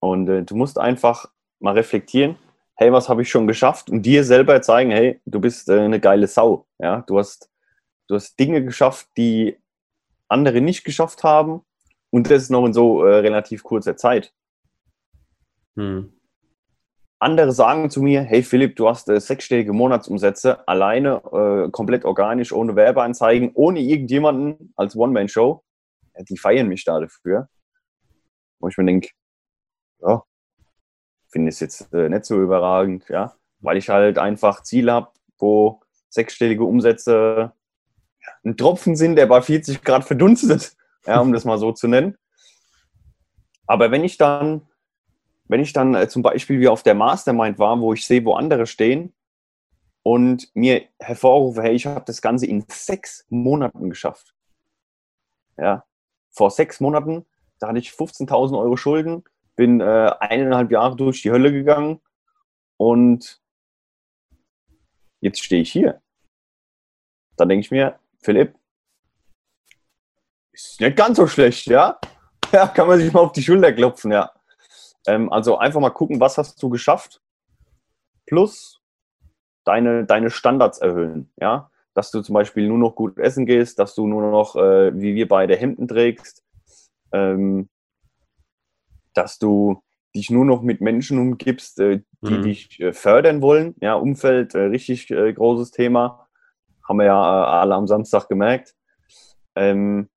Und 0.00 0.28
äh, 0.28 0.42
du 0.42 0.56
musst 0.56 0.78
einfach 0.78 1.30
mal 1.60 1.74
reflektieren, 1.74 2.36
hey, 2.76 2.92
was 2.92 3.08
habe 3.08 3.22
ich 3.22 3.30
schon 3.30 3.46
geschafft? 3.46 3.88
Und 3.88 4.02
dir 4.02 4.24
selber 4.24 4.60
zeigen, 4.62 4.90
hey, 4.90 5.20
du 5.24 5.40
bist 5.40 5.68
äh, 5.68 5.80
eine 5.80 6.00
geile 6.00 6.26
Sau. 6.26 6.66
Ja, 6.78 7.02
du 7.02 7.18
hast, 7.18 7.50
du 8.08 8.16
hast 8.16 8.38
Dinge 8.38 8.64
geschafft, 8.64 9.08
die 9.16 9.56
andere 10.28 10.60
nicht 10.60 10.84
geschafft 10.84 11.22
haben. 11.22 11.62
Und 12.10 12.30
das 12.30 12.44
ist 12.44 12.50
noch 12.50 12.66
in 12.66 12.72
so 12.72 13.04
äh, 13.04 13.16
relativ 13.16 13.62
kurzer 13.62 13.96
Zeit. 13.96 14.32
Hm. 15.76 16.12
Andere 17.18 17.52
sagen 17.52 17.90
zu 17.90 18.02
mir, 18.02 18.22
hey 18.22 18.42
Philipp, 18.42 18.76
du 18.76 18.88
hast 18.88 19.08
äh, 19.08 19.18
sechsstellige 19.18 19.72
Monatsumsätze, 19.72 20.68
alleine, 20.68 21.22
äh, 21.32 21.70
komplett 21.70 22.04
organisch, 22.04 22.52
ohne 22.52 22.76
Werbeanzeigen, 22.76 23.52
ohne 23.54 23.80
irgendjemanden 23.80 24.72
als 24.76 24.94
One-Man-Show. 24.94 25.64
Ja, 26.16 26.24
die 26.24 26.36
feiern 26.36 26.68
mich 26.68 26.84
da 26.84 27.00
dafür. 27.00 27.48
Wo 28.58 28.68
ich 28.68 28.76
mir 28.78 28.86
denke, 28.86 29.10
ja, 30.00 30.24
finde 31.34 31.48
es 31.48 31.58
jetzt 31.58 31.92
äh, 31.92 32.08
nicht 32.08 32.24
so 32.24 32.40
überragend, 32.40 33.08
ja, 33.08 33.34
weil 33.58 33.76
ich 33.76 33.88
halt 33.88 34.18
einfach 34.18 34.62
Ziele 34.62 34.92
habe, 34.92 35.10
wo 35.38 35.80
sechsstellige 36.08 36.62
Umsätze 36.62 37.52
ein 38.44 38.56
Tropfen 38.56 38.94
sind, 38.94 39.16
der 39.16 39.26
bei 39.26 39.42
40 39.42 39.82
Grad 39.82 40.04
verdunstet, 40.04 40.76
ja, 41.06 41.20
um 41.20 41.32
das 41.32 41.44
mal 41.44 41.58
so 41.58 41.72
zu 41.72 41.88
nennen. 41.88 42.16
Aber 43.66 43.90
wenn 43.90 44.04
ich 44.04 44.16
dann, 44.16 44.62
wenn 45.48 45.60
ich 45.60 45.72
dann 45.72 45.96
äh, 45.96 46.08
zum 46.08 46.22
Beispiel 46.22 46.60
wie 46.60 46.68
auf 46.68 46.84
der 46.84 46.94
Mastermind 46.94 47.58
war, 47.58 47.80
wo 47.80 47.92
ich 47.92 48.06
sehe, 48.06 48.24
wo 48.24 48.34
andere 48.34 48.66
stehen 48.66 49.12
und 50.04 50.54
mir 50.54 50.84
hervorrufe, 51.00 51.62
hey, 51.62 51.74
ich 51.74 51.86
habe 51.86 52.04
das 52.06 52.22
Ganze 52.22 52.46
in 52.46 52.64
sechs 52.68 53.26
Monaten 53.28 53.90
geschafft. 53.90 54.36
Ja, 55.56 55.84
vor 56.30 56.50
sechs 56.50 56.78
Monaten, 56.78 57.26
da 57.64 57.68
hatte 57.68 57.78
ich 57.78 57.92
15.000 57.92 58.58
Euro 58.58 58.76
Schulden, 58.76 59.24
bin 59.56 59.80
äh, 59.80 60.12
eineinhalb 60.20 60.70
Jahre 60.70 60.96
durch 60.96 61.22
die 61.22 61.30
Hölle 61.30 61.50
gegangen 61.50 61.98
und 62.76 63.40
jetzt 65.20 65.42
stehe 65.42 65.62
ich 65.62 65.72
hier. 65.72 66.02
Dann 67.38 67.48
denke 67.48 67.64
ich 67.64 67.70
mir, 67.70 67.98
Philipp, 68.18 68.54
ist 70.52 70.78
nicht 70.78 70.94
ganz 70.94 71.16
so 71.16 71.26
schlecht, 71.26 71.66
ja? 71.66 71.98
Ja, 72.52 72.68
kann 72.68 72.86
man 72.86 73.00
sich 73.00 73.12
mal 73.12 73.20
auf 73.20 73.32
die 73.32 73.42
Schulter 73.42 73.72
klopfen, 73.72 74.12
ja. 74.12 74.30
Ähm, 75.08 75.32
also 75.32 75.56
einfach 75.56 75.80
mal 75.80 75.90
gucken, 75.90 76.20
was 76.20 76.38
hast 76.38 76.62
du 76.62 76.68
geschafft, 76.68 77.20
plus 78.26 78.80
deine, 79.64 80.04
deine 80.04 80.30
Standards 80.30 80.78
erhöhen, 80.78 81.32
ja. 81.40 81.70
Dass 81.94 82.10
du 82.10 82.20
zum 82.20 82.34
Beispiel 82.34 82.68
nur 82.68 82.78
noch 82.78 82.94
gut 82.94 83.18
essen 83.18 83.46
gehst, 83.46 83.78
dass 83.78 83.94
du 83.94 84.06
nur 84.06 84.30
noch, 84.30 84.54
äh, 84.54 84.96
wie 85.00 85.14
wir 85.14 85.26
beide, 85.26 85.56
Hemden 85.56 85.88
trägst, 85.88 86.43
ähm, 87.14 87.68
dass 89.14 89.38
du 89.38 89.82
dich 90.14 90.30
nur 90.30 90.44
noch 90.44 90.62
mit 90.62 90.80
Menschen 90.80 91.18
umgibst, 91.18 91.80
äh, 91.80 92.02
die 92.22 92.34
mhm. 92.34 92.42
dich 92.42 92.80
äh, 92.80 92.92
fördern 92.92 93.40
wollen. 93.40 93.74
Ja, 93.80 93.94
Umfeld, 93.94 94.54
äh, 94.54 94.64
richtig 94.64 95.10
äh, 95.10 95.32
großes 95.32 95.70
Thema. 95.70 96.28
Haben 96.86 96.98
wir 96.98 97.06
ja 97.06 97.42
äh, 97.42 97.46
alle 97.60 97.74
am 97.74 97.86
Samstag 97.86 98.28
gemerkt. 98.28 98.74
Ähm, 99.56 100.08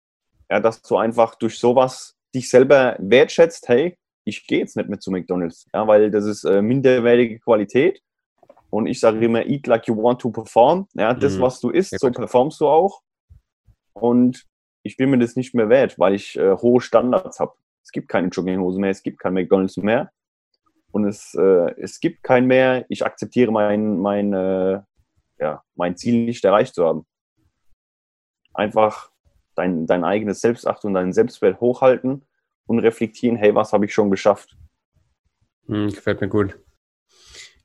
ja, 0.50 0.60
dass 0.60 0.82
du 0.82 0.98
einfach 0.98 1.36
durch 1.36 1.60
sowas 1.60 2.16
dich 2.34 2.50
selber 2.50 2.96
wertschätzt, 3.00 3.68
hey, 3.70 3.98
ich 4.24 4.46
gehe 4.46 4.60
jetzt 4.60 4.76
nicht 4.76 4.90
mehr 4.90 5.00
zu 5.00 5.12
McDonalds, 5.12 5.68
ja, 5.74 5.88
weil 5.88 6.12
das 6.12 6.26
ist 6.26 6.44
äh, 6.44 6.62
minderwertige 6.62 7.40
Qualität. 7.40 8.02
Und 8.70 8.88
ich 8.88 9.00
sage 9.00 9.24
immer, 9.24 9.46
eat 9.46 9.66
like 9.68 9.88
you 9.88 9.96
want 9.96 10.20
to 10.20 10.30
perform. 10.30 10.88
Ja, 10.94 11.14
das, 11.14 11.38
mhm. 11.38 11.42
was 11.42 11.60
du 11.60 11.70
isst, 11.70 11.98
so 11.98 12.12
performst 12.12 12.60
du 12.60 12.68
auch. 12.68 13.02
Und 13.94 14.46
ich 14.88 14.97
bin 14.97 15.10
mir 15.10 15.19
das 15.19 15.36
nicht 15.36 15.54
mehr 15.54 15.69
wert, 15.69 16.00
weil 16.00 16.15
ich 16.15 16.36
hohe 16.38 16.82
Standards 16.82 17.39
habe. 17.39 17.54
Es 17.84 17.91
gibt 17.91 18.10
keine 18.10 18.28
Jogginghose 18.28 18.80
mehr, 18.80 18.89
es 18.89 19.04
gibt 19.04 19.19
kein 19.19 19.34
McDonalds 19.34 19.78
mehr. 19.78 20.12
Und 20.91 21.06
es, 21.06 21.34
äh, 21.36 21.73
es 21.80 22.00
gibt 22.00 22.23
kein 22.23 22.47
mehr, 22.47 22.86
ich 22.89 23.06
akzeptiere 23.06 23.52
mein, 23.52 24.00
mein, 24.00 24.34
äh, 24.34 24.82
ja, 25.39 25.63
mein 25.76 25.95
Ziel 25.95 26.26
nicht 26.26 26.43
erreicht 26.43 26.73
zu 26.76 26.86
haben. 26.86 27.06
Einfach 28.54 29.12
dein, 29.56 29.86
dein 29.86 30.04
eigenes 30.04 30.41
Selbstachtung, 30.41 30.93
deinen 30.93 31.13
Selbstwert 31.13 31.60
hochhalten 31.60 32.26
und 32.65 32.80
reflektieren, 32.80 33.38
hey, 33.38 33.54
was 33.54 33.73
habe 33.73 33.86
ich 33.86 33.93
schon 33.93 34.10
geschafft? 34.10 34.58
Hm, 35.67 35.89
gefällt 35.89 36.21
mir 36.21 36.30
gut. 36.30 36.58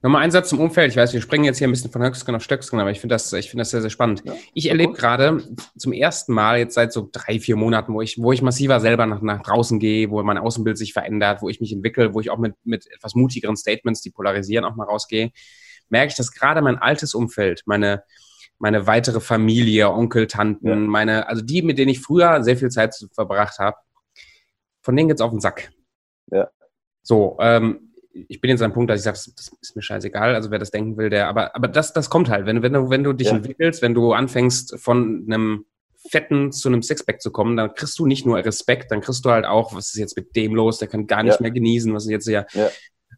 Nochmal 0.05 0.23
ein 0.23 0.33
Satz 0.33 0.49
zum 0.49 0.59
Umfeld. 0.59 0.91
Ich 0.91 0.97
weiß, 0.97 1.13
wir 1.13 1.21
springen 1.21 1.45
jetzt 1.45 1.59
hier 1.59 1.69
ein 1.69 1.71
bisschen 1.71 1.93
von 1.93 2.03
Höchstgen 2.03 2.35
auf 2.35 2.43
Stöcksken, 2.43 2.81
aber 2.81 2.91
ich 2.91 2.99
finde 2.99 3.15
das, 3.15 3.33
ich 3.33 3.53
das 3.53 3.71
sehr, 3.71 3.83
sehr 3.83 3.91
spannend. 3.91 4.23
Ja, 4.25 4.35
ich 4.53 4.69
erlebe 4.69 4.95
gerade 4.95 5.45
zum 5.79 5.93
ersten 5.93 6.33
Mal 6.33 6.59
jetzt 6.59 6.75
seit 6.75 6.93
so 6.93 7.09
drei, 7.13 7.39
vier 7.39 7.55
Monaten, 7.55 7.95
wo 7.95 8.03
ich, 8.03 8.19
wo 8.19 8.33
ich 8.33 8.43
massiver 8.43 8.81
selber 8.81 9.07
nach, 9.07 9.23
nach 9.23 9.43
draußen 9.43 9.79
gehe, 9.79 10.11
wo 10.11 10.21
mein 10.25 10.39
Außenbild 10.39 10.77
sich 10.77 10.93
verändert, 10.93 11.41
wo 11.41 11.49
ich 11.49 11.61
mich 11.61 11.73
entwickle, 11.73 12.15
wo 12.15 12.21
ich 12.21 12.31
auch 12.31 12.39
mit, 12.39 12.57
mit 12.65 12.91
etwas 12.91 13.15
mutigeren 13.15 13.57
Statements, 13.57 14.01
die 14.01 14.11
polarisieren, 14.11 14.65
auch 14.65 14.75
mal 14.75 14.85
rausgehe, 14.85 15.31
merke 15.89 16.09
ich, 16.09 16.17
dass 16.17 16.33
gerade 16.33 16.63
mein 16.63 16.79
altes 16.79 17.15
Umfeld, 17.15 17.63
meine, 17.67 18.03
meine 18.59 18.89
weitere 18.89 19.21
Familie, 19.21 19.93
Onkel, 19.93 20.27
Tanten, 20.27 20.69
ja. 20.69 20.75
meine, 20.75 21.29
also 21.29 21.43
die, 21.43 21.63
mit 21.63 21.79
denen 21.79 21.93
ich 21.93 22.01
früher 22.01 22.43
sehr 22.43 22.57
viel 22.57 22.71
Zeit 22.71 22.93
verbracht 23.15 23.61
habe, 23.61 23.77
von 24.83 24.97
denen 24.97 25.09
geht's 25.09 25.21
auf 25.21 25.31
den 25.31 25.41
Sack. 25.41 25.71
Ja. 26.33 26.49
So, 27.03 27.37
ähm, 27.41 27.92
ich 28.13 28.41
bin 28.41 28.51
jetzt 28.51 28.61
an 28.61 28.67
einem 28.67 28.75
Punkt, 28.75 28.91
dass 28.91 29.01
ich 29.01 29.05
sage, 29.05 29.19
das 29.37 29.51
ist 29.61 29.77
mir 29.77 29.83
scheißegal, 29.83 30.35
also 30.35 30.51
wer 30.51 30.59
das 30.59 30.71
denken 30.71 30.97
will, 30.97 31.11
der, 31.11 31.29
aber, 31.29 31.55
aber 31.57 31.69
das, 31.69 31.93
das 31.93 32.11
kommt 32.11 32.29
halt, 32.29 32.47
wenn, 32.47 32.63
wenn, 32.63 32.73
du, 32.73 32.91
wenn 32.91 33.05
du 33.05 33.13
dich 33.13 33.29
ja. 33.29 33.37
entwickelst, 33.37 33.83
wenn 33.83 33.95
du 33.95 34.13
anfängst 34.13 34.79
von 34.79 35.25
einem 35.27 35.67
Fetten 36.11 36.53
zu 36.53 36.69
einem 36.69 36.83
Sixpack 36.83 37.23
zu 37.23 37.31
kommen, 37.31 37.57
dann 37.57 37.75
kriegst 37.75 37.99
du 37.99 38.07
nicht 38.07 38.27
nur 38.27 38.37
Respekt, 38.39 38.91
dann 38.91 39.01
kriegst 39.01 39.25
du 39.25 39.31
halt 39.31 39.47
auch, 39.47 39.75
was 39.75 39.89
ist 39.89 39.97
jetzt 39.97 40.17
mit 40.17 40.35
dem 40.37 40.55
los, 40.55 40.79
der 40.79 40.89
kann 40.89 41.07
gar 41.07 41.23
nicht 41.23 41.37
ja. 41.37 41.43
mehr 41.43 41.51
genießen, 41.53 41.95
was 41.95 42.05
ist 42.05 42.11
jetzt 42.11 42.29
ja. 42.29 42.45
ja. 42.53 42.69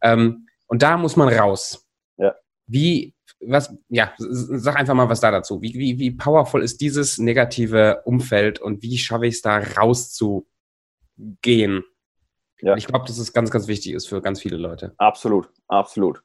Ähm, 0.03 0.47
und 0.67 0.83
da 0.83 0.97
muss 0.97 1.17
man 1.17 1.29
raus. 1.29 1.85
Ja. 2.17 2.35
Wie, 2.67 3.15
was, 3.41 3.75
ja, 3.89 4.13
sag 4.19 4.77
einfach 4.77 4.95
mal 4.95 5.09
was 5.09 5.21
da 5.21 5.31
dazu. 5.31 5.63
Wie, 5.63 5.75
wie, 5.75 5.99
wie 5.99 6.11
powerful 6.11 6.63
ist 6.63 6.81
dieses 6.81 7.19
negative 7.19 8.03
Umfeld 8.05 8.61
und 8.61 8.83
wie 8.83 8.99
schaffe 8.99 9.27
ich 9.27 9.35
es 9.37 9.43
da 9.43 9.59
rauszugehen? 9.59 10.47
Ja. 12.61 12.77
Ich 12.77 12.87
glaube, 12.87 13.07
dass 13.07 13.19
es 13.19 13.33
ganz, 13.33 13.51
ganz 13.51 13.69
wichtig 13.69 13.93
ist 13.93 14.07
für 14.07 14.23
ganz 14.23 14.41
viele 14.41 14.57
Leute. 14.57 14.95
Absolut, 14.99 15.51
absolut. 15.69 16.23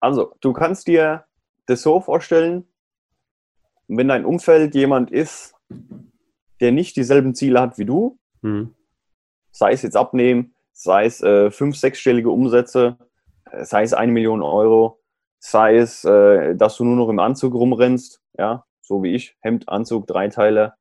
Also, 0.00 0.34
du 0.40 0.52
kannst 0.52 0.86
dir 0.86 1.24
das 1.66 1.82
so 1.82 2.00
vorstellen, 2.00 2.66
wenn 3.88 4.08
dein 4.08 4.24
Umfeld 4.24 4.74
jemand 4.74 5.10
ist, 5.10 5.54
der 6.60 6.72
nicht 6.72 6.96
dieselben 6.96 7.34
Ziele 7.34 7.60
hat 7.60 7.78
wie 7.78 7.84
du, 7.84 8.18
hm. 8.42 8.74
sei 9.50 9.72
es 9.72 9.82
jetzt 9.82 9.96
abnehmen, 9.96 10.54
sei 10.72 11.06
es 11.06 11.22
äh, 11.22 11.50
fünf-, 11.50 11.76
sechsstellige 11.76 12.30
Umsätze, 12.30 12.98
äh, 13.50 13.64
sei 13.64 13.82
es 13.82 13.94
eine 13.94 14.12
Million 14.12 14.42
Euro, 14.42 15.00
sei 15.38 15.76
es, 15.76 16.04
äh, 16.04 16.54
dass 16.54 16.76
du 16.76 16.84
nur 16.84 16.96
noch 16.96 17.08
im 17.08 17.18
Anzug 17.18 17.54
rumrennst, 17.54 18.22
ja, 18.38 18.64
so 18.80 19.02
wie 19.02 19.14
ich, 19.14 19.36
Hemd, 19.40 19.68
Anzug, 19.68 20.06
Dreiteile, 20.06 20.74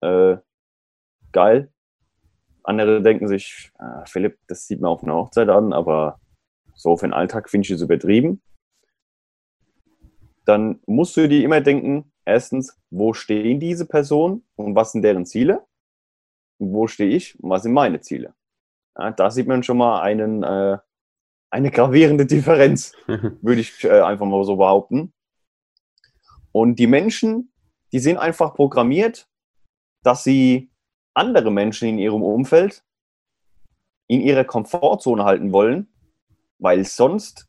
äh, 0.00 0.36
geil, 1.32 1.72
andere 2.68 3.02
denken 3.02 3.28
sich, 3.28 3.70
äh, 3.78 4.04
Philipp, 4.06 4.38
das 4.46 4.66
sieht 4.66 4.80
man 4.80 4.90
auf 4.90 5.02
einer 5.02 5.14
Hochzeit 5.14 5.48
an, 5.48 5.72
aber 5.72 6.20
so 6.74 6.96
für 6.96 7.06
den 7.06 7.14
Alltag 7.14 7.48
finde 7.48 7.64
ich 7.64 7.70
es 7.70 7.80
übertrieben. 7.80 8.42
Dann 10.44 10.80
musst 10.86 11.16
du 11.16 11.28
dir 11.28 11.42
immer 11.42 11.60
denken, 11.60 12.12
erstens, 12.24 12.78
wo 12.90 13.14
stehen 13.14 13.58
diese 13.58 13.86
Personen 13.86 14.46
und 14.54 14.74
was 14.74 14.92
sind 14.92 15.02
deren 15.02 15.26
Ziele? 15.26 15.66
Und 16.58 16.72
wo 16.72 16.86
stehe 16.86 17.10
ich 17.10 17.38
und 17.40 17.50
was 17.50 17.62
sind 17.62 17.72
meine 17.72 18.00
Ziele? 18.00 18.34
Ja, 18.96 19.12
da 19.12 19.30
sieht 19.30 19.46
man 19.46 19.62
schon 19.62 19.78
mal 19.78 20.02
einen, 20.02 20.42
äh, 20.42 20.78
eine 21.50 21.70
gravierende 21.70 22.26
Differenz, 22.26 22.92
würde 23.06 23.60
ich 23.60 23.82
äh, 23.84 24.00
einfach 24.00 24.26
mal 24.26 24.44
so 24.44 24.56
behaupten. 24.56 25.12
Und 26.52 26.78
die 26.78 26.86
Menschen, 26.86 27.52
die 27.92 27.98
sind 27.98 28.18
einfach 28.18 28.54
programmiert, 28.54 29.28
dass 30.02 30.24
sie 30.24 30.70
andere 31.18 31.50
Menschen 31.50 31.88
in 31.88 31.98
ihrem 31.98 32.22
Umfeld 32.22 32.82
in 34.08 34.22
ihrer 34.22 34.44
Komfortzone 34.44 35.24
halten 35.24 35.52
wollen, 35.52 35.86
weil 36.58 36.84
sonst 36.84 37.48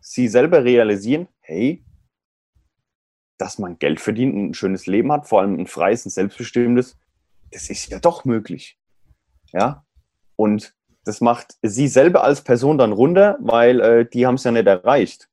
sie 0.00 0.28
selber 0.28 0.64
realisieren, 0.64 1.28
hey, 1.40 1.84
dass 3.38 3.58
man 3.58 3.78
Geld 3.78 4.00
verdient, 4.00 4.34
ein 4.34 4.54
schönes 4.54 4.86
Leben 4.86 5.12
hat, 5.12 5.26
vor 5.26 5.40
allem 5.40 5.58
ein 5.58 5.66
freies, 5.66 6.06
ein 6.06 6.10
selbstbestimmtes, 6.10 6.96
das 7.50 7.68
ist 7.68 7.90
ja 7.90 7.98
doch 7.98 8.24
möglich. 8.24 8.78
Ja, 9.52 9.84
und 10.36 10.74
das 11.04 11.20
macht 11.20 11.56
sie 11.62 11.88
selber 11.88 12.24
als 12.24 12.42
Person 12.42 12.78
dann 12.78 12.92
runter, 12.92 13.36
weil 13.40 13.80
äh, 13.80 14.08
die 14.08 14.26
haben 14.26 14.36
es 14.36 14.44
ja 14.44 14.52
nicht 14.52 14.66
erreicht. 14.66 15.28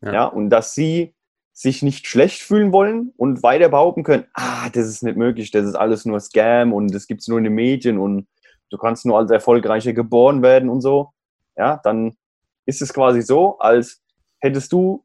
Ja. 0.00 0.12
ja, 0.12 0.24
und 0.26 0.50
dass 0.50 0.74
sie 0.74 1.14
sich 1.52 1.82
nicht 1.82 2.06
schlecht 2.06 2.40
fühlen 2.40 2.72
wollen 2.72 3.12
und 3.16 3.42
weiter 3.42 3.68
behaupten 3.68 4.04
können, 4.04 4.26
ah, 4.34 4.70
das 4.70 4.88
ist 4.88 5.02
nicht 5.02 5.16
möglich, 5.16 5.50
das 5.50 5.66
ist 5.66 5.74
alles 5.74 6.04
nur 6.04 6.18
Scam 6.20 6.72
und 6.72 6.94
das 6.94 7.06
gibt 7.06 7.20
es 7.20 7.28
nur 7.28 7.38
in 7.38 7.44
den 7.44 7.54
Medien 7.54 7.98
und 7.98 8.26
du 8.70 8.78
kannst 8.78 9.04
nur 9.04 9.18
als 9.18 9.30
Erfolgreicher 9.30 9.92
geboren 9.92 10.42
werden 10.42 10.70
und 10.70 10.80
so, 10.80 11.10
ja, 11.56 11.78
dann 11.84 12.16
ist 12.64 12.80
es 12.80 12.92
quasi 12.94 13.22
so, 13.22 13.58
als 13.58 14.02
hättest 14.40 14.72
du, 14.72 15.04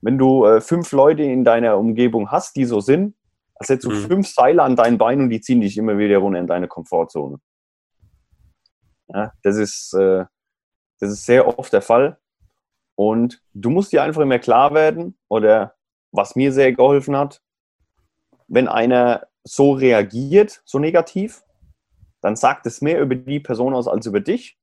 wenn 0.00 0.16
du 0.16 0.46
äh, 0.46 0.60
fünf 0.60 0.92
Leute 0.92 1.22
in 1.22 1.44
deiner 1.44 1.76
Umgebung 1.76 2.30
hast, 2.30 2.56
die 2.56 2.64
so 2.64 2.80
sind, 2.80 3.14
als 3.56 3.68
hättest 3.68 3.86
du 3.86 3.90
mhm. 3.90 4.06
fünf 4.06 4.28
Seile 4.28 4.62
an 4.62 4.76
deinen 4.76 4.98
Beinen 4.98 5.24
und 5.24 5.30
die 5.30 5.40
ziehen 5.40 5.60
dich 5.60 5.76
immer 5.76 5.98
wieder 5.98 6.18
runter 6.18 6.38
in 6.38 6.46
deine 6.46 6.66
Komfortzone. 6.66 7.38
Ja, 9.08 9.32
das 9.42 9.56
ist, 9.56 9.94
äh, 9.94 10.24
das 10.98 11.10
ist 11.10 11.26
sehr 11.26 11.58
oft 11.58 11.72
der 11.72 11.82
Fall. 11.82 12.18
Und 12.96 13.42
du 13.52 13.70
musst 13.70 13.92
dir 13.92 14.02
einfach 14.02 14.22
immer 14.22 14.38
klar 14.38 14.74
werden, 14.74 15.18
oder 15.28 15.74
was 16.12 16.36
mir 16.36 16.52
sehr 16.52 16.72
geholfen 16.72 17.16
hat, 17.16 17.42
wenn 18.46 18.68
einer 18.68 19.26
so 19.42 19.72
reagiert, 19.72 20.62
so 20.64 20.78
negativ, 20.78 21.44
dann 22.20 22.36
sagt 22.36 22.66
es 22.66 22.80
mehr 22.80 23.00
über 23.00 23.14
die 23.14 23.40
Person 23.40 23.74
aus 23.74 23.88
als 23.88 24.06
über 24.06 24.20
dich. 24.20 24.58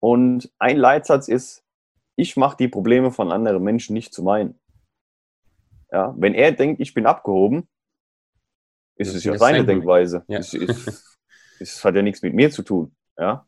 Und 0.00 0.52
ein 0.58 0.76
Leitsatz 0.76 1.28
ist, 1.28 1.64
ich 2.16 2.36
mache 2.36 2.56
die 2.56 2.68
Probleme 2.68 3.12
von 3.12 3.30
anderen 3.30 3.62
Menschen 3.62 3.92
nicht 3.94 4.12
zu 4.12 4.22
meinen. 4.22 4.58
Ja, 5.92 6.14
wenn 6.18 6.34
er 6.34 6.52
denkt, 6.52 6.80
ich 6.80 6.94
bin 6.94 7.06
abgehoben, 7.06 7.68
ist 8.96 9.14
es 9.14 9.24
ja 9.24 9.38
seine 9.38 9.64
Denkweise. 9.64 10.24
Ja. 10.28 10.38
Es, 10.38 10.52
ist, 10.52 11.18
es 11.60 11.84
hat 11.84 11.94
ja 11.94 12.02
nichts 12.02 12.22
mit 12.22 12.34
mir 12.34 12.50
zu 12.50 12.62
tun. 12.62 12.94
Ja? 13.16 13.46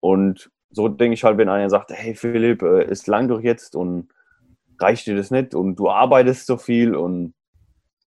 Und 0.00 0.50
so 0.70 0.88
denke 0.88 1.14
ich 1.14 1.24
halt, 1.24 1.38
wenn 1.38 1.48
einer 1.48 1.70
sagt, 1.70 1.92
hey 1.92 2.14
Philipp, 2.14 2.62
äh, 2.62 2.84
ist 2.90 3.06
lang 3.06 3.28
doch 3.28 3.40
jetzt 3.40 3.76
und 3.76 4.08
reicht 4.78 5.06
dir 5.06 5.16
das 5.16 5.30
nicht 5.30 5.54
und 5.54 5.76
du 5.76 5.88
arbeitest 5.88 6.46
so 6.46 6.56
viel 6.56 6.94
und 6.94 7.34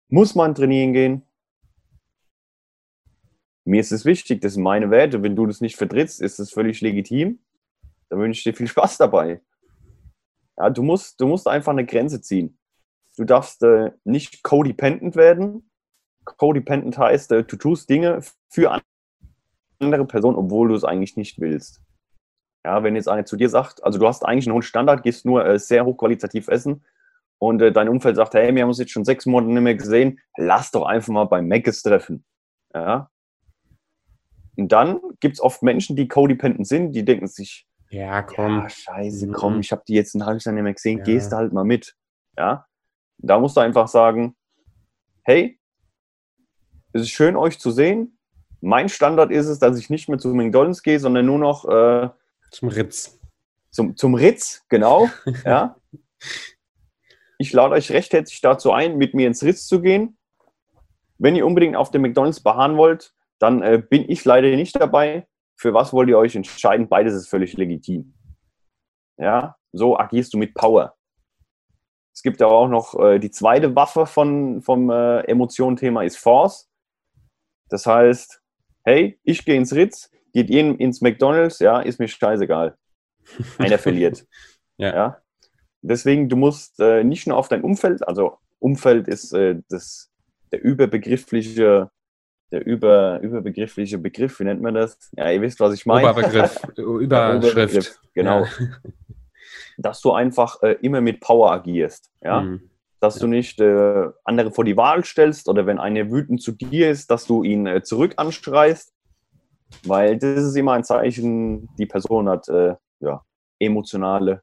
muss 0.08 0.34
man 0.34 0.54
trainieren 0.54 0.92
gehen? 0.92 1.22
Mir 3.64 3.80
ist 3.80 3.92
es 3.92 4.04
wichtig, 4.04 4.40
das 4.40 4.54
sind 4.54 4.62
meine 4.62 4.90
Werte. 4.90 5.22
Wenn 5.22 5.36
du 5.36 5.46
das 5.46 5.60
nicht 5.60 5.76
vertrittst, 5.76 6.22
ist 6.22 6.38
das 6.38 6.50
völlig 6.50 6.80
legitim. 6.80 7.40
Da 8.08 8.16
wünsche 8.16 8.38
ich 8.38 8.44
dir 8.44 8.54
viel 8.54 8.66
Spaß 8.66 8.96
dabei. 8.96 9.42
Ja, 10.56 10.70
du, 10.70 10.82
musst, 10.82 11.20
du 11.20 11.26
musst 11.26 11.46
einfach 11.46 11.72
eine 11.72 11.84
Grenze 11.84 12.22
ziehen. 12.22 12.58
Du 13.16 13.24
darfst 13.24 13.62
äh, 13.62 13.92
nicht 14.04 14.42
codependent 14.42 15.16
werden. 15.16 15.70
Codependent 16.24 16.96
heißt, 16.96 17.32
äh, 17.32 17.44
du 17.44 17.56
tust 17.56 17.90
Dinge 17.90 18.20
für 18.48 18.80
andere 19.80 20.06
Personen, 20.06 20.36
obwohl 20.36 20.68
du 20.68 20.74
es 20.74 20.84
eigentlich 20.84 21.16
nicht 21.16 21.38
willst. 21.38 21.82
Ja, 22.68 22.82
wenn 22.82 22.96
jetzt 22.96 23.08
einer 23.08 23.24
zu 23.24 23.38
dir 23.38 23.48
sagt, 23.48 23.82
also 23.82 23.98
du 23.98 24.06
hast 24.06 24.26
eigentlich 24.26 24.46
einen 24.46 24.52
hohen 24.52 24.62
Standard, 24.62 25.02
gehst 25.02 25.24
nur 25.24 25.42
äh, 25.42 25.58
sehr 25.58 25.86
hochqualitativ 25.86 26.48
essen 26.48 26.84
und 27.38 27.62
äh, 27.62 27.72
dein 27.72 27.88
Umfeld 27.88 28.16
sagt, 28.16 28.34
hey, 28.34 28.54
wir 28.54 28.60
haben 28.60 28.68
uns 28.68 28.78
jetzt 28.78 28.90
schon 28.90 29.06
sechs 29.06 29.24
Monate 29.24 29.50
nicht 29.50 29.62
mehr 29.62 29.74
gesehen, 29.74 30.20
lass 30.36 30.70
doch 30.70 30.84
einfach 30.84 31.10
mal 31.10 31.24
beim 31.24 31.48
Meckes 31.48 31.80
treffen. 31.80 32.26
Ja. 32.74 33.10
Und 34.56 34.70
dann 34.70 35.00
gibt 35.20 35.36
es 35.36 35.40
oft 35.40 35.62
Menschen, 35.62 35.96
die 35.96 36.08
codependent 36.08 36.68
sind, 36.68 36.92
die 36.92 37.06
denken 37.06 37.26
sich, 37.26 37.66
ja, 37.88 38.20
komm. 38.20 38.58
Ja, 38.58 38.68
scheiße, 38.68 39.28
komm, 39.28 39.54
mhm. 39.54 39.60
ich 39.60 39.72
habe 39.72 39.84
die 39.88 39.94
jetzt 39.94 40.14
ein 40.14 40.26
halbes 40.26 40.44
Jahr 40.44 40.54
nicht 40.54 40.62
mehr 40.62 40.74
gesehen, 40.74 40.98
ja. 40.98 41.04
gehst 41.04 41.32
du 41.32 41.36
halt 41.36 41.54
mal 41.54 41.64
mit. 41.64 41.96
Ja. 42.36 42.66
Da 43.16 43.38
musst 43.38 43.56
du 43.56 43.62
einfach 43.62 43.88
sagen, 43.88 44.36
hey, 45.22 45.58
es 46.92 47.00
ist 47.00 47.10
schön, 47.12 47.34
euch 47.34 47.58
zu 47.58 47.70
sehen. 47.70 48.18
Mein 48.60 48.90
Standard 48.90 49.30
ist 49.30 49.46
es, 49.46 49.58
dass 49.58 49.78
ich 49.78 49.88
nicht 49.88 50.10
mehr 50.10 50.18
zu 50.18 50.34
McDonalds 50.34 50.82
gehe, 50.82 51.00
sondern 51.00 51.24
nur 51.24 51.38
noch 51.38 51.64
äh, 51.64 52.10
zum 52.50 52.68
Ritz. 52.68 53.18
Zum, 53.70 53.96
zum 53.96 54.14
Ritz, 54.14 54.64
genau. 54.68 55.08
ja. 55.44 55.76
Ich 57.38 57.52
lade 57.52 57.74
euch 57.74 57.90
recht 57.92 58.12
herzlich 58.12 58.40
dazu 58.40 58.72
ein, 58.72 58.98
mit 58.98 59.14
mir 59.14 59.26
ins 59.26 59.42
Ritz 59.42 59.66
zu 59.66 59.80
gehen. 59.80 60.18
Wenn 61.18 61.36
ihr 61.36 61.46
unbedingt 61.46 61.76
auf 61.76 61.90
dem 61.90 62.02
McDonalds 62.02 62.40
beharren 62.40 62.76
wollt, 62.76 63.14
dann 63.38 63.62
äh, 63.62 63.78
bin 63.78 64.08
ich 64.08 64.24
leider 64.24 64.48
nicht 64.48 64.80
dabei. 64.80 65.26
Für 65.56 65.74
was 65.74 65.92
wollt 65.92 66.08
ihr 66.08 66.18
euch 66.18 66.36
entscheiden? 66.36 66.88
Beides 66.88 67.14
ist 67.14 67.28
völlig 67.28 67.56
legitim. 67.56 68.14
Ja, 69.16 69.56
so 69.72 69.98
agierst 69.98 70.32
du 70.32 70.38
mit 70.38 70.54
Power. 70.54 70.96
Es 72.14 72.22
gibt 72.22 72.42
aber 72.42 72.52
auch 72.52 72.68
noch 72.68 72.98
äh, 72.98 73.18
die 73.18 73.30
zweite 73.30 73.76
Waffe 73.76 74.06
von, 74.06 74.60
vom 74.62 74.90
äh, 74.90 75.20
Emotionen-Thema 75.20 76.02
ist 76.02 76.16
Force. 76.16 76.68
Das 77.68 77.86
heißt, 77.86 78.42
hey, 78.84 79.20
ich 79.22 79.44
gehe 79.44 79.56
ins 79.56 79.74
Ritz, 79.74 80.10
geht 80.38 80.50
ihr 80.50 80.78
ins 80.78 81.00
McDonalds, 81.00 81.58
ja, 81.58 81.80
ist 81.80 81.98
mir 81.98 82.06
scheißegal. 82.06 82.76
Einer 83.58 83.78
verliert. 83.78 84.24
ja. 84.76 84.94
ja. 84.94 85.16
Deswegen, 85.80 86.28
du 86.28 86.36
musst 86.36 86.80
äh, 86.80 87.04
nicht 87.04 87.26
nur 87.26 87.36
auf 87.36 87.48
dein 87.48 87.62
Umfeld, 87.62 88.06
also 88.06 88.38
Umfeld 88.58 89.06
ist 89.06 89.32
äh, 89.32 89.60
das, 89.68 90.10
der 90.50 90.62
überbegriffliche, 90.62 91.90
der 92.50 92.66
über, 92.66 93.20
überbegriffliche 93.20 93.98
Begriff, 93.98 94.40
wie 94.40 94.44
nennt 94.44 94.60
man 94.60 94.74
das? 94.74 94.98
Ja, 95.16 95.30
ihr 95.30 95.40
wisst, 95.40 95.60
was 95.60 95.74
ich 95.74 95.86
meine. 95.86 96.10
Oberbegriff, 96.10 96.60
Überschrift. 96.76 98.00
genau. 98.14 98.44
Ja. 98.44 98.50
Dass 99.76 100.00
du 100.00 100.12
einfach 100.12 100.60
äh, 100.62 100.76
immer 100.82 101.00
mit 101.00 101.20
Power 101.20 101.52
agierst, 101.52 102.10
ja. 102.22 102.40
Mhm. 102.40 102.70
Dass 103.00 103.16
ja. 103.16 103.20
du 103.20 103.26
nicht 103.28 103.60
äh, 103.60 104.08
andere 104.24 104.50
vor 104.50 104.64
die 104.64 104.76
Wahl 104.76 105.04
stellst 105.04 105.48
oder 105.48 105.66
wenn 105.66 105.78
einer 105.78 106.10
wütend 106.10 106.42
zu 106.42 106.52
dir 106.52 106.90
ist, 106.90 107.10
dass 107.12 107.26
du 107.26 107.44
ihn 107.44 107.66
äh, 107.68 107.82
zurück 107.84 108.14
anschreist, 108.16 108.92
weil 109.84 110.18
das 110.18 110.44
ist 110.44 110.56
immer 110.56 110.72
ein 110.72 110.84
Zeichen, 110.84 111.68
die 111.76 111.86
Person 111.86 112.28
hat 112.28 112.48
äh, 112.48 112.74
ja, 113.00 113.24
emotionale 113.58 114.42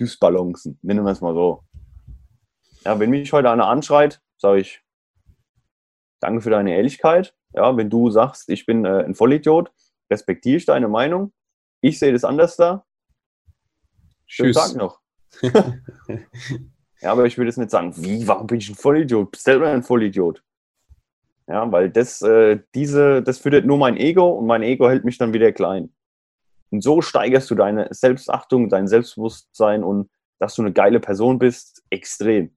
Dysbalancen, 0.00 0.78
nennen 0.82 1.04
wir 1.04 1.12
es 1.12 1.20
mal 1.20 1.34
so. 1.34 1.64
Ja, 2.84 2.98
wenn 2.98 3.10
mich 3.10 3.32
heute 3.32 3.50
einer 3.50 3.66
anschreit, 3.66 4.22
sage 4.36 4.60
ich, 4.60 4.82
danke 6.20 6.40
für 6.40 6.50
deine 6.50 6.76
Ehrlichkeit. 6.76 7.34
Ja, 7.52 7.76
wenn 7.76 7.90
du 7.90 8.10
sagst, 8.10 8.48
ich 8.50 8.66
bin 8.66 8.84
äh, 8.84 9.04
ein 9.04 9.14
Vollidiot, 9.14 9.72
respektiere 10.10 10.56
ich 10.56 10.66
deine 10.66 10.88
Meinung. 10.88 11.32
Ich 11.80 11.98
sehe 11.98 12.12
das 12.12 12.24
anders 12.24 12.56
da. 12.56 12.84
Schönen 14.26 14.52
Tag 14.52 14.74
noch. 14.74 15.00
ja, 15.42 17.12
aber 17.12 17.26
ich 17.26 17.38
würde 17.38 17.48
jetzt 17.48 17.58
nicht 17.58 17.70
sagen, 17.70 17.94
wie, 17.96 18.26
warum 18.26 18.46
bin 18.46 18.58
ich 18.58 18.68
ein 18.68 18.74
Vollidiot? 18.74 19.30
Bist 19.30 19.44
selber 19.44 19.70
ein 19.70 19.82
Vollidiot. 19.82 20.42
Ja, 21.48 21.72
weil 21.72 21.90
das, 21.90 22.20
äh, 22.20 22.60
diese, 22.74 23.22
das 23.22 23.38
füttert 23.38 23.64
nur 23.64 23.78
mein 23.78 23.96
Ego 23.96 24.28
und 24.32 24.46
mein 24.46 24.62
Ego 24.62 24.88
hält 24.88 25.04
mich 25.04 25.16
dann 25.16 25.32
wieder 25.32 25.50
klein. 25.52 25.94
Und 26.70 26.82
so 26.82 27.00
steigerst 27.00 27.50
du 27.50 27.54
deine 27.54 27.88
Selbstachtung, 27.90 28.68
dein 28.68 28.86
Selbstbewusstsein 28.86 29.82
und 29.82 30.10
dass 30.38 30.54
du 30.54 30.62
eine 30.62 30.72
geile 30.72 31.00
Person 31.00 31.38
bist, 31.38 31.82
extrem. 31.88 32.54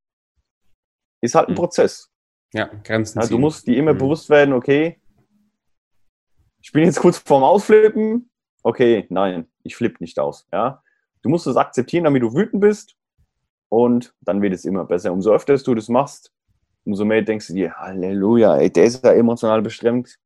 Ist 1.22 1.36
halt 1.36 1.48
ein 1.48 1.54
mhm. 1.54 1.58
Prozess. 1.58 2.12
Ja, 2.54 2.70
Grenzen. 2.84 3.22
Ja, 3.22 3.28
du 3.28 3.38
musst 3.38 3.66
dir 3.66 3.78
immer 3.78 3.94
mhm. 3.94 4.00
bewusst 4.00 4.30
werden, 4.30 4.54
okay, 4.54 5.02
ich 6.62 6.72
bin 6.72 6.84
jetzt 6.84 7.00
kurz 7.00 7.18
vorm 7.18 7.44
Ausflippen. 7.44 8.30
Okay, 8.64 9.08
nein, 9.10 9.48
ich 9.64 9.76
flippe 9.76 9.98
nicht 10.00 10.20
aus. 10.20 10.48
Ja? 10.52 10.84
Du 11.24 11.30
musst 11.30 11.48
es 11.48 11.58
akzeptieren, 11.58 12.04
damit 12.04 12.22
du 12.22 12.36
wütend 12.36 12.62
bist. 12.62 12.96
Und 13.70 14.14
dann 14.22 14.42
wird 14.42 14.54
es 14.54 14.66
immer 14.66 14.86
besser. 14.86 15.12
Umso 15.14 15.34
öfter 15.34 15.58
du 15.58 15.76
das 15.76 15.88
machst, 15.88 16.34
umso 16.86 17.06
mehr 17.06 17.22
denkst 17.22 17.48
du 17.48 17.54
dir, 17.54 17.74
Halleluja, 17.74 18.58
ey, 18.58 18.72
der 18.72 18.86
ist 18.86 19.04
ja 19.04 19.14
emotional 19.14 19.62
bestimmt. 19.62 20.18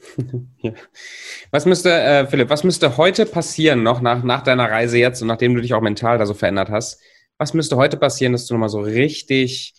ja. 0.58 0.72
Was 1.50 1.66
müsste, 1.66 1.90
äh, 1.90 2.26
Philipp, 2.26 2.50
was 2.50 2.64
müsste 2.64 2.96
heute 2.96 3.26
passieren, 3.26 3.82
noch 3.82 4.00
nach, 4.00 4.22
nach 4.22 4.42
deiner 4.42 4.70
Reise 4.70 4.98
jetzt 4.98 5.22
und 5.22 5.28
nachdem 5.28 5.54
du 5.54 5.60
dich 5.60 5.74
auch 5.74 5.80
mental 5.80 6.18
da 6.18 6.26
so 6.26 6.34
verändert 6.34 6.70
hast? 6.70 7.00
Was 7.38 7.54
müsste 7.54 7.76
heute 7.76 7.96
passieren, 7.96 8.32
dass 8.32 8.46
du 8.46 8.54
nochmal 8.54 8.68
so 8.68 8.80
richtig 8.80 9.74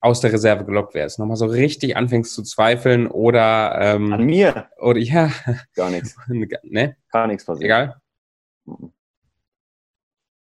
aus 0.00 0.20
der 0.20 0.32
Reserve 0.32 0.64
gelockt 0.66 0.94
wärst, 0.94 1.18
nochmal 1.18 1.36
so 1.36 1.46
richtig 1.46 1.96
anfängst 1.96 2.34
zu 2.34 2.42
zweifeln 2.42 3.06
oder 3.06 3.78
ähm, 3.80 4.12
an 4.12 4.24
mir 4.24 4.68
oder 4.78 4.98
ja 4.98 5.30
gar 5.74 5.90
nichts, 5.90 6.14
ne? 6.62 6.96
Gar 7.10 7.26
nichts 7.26 7.44
passiert. 7.44 7.64
Egal. 7.64 7.96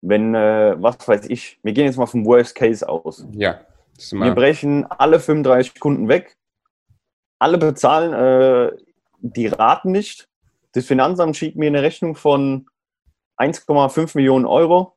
Wenn 0.01 0.33
äh, 0.33 0.75
was 0.81 1.05
weiß 1.05 1.29
ich, 1.29 1.59
wir 1.63 1.73
gehen 1.73 1.85
jetzt 1.85 1.97
mal 1.97 2.05
vom 2.05 2.25
Worst 2.25 2.55
Case 2.55 2.87
aus. 2.87 3.25
Ja. 3.33 3.61
Wir 4.09 4.33
brechen 4.33 4.85
alle 4.85 5.19
35 5.19 5.79
Kunden 5.79 6.07
weg. 6.07 6.37
Alle 7.39 7.57
bezahlen 7.57 8.13
äh, 8.13 8.77
die 9.19 9.47
Raten 9.47 9.91
nicht. 9.91 10.27
Das 10.73 10.85
Finanzamt 10.85 11.37
schickt 11.37 11.57
mir 11.57 11.67
eine 11.67 11.81
Rechnung 11.81 12.15
von 12.15 12.67
1,5 13.37 14.15
Millionen 14.15 14.45
Euro. 14.45 14.95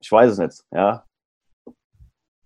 Ich 0.00 0.12
weiß 0.12 0.32
es 0.32 0.38
nicht, 0.38 0.64
ja. 0.72 1.04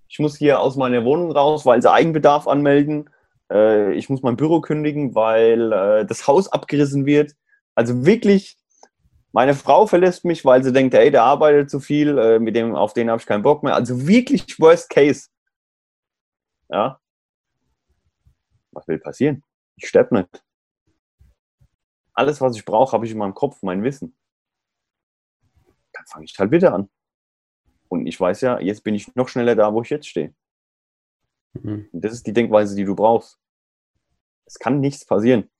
Ich 0.08 0.18
muss 0.18 0.36
hier 0.36 0.60
aus 0.60 0.76
meiner 0.76 1.04
Wohnung 1.04 1.30
raus, 1.30 1.66
weil 1.66 1.82
sie 1.82 1.92
Eigenbedarf 1.92 2.48
anmelden. 2.48 3.10
Äh, 3.52 3.92
ich 3.94 4.08
muss 4.08 4.22
mein 4.22 4.36
Büro 4.36 4.60
kündigen, 4.60 5.14
weil 5.14 5.72
äh, 5.72 6.06
das 6.06 6.26
Haus 6.26 6.48
abgerissen 6.48 7.06
wird. 7.06 7.36
Also 7.74 8.06
wirklich 8.06 8.59
meine 9.32 9.54
Frau 9.54 9.86
verlässt 9.86 10.24
mich, 10.24 10.44
weil 10.44 10.62
sie 10.64 10.72
denkt, 10.72 10.94
ey, 10.94 11.10
der 11.10 11.22
arbeitet 11.22 11.70
zu 11.70 11.80
viel, 11.80 12.18
äh, 12.18 12.38
mit 12.38 12.56
dem, 12.56 12.74
auf 12.74 12.92
den 12.92 13.10
habe 13.10 13.20
ich 13.20 13.26
keinen 13.26 13.42
Bock 13.42 13.62
mehr. 13.62 13.74
Also 13.74 14.06
wirklich 14.06 14.58
Worst 14.58 14.90
Case. 14.90 15.28
Ja. 16.68 17.00
Was 18.72 18.86
will 18.88 18.98
passieren? 18.98 19.44
Ich 19.76 19.88
sterbe 19.88 20.16
nicht. 20.16 20.44
Alles, 22.12 22.40
was 22.40 22.56
ich 22.56 22.64
brauche, 22.64 22.92
habe 22.92 23.06
ich 23.06 23.12
in 23.12 23.18
meinem 23.18 23.34
Kopf, 23.34 23.62
mein 23.62 23.82
Wissen. 23.82 24.16
Dann 25.92 26.06
fange 26.06 26.24
ich 26.24 26.38
halt 26.38 26.50
wieder 26.50 26.74
an. 26.74 26.90
Und 27.88 28.06
ich 28.06 28.20
weiß 28.20 28.40
ja, 28.42 28.60
jetzt 28.60 28.84
bin 28.84 28.94
ich 28.94 29.14
noch 29.14 29.28
schneller 29.28 29.56
da, 29.56 29.72
wo 29.72 29.82
ich 29.82 29.90
jetzt 29.90 30.08
stehe. 30.08 30.34
Mhm. 31.54 31.88
Und 31.92 32.04
das 32.04 32.12
ist 32.12 32.26
die 32.26 32.32
Denkweise, 32.32 32.76
die 32.76 32.84
du 32.84 32.94
brauchst. 32.94 33.40
Es 34.44 34.58
kann 34.58 34.80
nichts 34.80 35.04
passieren. 35.04 35.50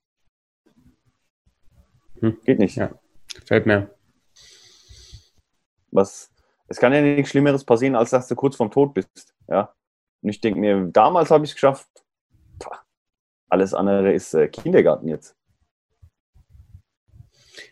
Hm. 2.19 2.39
Geht 2.43 2.59
nicht. 2.59 2.75
Ja, 2.75 3.00
gefällt 3.35 3.65
mir. 3.65 3.89
Was, 5.91 6.31
es 6.67 6.77
kann 6.77 6.93
ja 6.93 7.01
nichts 7.01 7.31
Schlimmeres 7.31 7.63
passieren, 7.63 7.95
als 7.95 8.11
dass 8.11 8.27
du 8.27 8.35
kurz 8.35 8.55
vorm 8.55 8.71
Tod 8.71 8.93
bist. 8.93 9.33
Ja. 9.47 9.73
Und 10.21 10.29
ich 10.29 10.39
denke 10.39 10.59
mir, 10.59 10.87
damals 10.91 11.31
habe 11.31 11.43
ich 11.43 11.51
es 11.51 11.55
geschafft. 11.55 11.89
Pah, 12.59 12.81
alles 13.49 13.73
andere 13.73 14.13
ist 14.13 14.33
äh, 14.33 14.47
Kindergarten 14.47 15.07
jetzt. 15.07 15.35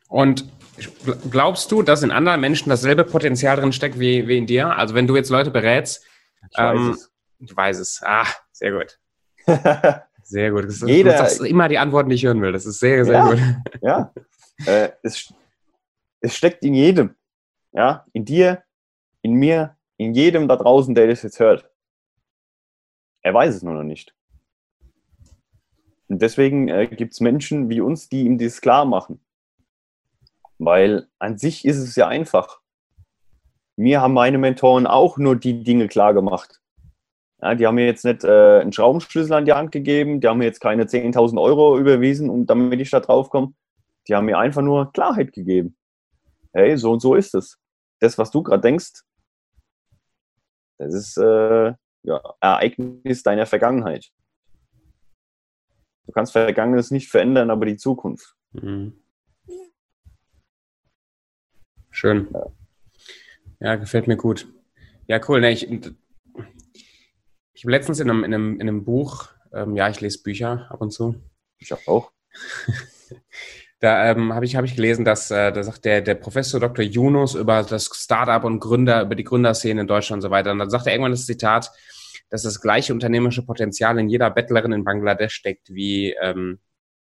Und 0.10 0.52
glaubst 1.30 1.72
du, 1.72 1.84
dass 1.84 2.04
in 2.04 2.12
anderen 2.12 2.42
Menschen 2.42 2.70
dasselbe 2.70 3.04
Potenzial 3.04 3.58
drin 3.58 3.72
steckt 3.72 4.00
wie, 4.00 4.28
wie 4.28 4.38
in 4.38 4.48
dir? 4.48 4.76
Also 4.76 4.96
wenn 4.96 5.08
du 5.08 5.16
jetzt 5.16 5.30
Leute 5.30 5.52
berätst, 5.52 6.04
ich 6.52 6.58
ähm, 6.58 6.90
weiß 6.90 6.96
es. 6.96 7.12
du 7.40 7.56
weißt 7.56 7.82
es. 7.82 8.02
Ah, 8.04 8.28
sehr 8.52 8.72
gut. 8.72 9.00
Sehr 10.30 10.52
gut. 10.52 10.66
Das 10.66 10.76
ist, 10.76 10.88
Jeder, 10.88 11.14
das 11.14 11.40
ist 11.40 11.48
immer 11.48 11.68
die 11.68 11.80
Antwort, 11.80 12.08
die 12.08 12.14
ich 12.14 12.24
hören 12.24 12.40
will. 12.44 12.52
Das 12.52 12.68
ist 12.68 12.80
sehr, 12.80 13.04
sehr 13.04 13.14
ja, 13.16 13.28
gut. 13.28 13.40
Ja, 13.82 14.14
äh, 14.68 14.90
es, 15.02 15.34
es 16.22 16.36
steckt 16.36 16.64
in 16.64 16.74
jedem. 16.74 17.16
Ja, 17.72 18.06
in 18.14 18.26
dir, 18.26 18.64
in 19.22 19.34
mir, 19.34 19.78
in 19.98 20.14
jedem 20.14 20.48
da 20.48 20.56
draußen, 20.56 20.96
der 20.96 21.08
das 21.08 21.22
jetzt 21.22 21.40
hört. 21.40 21.70
Er 23.22 23.34
weiß 23.34 23.56
es 23.56 23.64
nur 23.64 23.74
noch 23.74 23.84
nicht. 23.84 24.16
Und 26.08 26.22
deswegen 26.22 26.68
äh, 26.68 26.88
gibt 26.88 27.14
es 27.14 27.20
Menschen 27.20 27.70
wie 27.70 27.82
uns, 27.82 28.10
die 28.10 28.24
ihm 28.24 28.38
das 28.38 28.62
klar 28.62 28.86
machen. 28.86 29.20
Weil 30.58 31.08
an 31.20 31.38
sich 31.38 31.66
ist 31.66 31.78
es 31.78 31.96
ja 31.96 32.08
einfach. 32.08 32.60
Mir 33.76 34.02
haben 34.02 34.14
meine 34.14 34.38
Mentoren 34.38 34.88
auch 34.88 35.18
nur 35.18 35.36
die 35.36 35.64
Dinge 35.64 35.88
klar 35.88 36.14
gemacht. 36.14 36.60
Ja, 37.42 37.56
die 37.56 37.66
haben 37.66 37.76
mir 37.76 37.86
jetzt 37.86 38.04
nicht 38.04 38.24
äh, 38.24 38.60
einen 38.60 38.74
Schraubenschlüssel 38.74 39.34
an 39.34 39.46
die 39.46 39.54
Hand 39.54 39.72
gegeben, 39.72 40.20
die 40.20 40.28
haben 40.28 40.40
mir 40.40 40.46
jetzt 40.46 40.60
keine 40.60 40.84
10.000 40.84 41.42
Euro 41.42 41.78
überwiesen, 41.78 42.30
um, 42.30 42.46
damit 42.46 42.82
ich 42.82 42.90
da 42.90 43.00
drauf 43.00 43.30
komme. 43.30 43.54
Die 44.08 44.16
haben 44.16 44.26
mir 44.26 44.38
einfach 44.38 44.62
nur 44.62 44.92
Klarheit 44.92 45.32
gegeben. 45.32 45.78
Hey, 46.54 46.78
so 46.78 46.92
und 46.92 47.00
so 47.00 47.16
ist 47.16 47.36
es. 47.36 47.58
Das, 48.00 48.18
was 48.18 48.32
du 48.32 48.42
gerade 48.44 48.62
denkst, 48.62 49.04
das 50.78 50.94
ist 50.94 51.18
äh, 51.18 51.74
ja, 52.04 52.36
Ereignis 52.40 53.24
deiner 53.24 53.46
Vergangenheit. 53.46 54.12
Du 56.06 56.14
kannst 56.14 56.32
Vergangenes 56.32 56.90
nicht 56.90 57.10
verändern, 57.10 57.52
aber 57.52 57.66
die 57.66 57.78
Zukunft. 57.78 58.36
Mhm. 58.54 59.00
Schön. 61.92 62.30
Ja. 62.34 62.52
ja, 63.60 63.76
gefällt 63.76 64.08
mir 64.08 64.18
gut. 64.18 64.48
Ja, 65.08 65.20
cool. 65.28 65.42
Ne, 65.42 65.52
ich, 65.52 65.70
ich 65.70 67.64
habe 67.64 67.72
letztens 67.72 68.00
in 68.00 68.10
einem, 68.10 68.24
in 68.24 68.34
einem, 68.34 68.54
in 68.56 68.70
einem 68.70 68.86
Buch, 68.86 69.30
ähm, 69.52 69.76
ja, 69.76 69.90
ich 69.90 70.02
lese 70.02 70.24
Bücher 70.24 70.68
ab 70.72 70.82
und 70.82 70.92
zu. 70.92 71.22
Ich 71.58 71.74
auch. 71.88 72.12
da 73.80 74.12
ähm, 74.12 74.34
habe 74.34 74.46
ich, 74.46 74.56
hab 74.56 74.66
ich 74.66 74.76
gelesen, 74.76 75.06
dass 75.06 75.32
äh, 75.32 75.52
da 75.52 75.64
sagt 75.64 75.86
der, 75.86 76.02
der 76.02 76.16
Professor 76.16 76.60
Dr. 76.60 76.84
Yunus 76.84 77.36
über 77.36 77.64
das 77.64 77.90
Startup 77.94 78.44
und 78.44 78.60
Gründer, 78.60 79.02
über 79.04 79.16
die 79.16 79.24
Gründerszene 79.24 79.82
in 79.82 79.88
Deutschland 79.88 80.18
und 80.18 80.30
so 80.30 80.32
weiter. 80.32 80.52
Und 80.52 80.60
dann 80.60 80.70
sagt 80.70 80.86
er 80.88 80.94
irgendwann 80.94 81.14
das 81.14 81.26
Zitat, 81.26 81.72
dass 82.30 82.44
das 82.44 82.62
gleiche 82.62 82.94
unternehmerische 82.94 83.46
Potenzial 83.46 83.98
in 83.98 84.10
jeder 84.10 84.30
Bettlerin 84.30 84.74
in 84.74 84.84
Bangladesch 84.84 85.34
steckt, 85.34 85.74
wie, 85.74 86.14
ähm, 86.22 86.60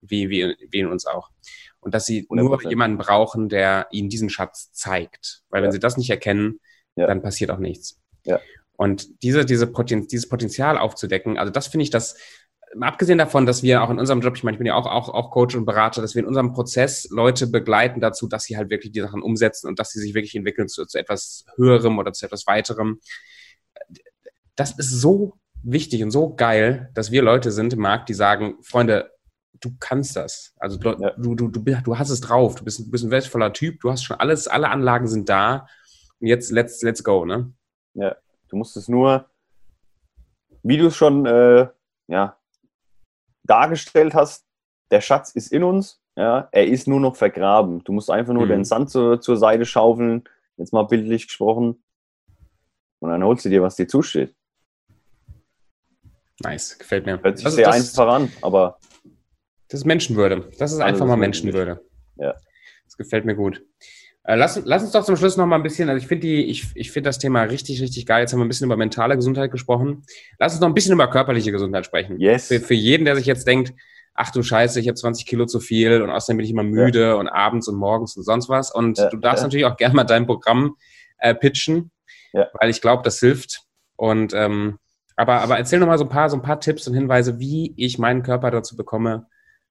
wie, 0.01 0.29
wie, 0.29 0.55
wie 0.69 0.79
in 0.79 0.87
uns 0.87 1.05
auch. 1.05 1.29
Und 1.79 1.93
dass 1.93 2.05
sie 2.05 2.27
100%. 2.27 2.35
nur 2.35 2.69
jemanden 2.69 2.97
brauchen, 2.97 3.47
der 3.47 3.87
ihnen 3.91 4.09
diesen 4.09 4.29
Schatz 4.29 4.71
zeigt. 4.73 5.43
Weil 5.49 5.61
ja. 5.61 5.65
wenn 5.65 5.71
sie 5.71 5.79
das 5.79 5.95
nicht 5.95 6.09
erkennen, 6.09 6.59
ja. 6.95 7.07
dann 7.07 7.21
passiert 7.21 7.49
auch 7.49 7.59
nichts. 7.59 7.97
Ja. 8.25 8.41
Und 8.75 9.23
diese, 9.23 9.45
diese 9.45 9.67
Poten 9.67 10.07
dieses 10.07 10.29
Potenzial 10.29 10.77
aufzudecken, 10.77 11.37
also 11.37 11.51
das 11.51 11.67
finde 11.67 11.83
ich 11.83 11.89
das, 11.89 12.17
abgesehen 12.81 13.17
davon, 13.17 13.45
dass 13.45 13.63
wir 13.63 13.83
auch 13.83 13.89
in 13.89 13.99
unserem 13.99 14.21
Job, 14.21 14.35
ich 14.35 14.43
meine, 14.43 14.55
ich 14.55 14.59
bin 14.59 14.67
ja 14.67 14.75
auch, 14.75 14.85
auch, 14.85 15.09
auch 15.09 15.31
Coach 15.31 15.55
und 15.55 15.65
Berater, 15.65 16.01
dass 16.01 16.15
wir 16.15 16.21
in 16.21 16.27
unserem 16.27 16.53
Prozess 16.53 17.07
Leute 17.09 17.47
begleiten 17.47 18.01
dazu, 18.01 18.27
dass 18.27 18.43
sie 18.43 18.57
halt 18.57 18.69
wirklich 18.69 18.91
die 18.91 19.01
Sachen 19.01 19.21
umsetzen 19.21 19.67
und 19.67 19.79
dass 19.79 19.91
sie 19.91 19.99
sich 19.99 20.13
wirklich 20.13 20.35
entwickeln 20.35 20.67
zu, 20.67 20.85
zu 20.85 20.97
etwas 20.97 21.45
Höherem 21.55 21.97
oder 21.97 22.13
zu 22.13 22.25
etwas 22.25 22.47
Weiterem. 22.47 22.99
Das 24.55 24.77
ist 24.77 24.89
so 24.89 25.37
wichtig 25.63 26.03
und 26.03 26.11
so 26.11 26.35
geil, 26.35 26.89
dass 26.93 27.11
wir 27.11 27.21
Leute 27.21 27.51
sind 27.51 27.73
im 27.73 27.79
Markt, 27.79 28.09
die 28.09 28.13
sagen, 28.13 28.57
Freunde, 28.61 29.11
du 29.59 29.71
kannst 29.79 30.15
das. 30.15 30.53
Also 30.57 30.77
du, 30.77 30.89
ja. 30.89 31.11
du, 31.17 31.35
du, 31.35 31.47
du, 31.47 31.59
du 31.61 31.97
hast 31.97 32.09
es 32.09 32.21
drauf, 32.21 32.55
du 32.55 32.63
bist, 32.63 32.79
du 32.79 32.91
bist 32.91 33.03
ein 33.03 33.11
wertvoller 33.11 33.53
Typ, 33.53 33.81
du 33.81 33.91
hast 33.91 34.03
schon 34.03 34.19
alles, 34.19 34.47
alle 34.47 34.69
Anlagen 34.69 35.07
sind 35.07 35.29
da 35.29 35.67
und 36.19 36.27
jetzt 36.27 36.51
let's, 36.51 36.81
let's 36.81 37.03
go, 37.03 37.25
ne? 37.25 37.53
Ja. 37.93 38.15
Du 38.49 38.55
musst 38.55 38.77
es 38.77 38.87
nur, 38.87 39.29
wie 40.63 40.77
du 40.77 40.87
es 40.87 40.95
schon 40.95 41.25
äh, 41.25 41.67
ja, 42.07 42.36
dargestellt 43.47 44.13
hast, 44.13 44.45
der 44.91 45.01
Schatz 45.01 45.31
ist 45.31 45.51
in 45.51 45.63
uns, 45.63 46.01
ja, 46.15 46.47
er 46.51 46.67
ist 46.67 46.87
nur 46.87 46.99
noch 46.99 47.15
vergraben. 47.15 47.83
Du 47.83 47.91
musst 47.91 48.09
einfach 48.09 48.33
nur 48.33 48.45
mhm. 48.45 48.49
den 48.49 48.65
Sand 48.65 48.89
zu, 48.89 49.17
zur 49.17 49.37
Seite 49.37 49.65
schaufeln, 49.65 50.23
jetzt 50.57 50.73
mal 50.73 50.83
bildlich 50.83 51.27
gesprochen, 51.27 51.83
und 52.99 53.11
dann 53.11 53.23
holst 53.23 53.45
du 53.45 53.49
dir, 53.49 53.61
was 53.61 53.75
dir 53.75 53.87
zusteht. 53.87 54.35
Nice, 56.39 56.77
gefällt 56.77 57.05
mir. 57.05 57.21
Hört 57.21 57.37
sich 57.37 57.45
also, 57.45 57.55
sehr 57.55 57.71
einfach 57.71 58.07
an, 58.07 58.31
aber. 58.41 58.77
Das 59.69 59.81
ist 59.81 59.85
Menschenwürde. 59.85 60.49
Das 60.59 60.71
ist 60.71 60.79
einfach 60.79 61.05
mal 61.05 61.17
Menschenwürde. 61.17 61.83
Ja. 62.15 62.35
Das 62.85 62.95
gefällt 62.95 63.25
mir 63.25 63.35
gut. 63.35 63.63
Äh, 64.27 64.35
lass, 64.35 64.61
lass 64.65 64.83
uns 64.83 64.91
doch 64.91 65.05
zum 65.05 65.15
Schluss 65.15 65.37
noch 65.37 65.45
mal 65.45 65.55
ein 65.55 65.63
bisschen, 65.63 65.89
also 65.89 66.01
ich 66.01 66.07
finde 66.07 66.27
ich, 66.27 66.65
ich 66.75 66.91
finde 66.91 67.07
das 67.07 67.17
Thema 67.17 67.43
richtig, 67.43 67.81
richtig 67.81 68.05
geil. 68.05 68.21
Jetzt 68.21 68.33
haben 68.33 68.41
wir 68.41 68.45
ein 68.45 68.49
bisschen 68.49 68.65
über 68.65 68.75
mentale 68.75 69.15
Gesundheit 69.15 69.51
gesprochen. 69.51 70.03
Lass 70.37 70.51
uns 70.51 70.59
noch 70.59 70.67
ein 70.67 70.73
bisschen 70.73 70.91
über 70.91 71.09
körperliche 71.09 71.53
Gesundheit 71.53 71.85
sprechen. 71.85 72.19
Yes. 72.19 72.49
Für, 72.49 72.59
für 72.59 72.73
jeden, 72.73 73.05
der 73.05 73.15
sich 73.15 73.25
jetzt 73.25 73.47
denkt, 73.47 73.73
ach 74.13 74.29
du 74.31 74.43
Scheiße, 74.43 74.81
ich 74.81 74.89
habe 74.89 74.95
20 74.95 75.25
Kilo 75.25 75.45
zu 75.45 75.61
viel 75.61 76.01
und 76.01 76.09
außerdem 76.09 76.37
bin 76.37 76.43
ich 76.43 76.51
immer 76.51 76.63
müde 76.63 77.01
ja. 77.01 77.13
und 77.13 77.29
abends 77.29 77.69
und 77.69 77.75
morgens 77.75 78.17
und 78.17 78.23
sonst 78.23 78.49
was. 78.49 78.69
Und 78.69 78.97
ja. 78.97 79.09
du 79.09 79.15
darfst 79.15 79.43
ja. 79.43 79.47
natürlich 79.47 79.65
auch 79.65 79.77
gerne 79.77 79.95
mal 79.95 80.03
dein 80.03 80.25
Programm 80.25 80.75
äh, 81.19 81.33
pitchen, 81.33 81.91
weil 82.33 82.69
ich 82.69 82.81
glaube, 82.81 83.03
das 83.03 83.21
hilft. 83.21 83.61
Und 83.95 84.33
ähm, 84.33 84.77
aber, 85.15 85.41
aber 85.41 85.57
erzähl 85.57 85.79
noch 85.79 85.87
mal 85.87 85.97
so 85.97 86.03
ein 86.03 86.09
paar, 86.09 86.29
so 86.29 86.35
ein 86.35 86.43
paar 86.43 86.59
Tipps 86.59 86.85
und 86.85 86.93
Hinweise, 86.93 87.39
wie 87.39 87.73
ich 87.77 87.97
meinen 87.97 88.23
Körper 88.23 88.51
dazu 88.51 88.75
bekomme, 88.75 89.27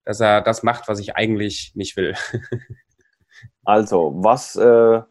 dass 0.07 0.21
er 0.21 0.41
das 0.41 0.63
macht, 0.63 0.89
was 0.89 0.99
ich 0.99 1.15
eigentlich 1.15 1.73
nicht 1.75 1.97
will. 1.99 2.15
Also, 3.65 4.13
was 4.17 4.57
äh, 4.57 5.03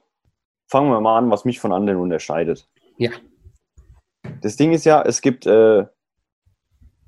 fangen 0.67 0.89
wir 0.89 1.01
mal 1.01 1.17
an, 1.17 1.29
was 1.29 1.45
mich 1.45 1.59
von 1.59 1.71
anderen 1.71 1.99
unterscheidet. 1.99 2.67
Ja. 2.97 3.11
Das 4.41 4.55
Ding 4.55 4.73
ist 4.73 4.85
ja, 4.85 5.01
es 5.01 5.21
gibt, 5.21 5.45
äh, 5.45 5.85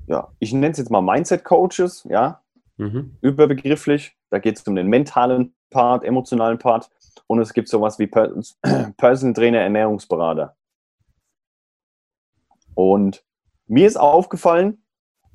ja, 0.08 0.32
ich 0.40 0.54
nenne 0.54 0.72
es 0.72 0.78
jetzt 0.78 0.92
mal 0.92 1.02
Mindset-Coaches, 1.02 2.08
ja, 2.10 2.42
mhm. 2.78 3.18
überbegrifflich. 3.22 4.16
Da 4.30 4.40
geht 4.40 4.58
es 4.58 4.68
um 4.68 4.76
den 4.76 4.88
mentalen 4.88 5.56
Part, 5.70 6.04
emotionalen 6.04 6.60
Part. 6.60 6.90
Und 7.28 7.40
es 7.40 7.54
gibt 7.54 7.68
sowas 7.68 8.00
wie 8.00 8.08
Personal 8.98 9.34
Trainer, 9.34 9.60
Ernährungsberater. 9.60 10.56
Und 12.74 13.24
mir 13.66 13.88
ist 13.88 13.98
aufgefallen, 13.98 14.84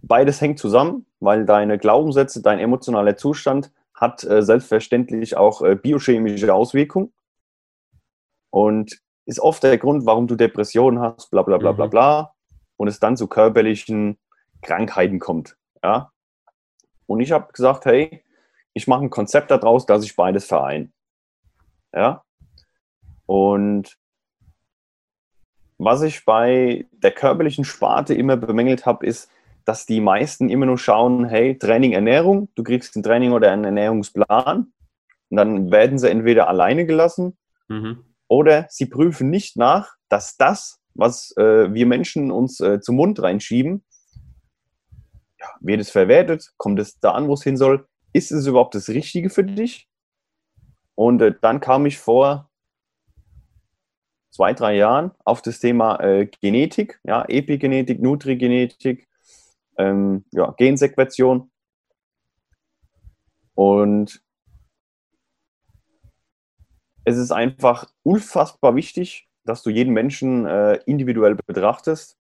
beides 0.01 0.41
hängt 0.41 0.59
zusammen, 0.59 1.07
weil 1.21 1.45
deine 1.45 1.77
Glaubenssätze, 1.79 2.41
dein 2.41 2.59
emotionaler 2.59 3.17
Zustand 3.17 3.73
hat 4.03 4.25
äh, 4.25 4.43
selbstverständlich 4.43 5.37
auch 5.37 5.63
äh, 5.63 5.77
biochemische 5.77 6.53
Auswirkungen 6.53 7.13
und 8.51 9.01
ist 9.27 9.39
oft 9.39 9.63
der 9.63 9.79
Grund, 9.79 10.05
warum 10.07 10.27
du 10.27 10.35
Depressionen 10.35 11.01
hast, 11.01 11.31
bla 11.31 11.43
bla 11.43 11.57
bla 11.57 11.71
mhm. 11.71 11.77
bla 11.77 11.87
bla, 11.87 12.35
und 12.77 12.89
es 12.89 12.99
dann 12.99 13.17
zu 13.17 13.29
körperlichen 13.29 14.19
Krankheiten 14.61 15.21
kommt. 15.21 15.57
Ja? 15.85 16.11
Und 17.07 17.21
ich 17.21 17.31
habe 17.31 17.53
gesagt, 17.53 17.85
hey, 17.85 18.25
ich 18.75 18.89
mache 18.89 19.05
ein 19.05 19.11
Konzept 19.11 19.53
daraus, 19.53 19.87
dass 19.87 20.03
ich 20.03 20.17
beides 20.17 20.47
vereine. 20.47 20.91
Ja? 21.95 22.25
Und 23.27 23.97
was 25.79 26.03
ich 26.03 26.25
bei 26.25 26.87
der 26.91 27.13
körperlichen 27.13 27.65
Sparte 27.65 28.15
immer 28.15 28.37
bemängelt 28.37 28.85
habe, 28.85 29.07
ist, 29.07 29.31
dass 29.65 29.87
die 29.87 30.01
meisten 30.01 30.49
immer 30.49 30.67
nur 30.67 30.79
schauen, 30.79 31.25
hey, 31.25 31.59
Training, 31.59 31.93
Ernährung, 31.93 32.49
du 32.55 32.63
kriegst 32.63 32.97
ein 32.97 33.03
Training 33.03 33.33
oder 33.33 33.51
einen 33.51 33.65
Ernährungsplan 33.65 34.73
und 35.31 35.37
dann 35.37 35.71
werden 35.71 35.99
sie 35.99 36.11
entweder 36.11 36.49
alleine 36.49 36.87
gelassen 36.87 37.37
mhm. 37.69 38.05
oder 38.29 38.67
sie 38.69 38.87
prüfen 38.87 39.31
nicht 39.31 39.57
nach, 39.57 39.95
dass 40.09 40.37
das, 40.37 40.81
was 40.95 41.35
äh, 41.37 41.73
wir 41.73 41.87
Menschen 41.87 42.31
uns 42.31 42.61
äh, 42.61 42.81
zum 42.81 42.97
Mund 42.97 43.23
reinschieben, 43.23 43.85
ja, 45.41 45.47
wird 45.61 45.81
es 45.81 45.91
verwertet, 45.91 46.53
kommt 46.57 46.79
es 46.79 47.01
da 47.01 47.13
an, 47.13 47.29
wo 47.29 47.35
es 47.35 47.43
hin 47.43 47.57
soll, 47.57 47.87
ist 48.13 48.31
es 48.31 48.47
überhaupt 48.47 48.75
das 48.75 48.89
Richtige 48.89 49.31
für 49.31 49.45
dich? 49.45 49.89
Und 50.95 51.23
äh, 51.23 51.35
dann 51.41 51.61
kam 51.61 51.87
ich 51.87 51.99
vor 51.99 52.51
zwei, 54.31 54.55
drei 54.55 54.77
Jahren 54.77 55.13
auf 55.25 55.43
das 55.43 55.61
Thema 55.61 56.01
äh, 56.01 56.27
Genetik, 56.41 57.01
ja, 57.05 57.25
Epigenetik, 57.29 58.01
Nutrigenetik, 58.01 59.09
ähm, 59.79 60.25
ja, 60.33 60.53
Gensequention. 60.53 61.51
Und 63.55 64.23
es 67.05 67.17
ist 67.17 67.33
einfach 67.33 67.91
unfassbar 68.03 68.75
wichtig, 68.77 69.29
dass 69.45 69.63
du 69.63 69.71
jeden 69.71 69.93
Menschen 69.93 70.47
äh, 70.47 70.75
individuell 70.87 71.37
betrachtest, 71.47 72.17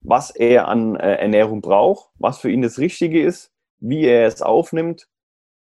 was 0.00 0.30
er 0.30 0.68
an 0.68 0.96
äh, 0.96 1.14
Ernährung 1.16 1.62
braucht, 1.62 2.10
was 2.18 2.38
für 2.38 2.50
ihn 2.50 2.62
das 2.62 2.78
Richtige 2.78 3.22
ist, 3.22 3.52
wie 3.80 4.04
er 4.04 4.26
es 4.26 4.42
aufnimmt 4.42 5.08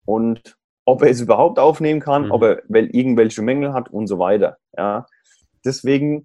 und 0.07 0.57
ob 0.85 1.03
er 1.03 1.11
es 1.11 1.21
überhaupt 1.21 1.59
aufnehmen 1.59 2.01
kann, 2.01 2.27
mhm. 2.27 2.31
ob 2.31 2.43
er 2.43 2.63
irgendwelche 2.69 3.43
Mängel 3.43 3.73
hat 3.73 3.89
und 3.91 4.07
so 4.07 4.19
weiter. 4.19 4.59
Ja. 4.77 5.07
Deswegen 5.65 6.25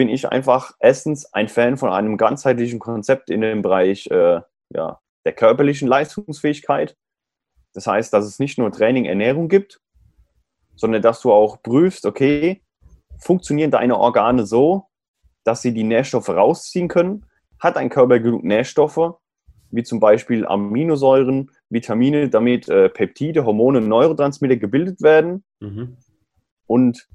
bin 0.00 0.08
ich 0.08 0.26
einfach 0.30 0.72
erstens 0.80 1.26
ein 1.34 1.48
Fan 1.48 1.76
von 1.76 1.90
einem 1.90 2.16
ganzheitlichen 2.16 2.78
Konzept 2.78 3.28
in 3.28 3.42
dem 3.42 3.60
Bereich 3.60 4.06
äh, 4.06 4.40
ja, 4.70 4.98
der 5.26 5.32
körperlichen 5.34 5.86
Leistungsfähigkeit. 5.88 6.96
Das 7.74 7.86
heißt, 7.86 8.10
dass 8.10 8.24
es 8.24 8.38
nicht 8.38 8.56
nur 8.56 8.72
Training, 8.72 9.04
Ernährung 9.04 9.50
gibt, 9.50 9.82
sondern 10.74 11.02
dass 11.02 11.20
du 11.20 11.30
auch 11.30 11.62
prüfst, 11.62 12.06
okay, 12.06 12.62
funktionieren 13.18 13.70
deine 13.70 13.98
Organe 13.98 14.46
so, 14.46 14.86
dass 15.44 15.60
sie 15.60 15.74
die 15.74 15.84
Nährstoffe 15.84 16.30
rausziehen 16.30 16.88
können? 16.88 17.26
Hat 17.58 17.76
ein 17.76 17.90
Körper 17.90 18.20
genug 18.20 18.42
Nährstoffe, 18.42 19.16
wie 19.70 19.82
zum 19.82 20.00
Beispiel 20.00 20.46
Aminosäuren, 20.46 21.50
Vitamine, 21.68 22.30
damit 22.30 22.70
äh, 22.70 22.88
Peptide, 22.88 23.44
Hormone, 23.44 23.82
Neurotransmitter 23.82 24.56
gebildet 24.56 25.02
werden? 25.02 25.44
Mhm. 25.60 25.98
Und 26.66 27.06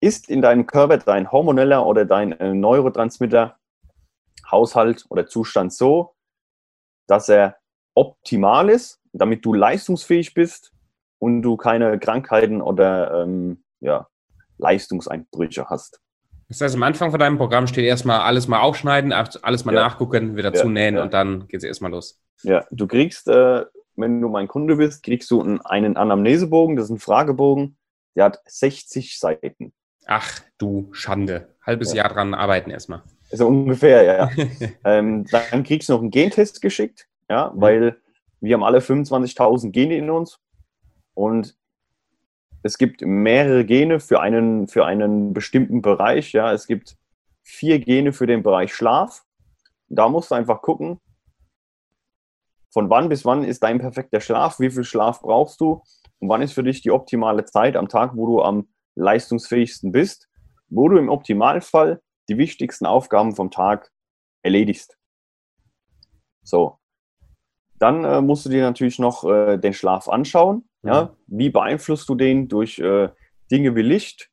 ist 0.00 0.28
in 0.28 0.42
deinem 0.42 0.66
Körper 0.66 0.98
dein 0.98 1.30
hormoneller 1.30 1.86
oder 1.86 2.04
dein 2.04 2.32
äh, 2.32 2.54
Neurotransmitter 2.54 3.56
Haushalt 4.50 5.04
oder 5.08 5.26
Zustand 5.26 5.72
so, 5.72 6.14
dass 7.06 7.28
er 7.28 7.56
optimal 7.94 8.68
ist, 8.68 9.00
damit 9.12 9.44
du 9.44 9.54
leistungsfähig 9.54 10.34
bist 10.34 10.72
und 11.18 11.42
du 11.42 11.56
keine 11.56 11.98
Krankheiten 11.98 12.60
oder 12.60 13.22
ähm, 13.22 13.64
ja, 13.80 14.08
Leistungseinbrüche 14.58 15.68
hast. 15.68 16.00
Das 16.48 16.60
heißt, 16.60 16.76
am 16.76 16.82
Anfang 16.84 17.10
von 17.10 17.18
deinem 17.18 17.38
Programm 17.38 17.66
steht 17.66 17.84
erstmal 17.84 18.20
alles 18.20 18.46
mal 18.46 18.60
aufschneiden, 18.60 19.12
alles 19.12 19.64
mal 19.64 19.74
ja. 19.74 19.80
nachgucken, 19.80 20.36
wieder 20.36 20.54
ja, 20.54 20.60
zunähen 20.60 20.96
ja. 20.96 21.02
und 21.02 21.12
dann 21.12 21.48
geht 21.48 21.58
es 21.58 21.64
erstmal 21.64 21.90
los. 21.90 22.20
Ja, 22.42 22.64
du 22.70 22.86
kriegst, 22.86 23.26
äh, 23.28 23.64
wenn 23.96 24.20
du 24.20 24.28
mein 24.28 24.46
Kunde 24.46 24.76
bist, 24.76 25.02
kriegst 25.02 25.30
du 25.30 25.40
einen 25.40 25.96
Anamnesebogen, 25.96 26.76
das 26.76 26.86
ist 26.86 26.90
ein 26.90 26.98
Fragebogen, 26.98 27.78
der 28.14 28.26
hat 28.26 28.40
60 28.46 29.18
Seiten. 29.18 29.72
Ach 30.06 30.40
du 30.58 30.88
Schande. 30.92 31.54
Halbes 31.62 31.92
Jahr 31.92 32.08
dran 32.08 32.32
arbeiten 32.32 32.70
erstmal. 32.70 33.02
Also 33.30 33.48
ungefähr, 33.48 34.04
ja. 34.04 34.30
ähm, 34.84 35.26
dann 35.30 35.64
kriegst 35.64 35.88
du 35.88 35.94
noch 35.94 36.00
einen 36.00 36.10
Gentest 36.10 36.62
geschickt, 36.62 37.08
ja, 37.28 37.50
mhm. 37.52 37.60
weil 37.60 37.96
wir 38.40 38.54
haben 38.54 38.62
alle 38.62 38.78
25.000 38.78 39.70
Gene 39.72 39.96
in 39.96 40.10
uns 40.10 40.38
und 41.14 41.56
es 42.62 42.78
gibt 42.78 43.02
mehrere 43.02 43.64
Gene 43.64 44.00
für 44.00 44.20
einen, 44.20 44.68
für 44.68 44.86
einen 44.86 45.32
bestimmten 45.32 45.82
Bereich. 45.82 46.32
Ja. 46.32 46.52
Es 46.52 46.66
gibt 46.66 46.96
vier 47.42 47.78
Gene 47.78 48.12
für 48.12 48.26
den 48.26 48.42
Bereich 48.42 48.74
Schlaf. 48.74 49.24
Da 49.88 50.08
musst 50.08 50.30
du 50.30 50.34
einfach 50.34 50.62
gucken, 50.62 51.00
von 52.72 52.90
wann 52.90 53.08
bis 53.08 53.24
wann 53.24 53.44
ist 53.44 53.62
dein 53.62 53.78
perfekter 53.78 54.20
Schlaf, 54.20 54.58
wie 54.60 54.70
viel 54.70 54.84
Schlaf 54.84 55.22
brauchst 55.22 55.60
du 55.60 55.82
und 56.18 56.28
wann 56.28 56.42
ist 56.42 56.52
für 56.52 56.64
dich 56.64 56.82
die 56.82 56.90
optimale 56.90 57.44
Zeit 57.44 57.76
am 57.76 57.88
Tag, 57.88 58.16
wo 58.16 58.26
du 58.26 58.42
am 58.42 58.68
leistungsfähigsten 58.96 59.92
bist, 59.92 60.28
wo 60.68 60.88
du 60.88 60.98
im 60.98 61.08
Optimalfall 61.08 62.02
die 62.28 62.38
wichtigsten 62.38 62.86
Aufgaben 62.86 63.36
vom 63.36 63.50
Tag 63.50 63.92
erledigst. 64.42 64.98
So, 66.42 66.78
dann 67.78 68.04
äh, 68.04 68.20
musst 68.20 68.46
du 68.46 68.50
dir 68.50 68.62
natürlich 68.62 68.98
noch 68.98 69.24
äh, 69.24 69.58
den 69.58 69.72
Schlaf 69.72 70.08
anschauen. 70.08 70.68
Mhm. 70.82 70.88
Ja? 70.88 71.16
Wie 71.26 71.50
beeinflusst 71.50 72.08
du 72.08 72.14
den 72.14 72.48
durch 72.48 72.78
äh, 72.78 73.10
Dinge 73.50 73.74
wie 73.76 73.82
Licht, 73.82 74.30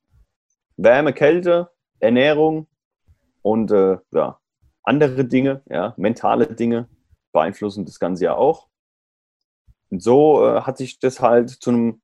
Wärme, 0.76 1.12
Kälte, 1.12 1.70
Ernährung 2.00 2.66
und 3.42 3.70
äh, 3.70 3.98
ja, 4.12 4.40
andere 4.82 5.24
Dinge, 5.24 5.62
ja, 5.66 5.94
mentale 5.96 6.46
Dinge 6.46 6.88
beeinflussen 7.32 7.84
das 7.84 7.98
Ganze 7.98 8.24
ja 8.24 8.34
auch. 8.34 8.68
Und 9.90 10.02
so 10.02 10.46
äh, 10.46 10.62
hat 10.62 10.78
sich 10.78 10.98
das 10.98 11.20
halt 11.20 11.50
zu 11.50 11.70
einem 11.70 12.02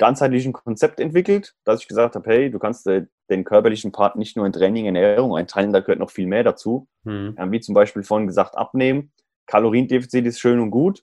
ganzheitlichen 0.00 0.54
Konzept 0.54 0.98
entwickelt, 0.98 1.54
dass 1.64 1.82
ich 1.82 1.88
gesagt 1.88 2.16
habe, 2.16 2.28
hey, 2.28 2.50
du 2.50 2.58
kannst 2.58 2.86
äh, 2.86 3.06
den 3.28 3.44
körperlichen 3.44 3.92
Part 3.92 4.16
nicht 4.16 4.34
nur 4.34 4.46
in 4.46 4.52
Training, 4.52 4.86
Ernährung 4.86 5.36
einteilen, 5.36 5.72
da 5.72 5.80
gehört 5.80 6.00
noch 6.00 6.10
viel 6.10 6.26
mehr 6.26 6.42
dazu. 6.42 6.88
Mhm. 7.04 7.36
wie 7.50 7.60
zum 7.60 7.74
Beispiel 7.74 8.02
vorhin 8.02 8.26
gesagt, 8.26 8.56
abnehmen 8.56 9.12
Kaloriendefizit 9.46 10.24
ist 10.26 10.38
schön 10.38 10.60
und 10.60 10.70
gut. 10.70 11.02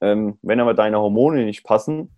Ähm, 0.00 0.38
wenn 0.42 0.60
aber 0.60 0.74
deine 0.74 1.00
Hormone 1.00 1.44
nicht 1.44 1.64
passen 1.64 2.14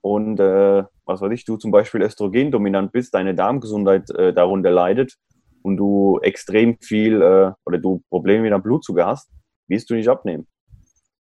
und 0.00 0.40
äh, 0.40 0.82
was 1.04 1.20
weiß 1.20 1.30
ich, 1.32 1.44
du 1.44 1.56
zum 1.56 1.70
Beispiel 1.70 2.02
östrogendominant 2.02 2.90
bist, 2.90 3.14
deine 3.14 3.34
Darmgesundheit 3.34 4.10
äh, 4.10 4.32
darunter 4.32 4.70
leidet 4.70 5.18
und 5.62 5.76
du 5.76 6.18
extrem 6.22 6.78
viel 6.80 7.20
äh, 7.20 7.52
oder 7.66 7.78
du 7.78 8.02
Probleme 8.08 8.42
mit 8.42 8.52
deinem 8.52 8.62
Blutzucker 8.62 9.06
hast, 9.06 9.30
wirst 9.68 9.90
du 9.90 9.94
nicht 9.94 10.08
abnehmen. 10.08 10.48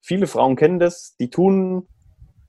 Viele 0.02 0.26
Frauen 0.26 0.56
kennen 0.56 0.78
das, 0.78 1.16
die 1.18 1.30
tun, 1.30 1.88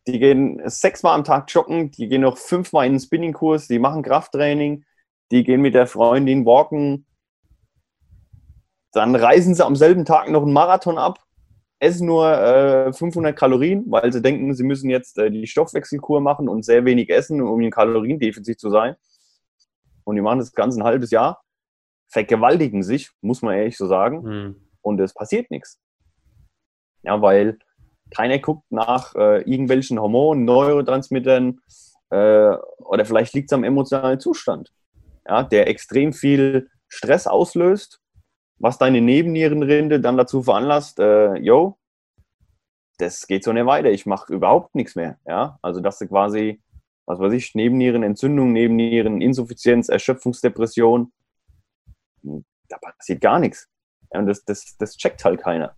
die 0.08 0.20
gehen 0.20 0.62
sechsmal 0.66 1.16
am 1.16 1.24
Tag 1.24 1.54
joggen, 1.54 1.92
die 1.92 2.08
gehen 2.08 2.22
noch 2.22 2.38
fünfmal 2.38 2.88
in 2.88 2.94
den 2.94 3.00
Spinningkurs, 3.00 3.68
die 3.68 3.80
machen 3.80 4.04
Krafttraining, 4.04 4.86
die 5.32 5.44
gehen 5.44 5.62
mit 5.62 5.76
der 5.76 5.88
Freundin 5.88 6.46
walken, 6.46 7.06
dann 8.94 9.16
reisen 9.16 9.54
sie 9.54 9.66
am 9.66 9.76
selben 9.76 10.06
Tag 10.06 10.30
noch 10.30 10.44
einen 10.44 10.54
Marathon 10.54 10.98
ab 10.98 11.20
essen 11.80 12.08
nur 12.08 12.32
äh, 12.32 12.94
500 12.94 13.36
Kalorien, 13.36 13.86
weil 13.88 14.12
sie 14.12 14.22
denken, 14.22 14.54
sie 14.56 14.64
müssen 14.64 14.90
jetzt 14.90 15.18
äh, 15.18 15.30
die 15.30 15.48
Stoffwechselkur 15.48 16.22
machen 16.22 16.50
und 16.50 16.66
sehr 16.66 16.86
wenig 16.86 17.10
essen, 17.10 17.42
um 17.42 17.62
im 17.62 17.72
Kaloriendefizit 17.72 18.60
zu 18.60 18.70
sein. 18.70 18.96
Und 20.04 20.16
die 20.16 20.22
machen 20.22 20.40
das 20.40 20.54
Ganze 20.54 20.80
ein 20.80 20.84
halbes 20.84 21.12
Jahr, 21.12 21.44
vergewaltigen 22.08 22.82
sich, 22.82 23.12
muss 23.22 23.42
man 23.42 23.56
ehrlich 23.56 23.78
so 23.78 23.88
sagen, 23.88 24.22
mhm. 24.22 24.56
und 24.82 25.00
es 25.00 25.14
passiert 25.14 25.52
nichts. 25.52 25.80
Ja, 27.04 27.22
weil 27.22 27.60
keiner 28.16 28.40
guckt 28.40 28.72
nach 28.72 29.16
äh, 29.16 29.42
irgendwelchen 29.42 30.00
Hormonen, 30.00 30.46
Neurotransmittern 30.46 31.60
äh, 32.10 32.56
oder 32.80 33.06
vielleicht 33.06 33.34
liegt 33.34 33.52
es 33.52 33.56
am 33.56 33.64
emotionalen 33.64 34.20
Zustand, 34.20 34.72
ja, 35.28 35.44
der 35.44 35.68
extrem 35.68 36.14
viel 36.14 36.70
Stress 36.88 37.28
auslöst 37.28 38.02
was 38.60 38.78
deine 38.78 39.02
Nebennierenrinde 39.02 40.00
dann 40.00 40.18
dazu 40.18 40.44
veranlasst, 40.44 41.00
äh, 41.00 41.36
yo, 41.36 41.78
das 42.98 43.28
geht 43.28 43.44
so 43.44 43.54
nicht 43.54 43.66
weiter, 43.66 43.92
ich 43.92 44.06
mache 44.06 44.34
überhaupt 44.34 44.74
nichts 44.74 44.96
mehr. 44.96 45.20
Ja? 45.26 45.60
Also 45.62 45.80
dass 45.80 46.00
du 46.00 46.08
quasi, 46.08 46.62
was 47.06 47.20
weiß 47.20 47.34
ich, 47.34 47.54
Nebennierenentzündung, 47.54 48.52
Nebenniereninsuffizienz, 48.54 49.90
Erschöpfungsdepression, 49.90 51.12
da 52.24 52.78
passiert 52.80 53.22
gar 53.22 53.40
nichts. 53.40 53.70
Ja, 54.12 54.20
und 54.20 54.28
das, 54.28 54.44
das, 54.44 54.76
das 54.78 54.98
checkt 54.98 55.24
halt 55.24 55.42
keiner. 55.42 55.76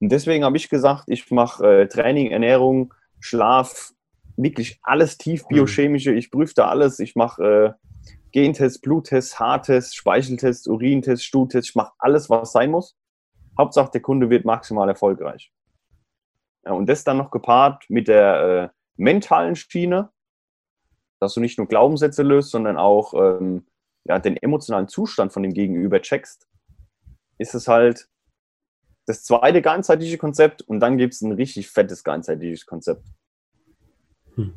Und 0.00 0.10
deswegen 0.10 0.44
habe 0.44 0.56
ich 0.56 0.68
gesagt, 0.68 1.04
ich 1.06 1.30
mache 1.30 1.82
äh, 1.82 1.88
Training, 1.88 2.30
Ernährung, 2.30 2.92
Schlaf, 3.20 3.92
wirklich 4.36 4.80
alles 4.82 5.16
tief 5.18 5.46
biochemische, 5.48 6.12
ich 6.12 6.30
prüfe 6.30 6.54
da 6.54 6.68
alles, 6.68 6.98
ich 6.98 7.14
mache 7.14 7.78
äh, 7.80 7.84
Gentest, 8.32 8.82
Bluttest, 8.82 9.38
Haartest, 9.38 9.96
Speicheltest, 9.96 10.68
Urintest, 10.68 11.24
Stuhltest, 11.24 11.70
ich 11.70 11.74
mache 11.76 11.92
alles, 11.98 12.28
was 12.28 12.52
sein 12.52 12.70
muss. 12.70 12.96
Hauptsache, 13.56 13.92
der 13.92 14.02
Kunde 14.02 14.28
wird 14.28 14.44
maximal 14.44 14.88
erfolgreich. 14.88 15.52
Ja, 16.64 16.72
und 16.72 16.88
das 16.88 17.04
dann 17.04 17.18
noch 17.18 17.30
gepaart 17.30 17.84
mit 17.88 18.08
der 18.08 18.72
äh, 18.72 18.78
mentalen 18.96 19.54
Schiene, 19.54 20.10
dass 21.20 21.34
du 21.34 21.40
nicht 21.40 21.58
nur 21.58 21.68
Glaubenssätze 21.68 22.22
löst, 22.22 22.50
sondern 22.50 22.76
auch 22.76 23.14
ähm, 23.14 23.66
ja, 24.04 24.18
den 24.18 24.36
emotionalen 24.36 24.88
Zustand 24.88 25.32
von 25.32 25.42
dem 25.42 25.54
Gegenüber 25.54 26.02
checkst, 26.02 26.48
ist 27.38 27.54
es 27.54 27.68
halt 27.68 28.08
das 29.06 29.24
zweite 29.24 29.62
ganzheitliche 29.62 30.18
Konzept 30.18 30.62
und 30.62 30.80
dann 30.80 30.96
gibt 30.98 31.14
es 31.14 31.22
ein 31.22 31.32
richtig 31.32 31.70
fettes 31.70 32.04
ganzheitliches 32.04 32.66
Konzept. 32.66 33.04
Hm. 34.34 34.54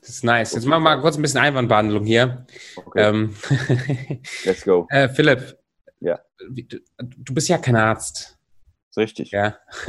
Das 0.00 0.10
ist 0.10 0.24
nice. 0.24 0.52
Jetzt 0.52 0.66
machen 0.66 0.82
wir 0.82 0.96
mal 0.96 1.00
kurz 1.00 1.16
ein 1.16 1.22
bisschen 1.22 1.40
Einwandbehandlung 1.40 2.04
hier. 2.04 2.46
Okay. 2.76 3.08
Ähm, 3.08 3.36
Let's 4.44 4.64
go. 4.64 4.86
Äh, 4.90 5.08
Philipp, 5.08 5.58
ja. 6.00 6.20
Du, 6.38 6.78
du, 7.00 7.34
bist 7.34 7.48
ja 7.48 7.58
kein 7.58 7.76
Arzt. 7.76 8.35
Richtig. 8.96 9.30
Ja. 9.30 9.56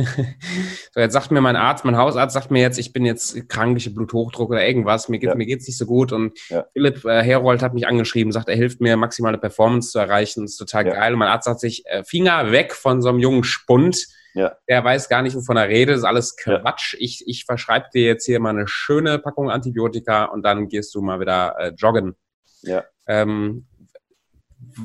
so, 0.93 0.99
jetzt 0.99 1.13
sagt 1.13 1.31
mir 1.31 1.41
mein 1.41 1.55
Arzt, 1.55 1.85
mein 1.85 1.97
Hausarzt 1.97 2.33
sagt 2.33 2.51
mir 2.51 2.61
jetzt, 2.61 2.77
ich 2.77 2.93
bin 2.93 3.05
jetzt 3.05 3.47
krank, 3.49 3.77
ich 3.77 3.85
habe 3.85 3.95
Bluthochdruck 3.95 4.49
oder 4.49 4.67
irgendwas, 4.67 5.07
mir 5.07 5.19
geht 5.19 5.29
es 5.29 5.35
ja. 5.39 5.45
nicht 5.45 5.77
so 5.77 5.85
gut. 5.85 6.11
Und 6.11 6.37
ja. 6.49 6.65
Philipp 6.73 7.05
äh, 7.05 7.23
Herold 7.23 7.61
hat 7.61 7.73
mich 7.73 7.87
angeschrieben, 7.87 8.31
sagt, 8.31 8.49
er 8.49 8.55
hilft 8.55 8.81
mir, 8.81 8.97
maximale 8.97 9.37
Performance 9.37 9.91
zu 9.91 9.99
erreichen. 9.99 10.41
Das 10.41 10.51
ist 10.51 10.57
total 10.57 10.87
ja. 10.87 10.93
geil. 10.93 11.13
Und 11.13 11.19
mein 11.19 11.29
Arzt 11.29 11.45
sagt 11.45 11.59
sich, 11.59 11.85
äh, 11.85 12.03
Finger 12.03 12.51
weg 12.51 12.73
von 12.73 13.01
so 13.01 13.09
einem 13.09 13.19
jungen 13.19 13.43
Spund 13.43 14.07
ja. 14.37 14.55
Der 14.69 14.83
weiß 14.83 15.09
gar 15.09 15.23
nicht, 15.23 15.35
wovon 15.35 15.57
er 15.57 15.67
redet. 15.67 15.93
Das 15.93 15.99
ist 15.99 16.05
alles 16.05 16.37
Quatsch. 16.37 16.93
Ja. 16.93 16.99
Ich, 17.01 17.23
ich 17.25 17.45
verschreibe 17.45 17.87
dir 17.91 18.05
jetzt 18.05 18.25
hier 18.25 18.39
mal 18.39 18.51
eine 18.51 18.67
schöne 18.67 19.17
Packung 19.17 19.49
Antibiotika 19.49 20.25
und 20.25 20.43
dann 20.43 20.67
gehst 20.67 20.93
du 20.93 21.01
mal 21.01 21.19
wieder 21.19 21.55
äh, 21.57 21.73
joggen. 21.75 22.15
Ja. 22.61 22.83
Ähm, 23.07 23.65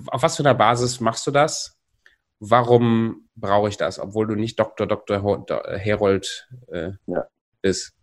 auf 0.07 0.23
was 0.23 0.37
für 0.37 0.43
einer 0.43 0.55
Basis 0.55 1.01
machst 1.01 1.27
du 1.27 1.31
das? 1.31 1.79
Warum 2.45 3.29
brauche 3.37 3.69
ich 3.69 3.77
das, 3.77 4.01
obwohl 4.01 4.27
du 4.27 4.35
nicht 4.35 4.59
Dr. 4.59 4.89
Dr. 4.89 5.17
Herold 5.79 6.49
äh, 6.73 6.91
ja. 7.07 7.29
bist? 7.61 7.95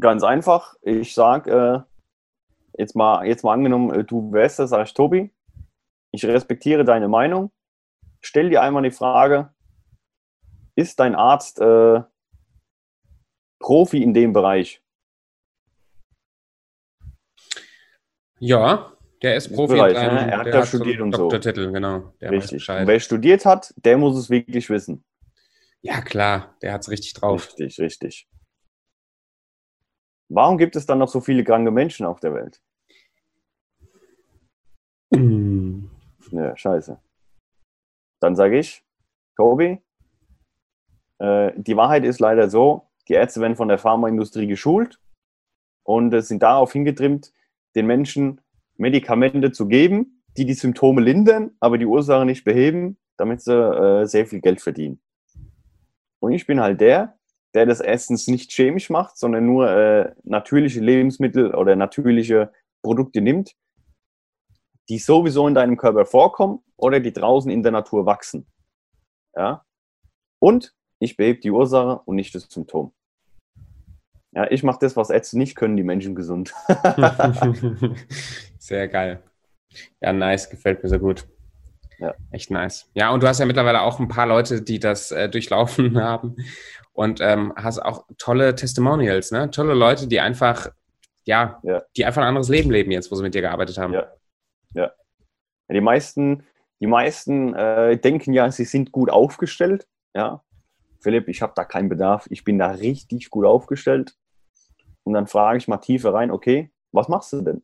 Ganz 0.00 0.24
einfach. 0.24 0.74
Ich 0.82 1.14
sage, 1.14 1.86
äh, 2.74 2.76
jetzt 2.76 2.96
mal, 2.96 3.24
jetzt 3.24 3.44
mal 3.44 3.52
angenommen, 3.52 3.94
äh, 3.94 4.02
du 4.02 4.32
wärst 4.32 4.58
das, 4.58 4.70
sag 4.70 4.88
ich, 4.88 4.94
Tobi, 4.94 5.32
ich 6.10 6.24
respektiere 6.24 6.84
deine 6.84 7.06
Meinung. 7.06 7.52
Stell 8.20 8.50
dir 8.50 8.62
einmal 8.62 8.82
die 8.82 8.90
Frage, 8.90 9.54
ist 10.74 10.98
dein 10.98 11.14
Arzt 11.14 11.60
äh, 11.60 12.02
Profi 13.60 14.02
in 14.02 14.12
dem 14.12 14.32
Bereich? 14.32 14.82
Ja, 18.40 18.93
der 19.24 19.36
ist 19.36 19.52
Profi. 19.52 19.74
Bereich, 19.74 19.96
einem, 19.96 20.14
ne? 20.14 20.30
Er 20.30 20.38
hat 20.38 20.46
ja 20.46 20.66
studiert 20.66 20.98
so 20.98 21.04
und 21.04 21.12
so. 21.14 21.22
Doktortitel, 21.22 21.72
genau. 21.72 22.12
richtig. 22.20 22.68
Und 22.68 22.86
wer 22.86 23.00
studiert 23.00 23.44
hat, 23.44 23.74
der 23.76 23.96
muss 23.96 24.16
es 24.16 24.30
wirklich 24.30 24.68
wissen. 24.70 25.04
Ja, 25.80 26.00
klar, 26.00 26.56
der 26.62 26.72
hat 26.72 26.82
es 26.82 26.90
richtig 26.90 27.14
drauf. 27.14 27.48
Richtig, 27.48 27.78
richtig. 27.78 28.28
Warum 30.28 30.58
gibt 30.58 30.76
es 30.76 30.86
dann 30.86 30.98
noch 30.98 31.08
so 31.08 31.20
viele 31.20 31.44
kranke 31.44 31.70
Menschen 31.70 32.06
auf 32.06 32.20
der 32.20 32.34
Welt? 32.34 32.60
Mm. 35.10 35.86
Ja, 36.30 36.56
scheiße. 36.56 36.98
Dann 38.18 38.34
sage 38.34 38.58
ich, 38.58 38.82
Tobi, 39.36 39.78
äh, 41.18 41.52
die 41.54 41.76
Wahrheit 41.76 42.04
ist 42.04 42.18
leider 42.18 42.48
so, 42.48 42.88
die 43.06 43.12
Ärzte 43.12 43.42
werden 43.42 43.56
von 43.56 43.68
der 43.68 43.78
Pharmaindustrie 43.78 44.46
geschult 44.46 44.98
und 45.84 46.12
äh, 46.14 46.22
sind 46.22 46.42
darauf 46.42 46.72
hingetrimmt, 46.72 47.32
den 47.76 47.86
Menschen 47.86 48.40
Medikamente 48.76 49.52
zu 49.52 49.66
geben, 49.66 50.22
die 50.36 50.44
die 50.44 50.54
Symptome 50.54 51.00
lindern, 51.00 51.52
aber 51.60 51.78
die 51.78 51.86
Ursache 51.86 52.24
nicht 52.24 52.44
beheben, 52.44 52.98
damit 53.16 53.40
sie 53.40 53.52
äh, 53.52 54.06
sehr 54.06 54.26
viel 54.26 54.40
Geld 54.40 54.60
verdienen. 54.60 55.00
Und 56.20 56.32
ich 56.32 56.46
bin 56.46 56.60
halt 56.60 56.80
der, 56.80 57.18
der 57.54 57.66
das 57.66 57.80
erstens 57.80 58.26
nicht 58.26 58.50
chemisch 58.50 58.90
macht, 58.90 59.16
sondern 59.16 59.46
nur 59.46 59.70
äh, 59.70 60.12
natürliche 60.24 60.80
Lebensmittel 60.80 61.54
oder 61.54 61.76
natürliche 61.76 62.52
Produkte 62.82 63.20
nimmt, 63.20 63.54
die 64.88 64.98
sowieso 64.98 65.46
in 65.46 65.54
deinem 65.54 65.76
Körper 65.76 66.04
vorkommen 66.04 66.60
oder 66.76 67.00
die 67.00 67.12
draußen 67.12 67.50
in 67.50 67.62
der 67.62 67.72
Natur 67.72 68.06
wachsen. 68.06 68.46
Ja? 69.36 69.64
Und 70.40 70.74
ich 70.98 71.16
behebe 71.16 71.40
die 71.40 71.50
Ursache 71.50 72.00
und 72.04 72.16
nicht 72.16 72.34
das 72.34 72.44
Symptom. 72.44 72.92
Ja, 74.32 74.50
ich 74.50 74.64
mache 74.64 74.80
das, 74.80 74.96
was 74.96 75.10
Ärzte 75.10 75.38
nicht 75.38 75.54
können, 75.54 75.76
die 75.76 75.84
Menschen 75.84 76.16
gesund. 76.16 76.52
sehr 78.64 78.88
geil. 78.88 79.22
Ja, 80.00 80.12
nice, 80.12 80.48
gefällt 80.48 80.82
mir 80.82 80.88
sehr 80.88 80.98
gut. 80.98 81.26
Ja. 81.98 82.14
Echt 82.30 82.50
nice. 82.50 82.90
Ja, 82.94 83.10
und 83.10 83.22
du 83.22 83.28
hast 83.28 83.38
ja 83.38 83.46
mittlerweile 83.46 83.82
auch 83.82 84.00
ein 84.00 84.08
paar 84.08 84.26
Leute, 84.26 84.62
die 84.62 84.78
das 84.78 85.10
äh, 85.10 85.28
durchlaufen 85.28 86.00
haben 86.02 86.36
und 86.92 87.20
ähm, 87.20 87.52
hast 87.56 87.78
auch 87.78 88.06
tolle 88.18 88.54
Testimonials, 88.54 89.32
ne? 89.32 89.50
Tolle 89.50 89.74
Leute, 89.74 90.06
die 90.06 90.20
einfach, 90.20 90.70
ja, 91.24 91.60
ja, 91.62 91.82
die 91.96 92.04
einfach 92.04 92.22
ein 92.22 92.28
anderes 92.28 92.48
Leben 92.48 92.70
leben 92.70 92.90
jetzt, 92.90 93.10
wo 93.10 93.16
sie 93.16 93.22
mit 93.22 93.34
dir 93.34 93.42
gearbeitet 93.42 93.78
haben. 93.78 93.92
Ja. 93.92 94.10
Ja. 94.74 94.92
die 95.70 95.80
meisten, 95.80 96.44
die 96.80 96.86
meisten 96.86 97.54
äh, 97.54 97.96
denken 97.98 98.32
ja, 98.32 98.50
sie 98.50 98.64
sind 98.64 98.92
gut 98.92 99.10
aufgestellt. 99.10 99.86
Ja. 100.14 100.42
Philipp, 101.00 101.28
ich 101.28 101.42
habe 101.42 101.52
da 101.54 101.64
keinen 101.64 101.90
Bedarf, 101.90 102.26
ich 102.30 102.44
bin 102.44 102.58
da 102.58 102.70
richtig 102.70 103.30
gut 103.30 103.44
aufgestellt. 103.44 104.16
Und 105.04 105.12
dann 105.12 105.26
frage 105.26 105.58
ich 105.58 105.68
mal 105.68 105.76
tiefer 105.76 106.14
rein, 106.14 106.30
okay, 106.30 106.72
was 106.92 107.08
machst 107.08 107.32
du 107.34 107.42
denn? 107.42 107.62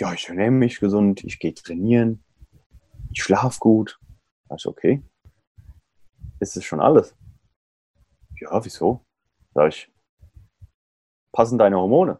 Ja, 0.00 0.14
ich 0.14 0.30
ernähre 0.30 0.50
mich 0.50 0.80
gesund, 0.80 1.22
ich 1.24 1.38
gehe 1.38 1.52
trainieren, 1.52 2.24
ich 3.10 3.22
schlafe 3.22 3.58
gut. 3.60 4.00
Also 4.48 4.70
okay. 4.70 5.02
Ist 6.38 6.56
das 6.56 6.64
schon 6.64 6.80
alles? 6.80 7.14
Ja, 8.40 8.64
wieso? 8.64 9.04
Sag 9.52 9.68
ich, 9.68 9.92
passen 11.32 11.58
deine 11.58 11.76
Hormone? 11.76 12.18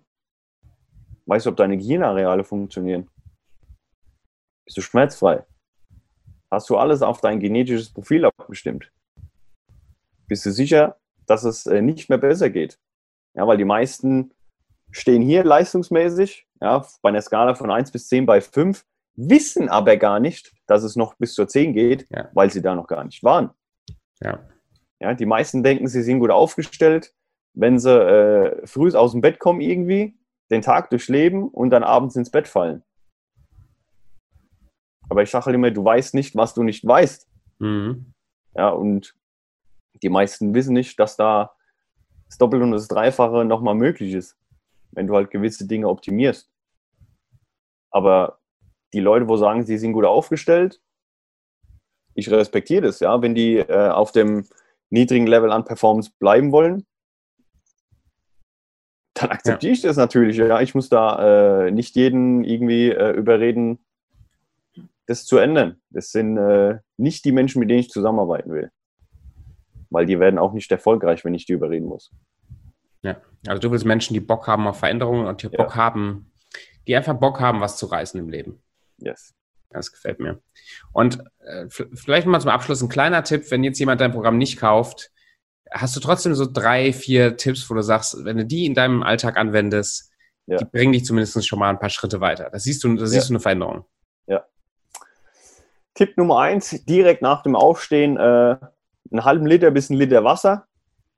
Weißt 1.24 1.46
du, 1.46 1.50
ob 1.50 1.56
deine 1.56 1.78
Gehirnareale 1.78 2.44
funktionieren? 2.44 3.08
Bist 4.66 4.76
du 4.76 4.82
schmerzfrei? 4.82 5.46
Hast 6.50 6.68
du 6.68 6.76
alles 6.76 7.00
auf 7.00 7.22
dein 7.22 7.40
genetisches 7.40 7.90
Profil 7.90 8.26
abgestimmt? 8.26 8.92
Bist 10.26 10.44
du 10.44 10.52
sicher, 10.52 11.00
dass 11.24 11.44
es 11.44 11.64
äh, 11.64 11.80
nicht 11.80 12.10
mehr 12.10 12.18
besser 12.18 12.50
geht? 12.50 12.78
Ja, 13.34 13.46
weil 13.46 13.56
die 13.56 13.64
meisten 13.64 14.34
stehen 14.92 15.22
hier 15.22 15.44
leistungsmäßig, 15.44 16.46
ja, 16.60 16.84
bei 17.02 17.08
einer 17.08 17.22
Skala 17.22 17.54
von 17.54 17.70
1 17.70 17.92
bis 17.92 18.08
10 18.08 18.26
bei 18.26 18.40
5, 18.40 18.84
wissen 19.16 19.68
aber 19.68 19.96
gar 19.96 20.20
nicht, 20.20 20.52
dass 20.66 20.82
es 20.82 20.96
noch 20.96 21.14
bis 21.14 21.34
zur 21.34 21.48
10 21.48 21.72
geht, 21.72 22.06
ja. 22.10 22.28
weil 22.32 22.50
sie 22.50 22.62
da 22.62 22.74
noch 22.74 22.86
gar 22.86 23.04
nicht 23.04 23.22
waren. 23.22 23.50
Ja. 24.22 24.46
Ja, 25.00 25.14
die 25.14 25.26
meisten 25.26 25.62
denken, 25.62 25.88
sie 25.88 26.02
sind 26.02 26.20
gut 26.20 26.30
aufgestellt, 26.30 27.14
wenn 27.54 27.78
sie 27.78 27.90
äh, 27.90 28.66
früh 28.66 28.92
aus 28.94 29.12
dem 29.12 29.22
Bett 29.22 29.38
kommen 29.38 29.60
irgendwie, 29.60 30.18
den 30.50 30.62
Tag 30.62 30.90
durchleben 30.90 31.48
und 31.48 31.70
dann 31.70 31.84
abends 31.84 32.16
ins 32.16 32.30
Bett 32.30 32.48
fallen. 32.48 32.82
Aber 35.08 35.22
ich 35.22 35.30
sage 35.30 35.46
halt 35.46 35.54
immer, 35.54 35.70
du 35.70 35.84
weißt 35.84 36.14
nicht, 36.14 36.36
was 36.36 36.54
du 36.54 36.62
nicht 36.62 36.86
weißt. 36.86 37.28
Mhm. 37.58 38.12
Ja, 38.54 38.68
und 38.68 39.14
die 40.02 40.08
meisten 40.08 40.54
wissen 40.54 40.74
nicht, 40.74 40.98
dass 40.98 41.16
da 41.16 41.52
das 42.26 42.38
Doppelte 42.38 42.64
und 42.64 42.72
das 42.72 42.88
Dreifache 42.88 43.44
nochmal 43.44 43.74
möglich 43.74 44.14
ist, 44.14 44.36
wenn 44.92 45.06
du 45.06 45.14
halt 45.14 45.30
gewisse 45.30 45.66
Dinge 45.66 45.88
optimierst. 45.88 46.50
Aber 47.90 48.40
die 48.92 49.00
Leute, 49.00 49.28
wo 49.28 49.36
sagen, 49.36 49.64
sie 49.64 49.78
sind 49.78 49.92
gut 49.92 50.04
aufgestellt, 50.04 50.80
ich 52.14 52.30
respektiere 52.30 52.82
das, 52.82 53.00
ja, 53.00 53.22
wenn 53.22 53.34
die 53.34 53.56
äh, 53.56 53.88
auf 53.88 54.12
dem 54.12 54.46
niedrigen 54.90 55.26
Level 55.26 55.52
an 55.52 55.64
Performance 55.64 56.10
bleiben 56.18 56.52
wollen, 56.52 56.86
dann 59.14 59.30
akzeptiere 59.30 59.72
ja. 59.72 59.74
ich 59.74 59.82
das 59.82 59.96
natürlich. 59.96 60.36
Ja, 60.36 60.60
ich 60.60 60.74
muss 60.74 60.88
da 60.88 61.66
äh, 61.66 61.70
nicht 61.70 61.94
jeden 61.96 62.44
irgendwie 62.44 62.90
äh, 62.90 63.12
überreden, 63.12 63.84
das 65.06 65.24
zu 65.24 65.38
ändern. 65.38 65.80
Das 65.90 66.12
sind 66.12 66.36
äh, 66.36 66.78
nicht 66.96 67.24
die 67.24 67.32
Menschen, 67.32 67.60
mit 67.60 67.70
denen 67.70 67.80
ich 67.80 67.90
zusammenarbeiten 67.90 68.52
will. 68.52 68.70
Weil 69.90 70.06
die 70.06 70.20
werden 70.20 70.38
auch 70.38 70.52
nicht 70.52 70.70
erfolgreich, 70.70 71.24
wenn 71.24 71.34
ich 71.34 71.46
die 71.46 71.52
überreden 71.52 71.86
muss. 71.86 72.12
Ja, 73.02 73.20
also 73.46 73.60
du 73.60 73.70
willst 73.70 73.84
Menschen, 73.84 74.14
die 74.14 74.20
Bock 74.20 74.46
haben 74.46 74.66
auf 74.66 74.78
Veränderungen 74.78 75.26
und 75.26 75.42
die 75.42 75.48
ja. 75.48 75.56
Bock 75.56 75.74
haben, 75.76 76.32
die 76.86 76.96
einfach 76.96 77.14
Bock 77.14 77.40
haben, 77.40 77.60
was 77.60 77.76
zu 77.76 77.86
reißen 77.86 78.18
im 78.20 78.28
Leben. 78.28 78.62
Yes. 78.98 79.34
Das 79.70 79.92
gefällt 79.92 80.18
mir. 80.18 80.42
Und 80.92 81.22
äh, 81.38 81.68
vielleicht 81.68 82.26
mal 82.26 82.40
zum 82.40 82.50
Abschluss 82.50 82.82
ein 82.82 82.88
kleiner 82.88 83.22
Tipp, 83.22 83.50
wenn 83.50 83.62
jetzt 83.62 83.78
jemand 83.78 84.00
dein 84.00 84.12
Programm 84.12 84.36
nicht 84.36 84.58
kauft, 84.58 85.10
hast 85.70 85.94
du 85.94 86.00
trotzdem 86.00 86.34
so 86.34 86.46
drei, 86.50 86.92
vier 86.92 87.36
Tipps, 87.36 87.70
wo 87.70 87.74
du 87.74 87.82
sagst, 87.82 88.24
wenn 88.24 88.36
du 88.36 88.44
die 88.44 88.66
in 88.66 88.74
deinem 88.74 89.02
Alltag 89.02 89.36
anwendest, 89.36 90.10
ja. 90.46 90.56
die 90.56 90.64
bringen 90.64 90.92
dich 90.92 91.04
zumindest 91.04 91.46
schon 91.46 91.58
mal 91.58 91.70
ein 91.70 91.78
paar 91.78 91.90
Schritte 91.90 92.20
weiter. 92.20 92.50
Das 92.50 92.64
siehst 92.64 92.82
du, 92.82 92.94
da 92.96 93.06
siehst 93.06 93.26
ja. 93.26 93.28
du 93.28 93.34
eine 93.34 93.40
Veränderung. 93.40 93.84
Ja. 94.26 94.44
Tipp 95.94 96.16
Nummer 96.16 96.40
eins, 96.40 96.84
direkt 96.86 97.22
nach 97.22 97.42
dem 97.44 97.54
Aufstehen 97.54 98.16
äh, 98.16 98.20
einen 98.20 99.24
halben 99.24 99.46
Liter 99.46 99.70
bis 99.70 99.90
einen 99.90 100.00
Liter 100.00 100.24
Wasser 100.24 100.66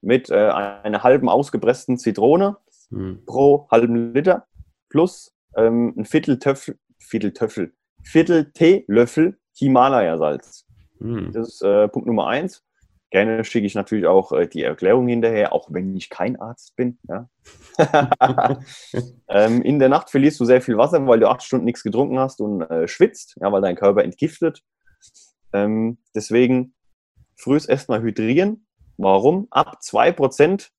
mit 0.02 0.30
äh, 0.30 0.34
einer 0.34 1.02
halben 1.02 1.28
ausgepressten 1.28 1.98
Zitrone 1.98 2.58
hm. 2.90 3.24
pro 3.24 3.68
halben 3.70 4.12
Liter 4.12 4.46
plus 4.88 5.34
ähm, 5.56 5.94
ein 5.96 6.04
Viertel 6.04 6.38
Töffel, 6.38 6.78
Viertel 6.98 7.32
Töffel, 7.32 7.72
Viertel 8.02 8.52
Teelöffel 8.52 9.38
Himalaya-Salz. 9.56 10.66
Hm. 10.98 11.32
Das 11.32 11.48
ist 11.48 11.62
äh, 11.62 11.88
Punkt 11.88 12.06
Nummer 12.06 12.26
eins. 12.26 12.62
Gerne 13.10 13.44
schicke 13.44 13.66
ich 13.66 13.74
natürlich 13.74 14.06
auch 14.06 14.32
äh, 14.32 14.46
die 14.46 14.62
Erklärung 14.62 15.06
hinterher, 15.06 15.52
auch 15.52 15.68
wenn 15.70 15.94
ich 15.94 16.08
kein 16.08 16.40
Arzt 16.40 16.74
bin. 16.76 16.98
Ja. 17.08 17.28
ähm, 19.28 19.62
in 19.62 19.78
der 19.78 19.90
Nacht 19.90 20.10
verlierst 20.10 20.40
du 20.40 20.44
sehr 20.44 20.62
viel 20.62 20.78
Wasser, 20.78 21.06
weil 21.06 21.20
du 21.20 21.28
acht 21.28 21.42
Stunden 21.42 21.66
nichts 21.66 21.82
getrunken 21.82 22.18
hast 22.18 22.40
und 22.40 22.62
äh, 22.62 22.88
schwitzt, 22.88 23.36
ja, 23.40 23.52
weil 23.52 23.60
dein 23.60 23.76
Körper 23.76 24.02
entgiftet. 24.02 24.62
Ähm, 25.52 25.98
deswegen 26.14 26.74
frühs 27.36 27.66
erstmal 27.66 28.00
hydrieren. 28.00 28.66
Warum? 28.96 29.48
Ab 29.50 29.78
2%, 29.82 30.70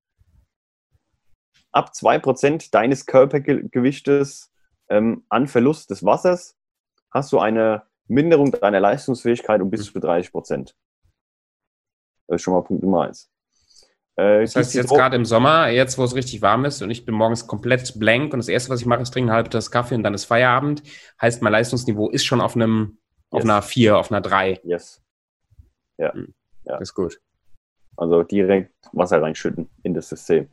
ab 1.72 1.90
2% 1.94 2.70
deines 2.70 3.06
Körpergewichtes 3.06 4.52
ähm, 4.88 5.24
an 5.28 5.48
Verlust 5.48 5.90
des 5.90 6.04
Wassers 6.04 6.56
hast 7.10 7.32
du 7.32 7.38
eine 7.38 7.82
Minderung 8.06 8.52
deiner 8.52 8.80
Leistungsfähigkeit 8.80 9.60
um 9.60 9.70
bis 9.70 9.84
zu 9.90 9.98
30 9.98 10.30
Prozent. 10.30 10.76
Das 12.26 12.36
ist 12.36 12.42
schon 12.42 12.54
mal 12.54 12.62
Punkt 12.62 12.82
Nummer 12.82 13.02
eins. 13.02 13.30
Äh, 14.16 14.42
das 14.42 14.56
heißt, 14.56 14.74
jetzt 14.74 14.90
gerade 14.90 15.16
im 15.16 15.24
Sommer, 15.24 15.68
jetzt 15.68 15.98
wo 15.98 16.04
es 16.04 16.14
richtig 16.14 16.42
warm 16.42 16.64
ist 16.64 16.82
und 16.82 16.90
ich 16.90 17.04
bin 17.04 17.14
morgens 17.14 17.46
komplett 17.46 17.98
blank 17.98 18.32
und 18.32 18.38
das 18.38 18.48
Erste, 18.48 18.70
was 18.70 18.80
ich 18.80 18.86
mache, 18.86 19.02
ist 19.02 19.12
trinken 19.12 19.30
ein 19.30 19.36
halbes 19.36 19.70
Kaffee 19.70 19.94
und 19.94 20.02
dann 20.02 20.14
ist 20.14 20.24
Feierabend, 20.24 20.82
heißt 21.20 21.42
mein 21.42 21.52
Leistungsniveau 21.52 22.10
ist 22.10 22.24
schon 22.24 22.40
auf 22.40 22.54
einem, 22.54 22.98
yes. 23.32 23.32
auf 23.32 23.42
einer 23.42 23.62
4, 23.62 23.98
auf 23.98 24.12
einer 24.12 24.20
3. 24.20 24.60
Yes. 24.64 25.02
Ja. 25.98 26.12
Hm. 26.12 26.34
ja. 26.64 26.78
Das 26.78 26.90
ist 26.90 26.94
gut. 26.94 27.20
Also 27.96 28.22
direkt 28.22 28.72
Wasser 28.92 29.22
reinschütten 29.22 29.68
in 29.82 29.94
das 29.94 30.08
System. 30.08 30.48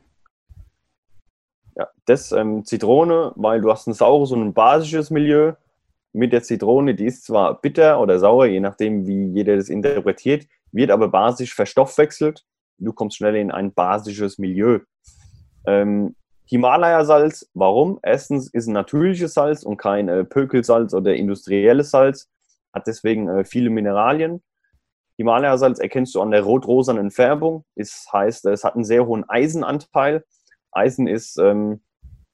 Ja, 1.76 1.88
das 2.04 2.32
ähm, 2.32 2.64
Zitrone, 2.64 3.32
weil 3.36 3.60
du 3.60 3.70
hast 3.70 3.86
ein 3.86 3.94
saures 3.94 4.30
und 4.32 4.42
ein 4.42 4.52
basisches 4.52 5.10
Milieu 5.10 5.54
mit 6.12 6.32
der 6.32 6.42
Zitrone, 6.42 6.94
die 6.94 7.06
ist 7.06 7.24
zwar 7.24 7.60
bitter 7.60 8.00
oder 8.00 8.18
sauer, 8.18 8.46
je 8.46 8.60
nachdem, 8.60 9.06
wie 9.06 9.26
jeder 9.28 9.56
das 9.56 9.70
interpretiert, 9.70 10.46
wird 10.70 10.90
aber 10.90 11.08
basisch 11.08 11.54
verstoffwechselt. 11.54 12.44
Du 12.78 12.92
kommst 12.92 13.16
schnell 13.16 13.36
in 13.36 13.50
ein 13.50 13.72
basisches 13.72 14.38
Milieu. 14.38 14.80
Ähm, 15.66 16.14
Himalaya-Salz, 16.46 17.50
warum? 17.54 17.98
Erstens 18.02 18.48
ist 18.48 18.66
ein 18.66 18.74
natürliches 18.74 19.34
Salz 19.34 19.62
und 19.62 19.78
kein 19.78 20.08
äh, 20.08 20.24
Pökelsalz 20.24 20.92
oder 20.92 21.14
industrielles 21.14 21.90
Salz, 21.90 22.28
hat 22.74 22.86
deswegen 22.86 23.28
äh, 23.28 23.44
viele 23.44 23.70
Mineralien. 23.70 24.42
Himalaya-Salz 25.22 25.78
erkennst 25.78 26.14
du 26.14 26.20
an 26.20 26.30
der 26.30 26.42
rot-rosanen 26.42 27.10
Färbung. 27.10 27.64
Das 27.76 28.06
heißt, 28.12 28.44
es 28.46 28.64
hat 28.64 28.74
einen 28.74 28.84
sehr 28.84 29.06
hohen 29.06 29.28
Eisenanteil. 29.28 30.24
Eisen 30.72 31.06
ist 31.06 31.38
ähm, 31.38 31.82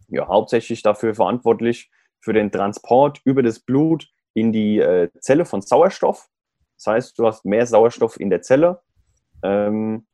ja, 0.08 0.26
hauptsächlich 0.26 0.82
dafür 0.82 1.14
verantwortlich 1.14 1.90
für 2.20 2.32
den 2.32 2.50
Transport 2.50 3.20
über 3.24 3.42
das 3.42 3.60
Blut 3.60 4.08
in 4.34 4.52
die 4.52 4.78
äh, 4.78 5.10
Zelle 5.20 5.44
von 5.44 5.60
Sauerstoff. 5.60 6.28
Das 6.76 6.86
heißt, 6.86 7.18
du 7.18 7.26
hast 7.26 7.44
mehr 7.44 7.66
Sauerstoff 7.66 8.18
in 8.18 8.30
der 8.30 8.42
Zelle. 8.42 8.80
Ähm, 9.42 10.06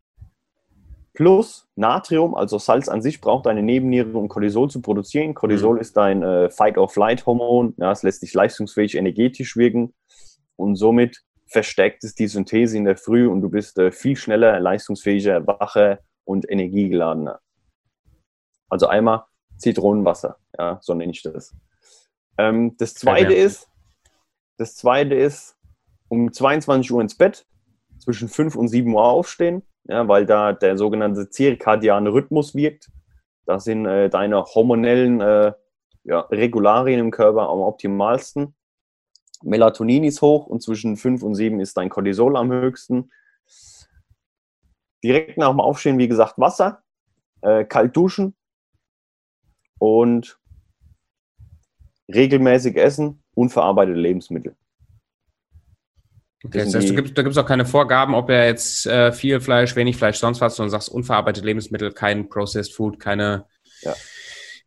plus 1.12 1.68
Natrium, 1.76 2.34
also 2.34 2.58
Salz 2.58 2.88
an 2.88 3.02
sich, 3.02 3.20
braucht 3.20 3.46
eine 3.46 3.62
Nebenniere, 3.62 4.18
um 4.18 4.28
Cortisol 4.28 4.68
zu 4.68 4.82
produzieren. 4.82 5.34
Cortisol 5.34 5.76
mhm. 5.76 5.80
ist 5.80 5.96
ein 5.96 6.22
äh, 6.22 6.50
Fight-or-Flight-Hormon. 6.50 7.74
Ja, 7.76 7.92
es 7.92 8.02
lässt 8.02 8.22
dich 8.22 8.34
leistungsfähig 8.34 8.96
energetisch 8.96 9.56
wirken 9.56 9.94
und 10.56 10.76
somit 10.76 11.22
verstärkt 11.54 12.02
es 12.02 12.16
die 12.16 12.26
Synthese 12.26 12.76
in 12.76 12.84
der 12.84 12.96
Früh 12.96 13.28
und 13.28 13.40
du 13.40 13.48
bist 13.48 13.78
äh, 13.78 13.92
viel 13.92 14.16
schneller, 14.16 14.58
leistungsfähiger, 14.58 15.46
wacher 15.46 16.00
und 16.24 16.50
energiegeladener. 16.50 17.40
Also 18.68 18.88
einmal 18.88 19.24
Zitronenwasser, 19.56 20.36
ja, 20.58 20.78
so 20.82 20.94
nenne 20.94 21.12
ich 21.12 21.22
das. 21.22 21.54
Ähm, 22.38 22.76
das 22.76 22.94
zweite 22.94 23.32
ja, 23.32 23.38
ja. 23.38 23.46
ist, 23.46 23.68
das 24.58 24.74
zweite 24.74 25.14
ist, 25.14 25.56
um 26.08 26.32
22 26.32 26.92
Uhr 26.92 27.00
ins 27.00 27.16
Bett, 27.16 27.46
zwischen 28.00 28.28
5 28.28 28.56
und 28.56 28.66
7 28.66 28.92
Uhr 28.92 29.04
aufstehen, 29.04 29.62
ja, 29.84 30.08
weil 30.08 30.26
da 30.26 30.52
der 30.52 30.76
sogenannte 30.76 31.30
zirkadiane 31.30 32.12
Rhythmus 32.12 32.56
wirkt. 32.56 32.90
Da 33.46 33.60
sind 33.60 33.86
äh, 33.86 34.10
deine 34.10 34.42
hormonellen 34.44 35.20
äh, 35.20 35.52
ja, 36.02 36.20
Regularien 36.20 36.98
im 36.98 37.10
Körper 37.12 37.48
am 37.48 37.60
optimalsten. 37.60 38.56
Melatonin 39.44 40.04
ist 40.04 40.22
hoch 40.22 40.46
und 40.46 40.62
zwischen 40.62 40.96
5 40.96 41.22
und 41.22 41.34
7 41.34 41.60
ist 41.60 41.76
dein 41.76 41.90
Cortisol 41.90 42.36
am 42.36 42.50
höchsten. 42.50 43.10
Direkt 45.02 45.36
nach 45.36 45.50
dem 45.50 45.60
Aufstehen, 45.60 45.98
wie 45.98 46.08
gesagt, 46.08 46.38
Wasser, 46.38 46.82
äh, 47.42 47.64
kalt 47.64 47.94
duschen 47.96 48.34
und 49.78 50.38
regelmäßig 52.12 52.76
essen, 52.76 53.22
unverarbeitete 53.34 53.98
Lebensmittel. 53.98 54.56
Okay, 56.44 56.58
das 56.58 56.74
heißt, 56.74 56.90
da 56.90 57.22
gibt 57.22 57.32
es 57.32 57.38
auch 57.38 57.46
keine 57.46 57.64
Vorgaben, 57.64 58.14
ob 58.14 58.28
er 58.28 58.46
jetzt 58.46 58.86
äh, 58.86 59.12
viel 59.12 59.40
Fleisch, 59.40 59.76
wenig 59.76 59.96
Fleisch, 59.96 60.18
sonst 60.18 60.42
was, 60.42 60.56
sondern 60.56 60.70
sagst 60.70 60.90
unverarbeitete 60.90 61.46
Lebensmittel, 61.46 61.92
kein 61.92 62.28
Processed 62.28 62.74
Food, 62.74 63.00
keine, 63.00 63.46
ja. 63.80 63.94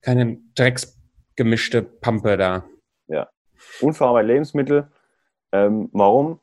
keine 0.02 0.40
drecksgemischte 0.56 1.84
Pampe 1.84 2.38
da. 2.38 2.66
Unverarbeitete 3.82 4.34
Lebensmittel. 4.34 4.88
Ähm, 5.52 5.90
warum? 5.94 6.40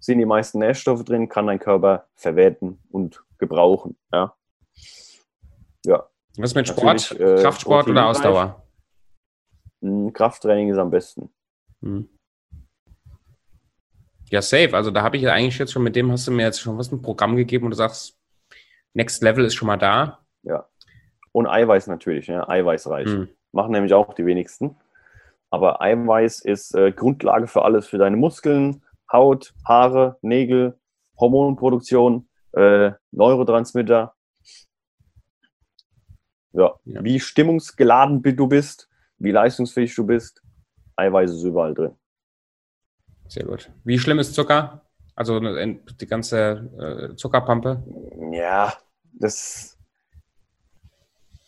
Sind 0.00 0.18
die 0.18 0.26
meisten 0.26 0.58
Nährstoffe 0.58 1.04
drin, 1.04 1.28
kann 1.28 1.46
dein 1.46 1.58
Körper 1.58 2.06
verwerten 2.14 2.78
und 2.90 3.24
gebrauchen. 3.38 3.96
Ja. 4.12 4.34
ja. 5.84 6.08
Was 6.36 6.54
mit 6.54 6.68
Sport? 6.68 7.12
Äh, 7.12 7.42
Kraftsport 7.42 7.88
oder 7.88 8.06
Ausdauer? 8.06 8.62
Hm, 9.82 10.12
Krafttraining 10.12 10.70
ist 10.70 10.78
am 10.78 10.90
besten. 10.90 11.30
Hm. 11.82 12.08
Ja, 14.30 14.42
safe. 14.42 14.74
Also 14.74 14.90
da 14.90 15.02
habe 15.02 15.16
ich 15.16 15.22
ja 15.22 15.32
eigentlich 15.32 15.58
jetzt 15.58 15.72
schon, 15.72 15.82
mit 15.82 15.96
dem 15.96 16.12
hast 16.12 16.26
du 16.26 16.32
mir 16.32 16.44
jetzt 16.44 16.60
schon 16.60 16.76
was 16.78 16.92
ein 16.92 17.02
Programm 17.02 17.36
gegeben 17.36 17.64
und 17.64 17.70
du 17.70 17.76
sagst, 17.76 18.18
Next 18.94 19.22
Level 19.22 19.44
ist 19.44 19.54
schon 19.54 19.68
mal 19.68 19.76
da. 19.76 20.20
Ja. 20.42 20.68
Und 21.32 21.46
Eiweiß 21.46 21.86
natürlich, 21.86 22.26
ja, 22.26 22.48
eiweißreich. 22.48 23.06
Hm. 23.06 23.28
Machen 23.52 23.72
nämlich 23.72 23.94
auch 23.94 24.14
die 24.14 24.26
wenigsten. 24.26 24.76
Aber 25.50 25.80
Eiweiß 25.80 26.40
ist 26.40 26.74
äh, 26.74 26.92
Grundlage 26.92 27.46
für 27.46 27.62
alles, 27.62 27.86
für 27.86 27.98
deine 27.98 28.16
Muskeln, 28.16 28.82
Haut, 29.10 29.54
Haare, 29.64 30.18
Nägel, 30.20 30.78
Hormonproduktion, 31.18 32.28
äh, 32.52 32.92
Neurotransmitter. 33.12 34.14
Ja. 36.52 36.74
ja, 36.84 37.04
wie 37.04 37.20
stimmungsgeladen 37.20 38.22
du 38.22 38.46
bist, 38.46 38.88
wie 39.18 39.30
leistungsfähig 39.30 39.94
du 39.94 40.06
bist, 40.06 40.42
Eiweiß 40.96 41.30
ist 41.30 41.44
überall 41.44 41.74
drin. 41.74 41.94
Sehr 43.28 43.44
gut. 43.44 43.70
Wie 43.84 43.98
schlimm 43.98 44.18
ist 44.18 44.34
Zucker? 44.34 44.82
Also 45.14 45.38
äh, 45.38 45.78
die 46.00 46.06
ganze 46.06 47.10
äh, 47.12 47.16
Zuckerpampe? 47.16 47.84
Ja, 48.32 48.72
das. 49.12 49.77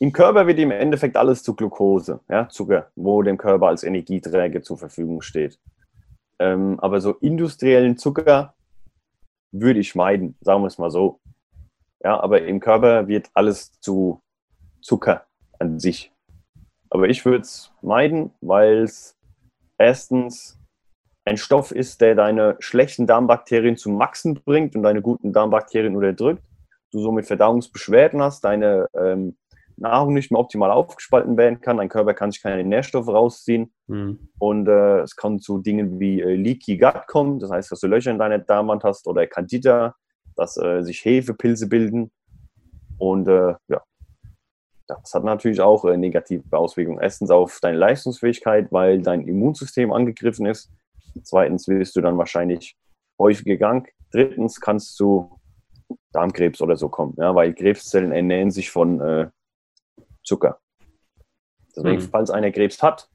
Im 0.02 0.12
Körper 0.12 0.46
wird 0.46 0.58
im 0.58 0.70
Endeffekt 0.70 1.18
alles 1.18 1.42
zu 1.42 1.54
Glucose, 1.54 2.20
ja, 2.30 2.48
Zucker, 2.48 2.90
wo 2.96 3.22
dem 3.22 3.36
Körper 3.36 3.66
als 3.66 3.84
Energieträger 3.84 4.62
zur 4.62 4.78
Verfügung 4.78 5.20
steht. 5.20 5.60
Ähm, 6.38 6.80
aber 6.80 7.02
so 7.02 7.12
industriellen 7.16 7.98
Zucker 7.98 8.54
würde 9.52 9.80
ich 9.80 9.94
meiden, 9.94 10.36
sagen 10.40 10.62
wir 10.62 10.68
es 10.68 10.78
mal 10.78 10.90
so. 10.90 11.20
Ja, 12.02 12.18
aber 12.18 12.42
im 12.42 12.60
Körper 12.60 13.08
wird 13.08 13.28
alles 13.34 13.78
zu 13.80 14.22
Zucker 14.80 15.26
an 15.58 15.78
sich. 15.78 16.10
Aber 16.88 17.10
ich 17.10 17.26
würde 17.26 17.42
es 17.42 17.70
meiden, 17.82 18.30
weil 18.40 18.84
es 18.84 19.18
erstens 19.76 20.58
ein 21.26 21.36
Stoff 21.36 21.72
ist, 21.72 22.00
der 22.00 22.14
deine 22.14 22.56
schlechten 22.60 23.06
Darmbakterien 23.06 23.76
zum 23.76 23.96
Maxen 23.96 24.34
bringt 24.34 24.74
und 24.74 24.82
deine 24.82 25.02
guten 25.02 25.34
Darmbakterien 25.34 25.94
unterdrückt. 25.94 26.42
Du 26.90 27.00
somit 27.00 27.26
Verdauungsbeschwerden 27.26 28.22
hast, 28.22 28.42
deine 28.44 28.88
ähm, 28.94 29.36
Nahrung 29.80 30.14
nicht 30.14 30.30
mehr 30.30 30.40
optimal 30.40 30.70
aufgespalten 30.70 31.36
werden 31.36 31.60
kann, 31.60 31.78
dein 31.78 31.88
Körper 31.88 32.14
kann 32.14 32.30
sich 32.30 32.42
keine 32.42 32.64
Nährstoffe 32.64 33.08
rausziehen 33.08 33.72
mhm. 33.86 34.28
und 34.38 34.68
äh, 34.68 35.00
es 35.00 35.16
kann 35.16 35.40
zu 35.40 35.58
Dingen 35.58 35.98
wie 35.98 36.20
äh, 36.20 36.34
Leaky 36.34 36.78
Gut 36.78 37.06
kommen, 37.06 37.38
das 37.38 37.50
heißt, 37.50 37.72
dass 37.72 37.80
du 37.80 37.86
Löcher 37.86 38.10
in 38.10 38.18
deiner 38.18 38.38
Darmwand 38.38 38.84
hast 38.84 39.06
oder 39.06 39.26
Candida, 39.26 39.94
dass 40.36 40.56
äh, 40.56 40.82
sich 40.82 41.04
Hefepilze 41.04 41.68
bilden 41.68 42.10
und 42.98 43.28
äh, 43.28 43.54
ja, 43.68 43.82
das 44.86 45.14
hat 45.14 45.24
natürlich 45.24 45.60
auch 45.60 45.84
äh, 45.84 45.96
negative 45.96 46.44
Auswirkungen. 46.56 46.98
Erstens 47.00 47.30
auf 47.30 47.58
deine 47.62 47.78
Leistungsfähigkeit, 47.78 48.70
weil 48.72 49.00
dein 49.00 49.22
Immunsystem 49.22 49.92
angegriffen 49.92 50.46
ist. 50.46 50.70
Zweitens 51.22 51.68
wirst 51.68 51.96
du 51.96 52.00
dann 52.00 52.18
wahrscheinlich 52.18 52.76
häufiger 53.18 53.56
krank. 53.56 53.90
Drittens 54.12 54.60
kannst 54.60 54.98
du 55.00 55.30
Darmkrebs 56.12 56.60
oder 56.60 56.76
so 56.76 56.88
kommen, 56.88 57.14
ja, 57.18 57.34
weil 57.34 57.54
Krebszellen 57.54 58.12
ernähren 58.12 58.50
sich 58.50 58.70
von 58.70 59.00
äh, 59.00 59.28
Zucker. 60.22 60.60
Deswegen, 61.74 62.02
mhm. 62.02 62.08
falls 62.08 62.30
einer 62.30 62.50
Krebs 62.50 62.82
hat, 62.82 63.08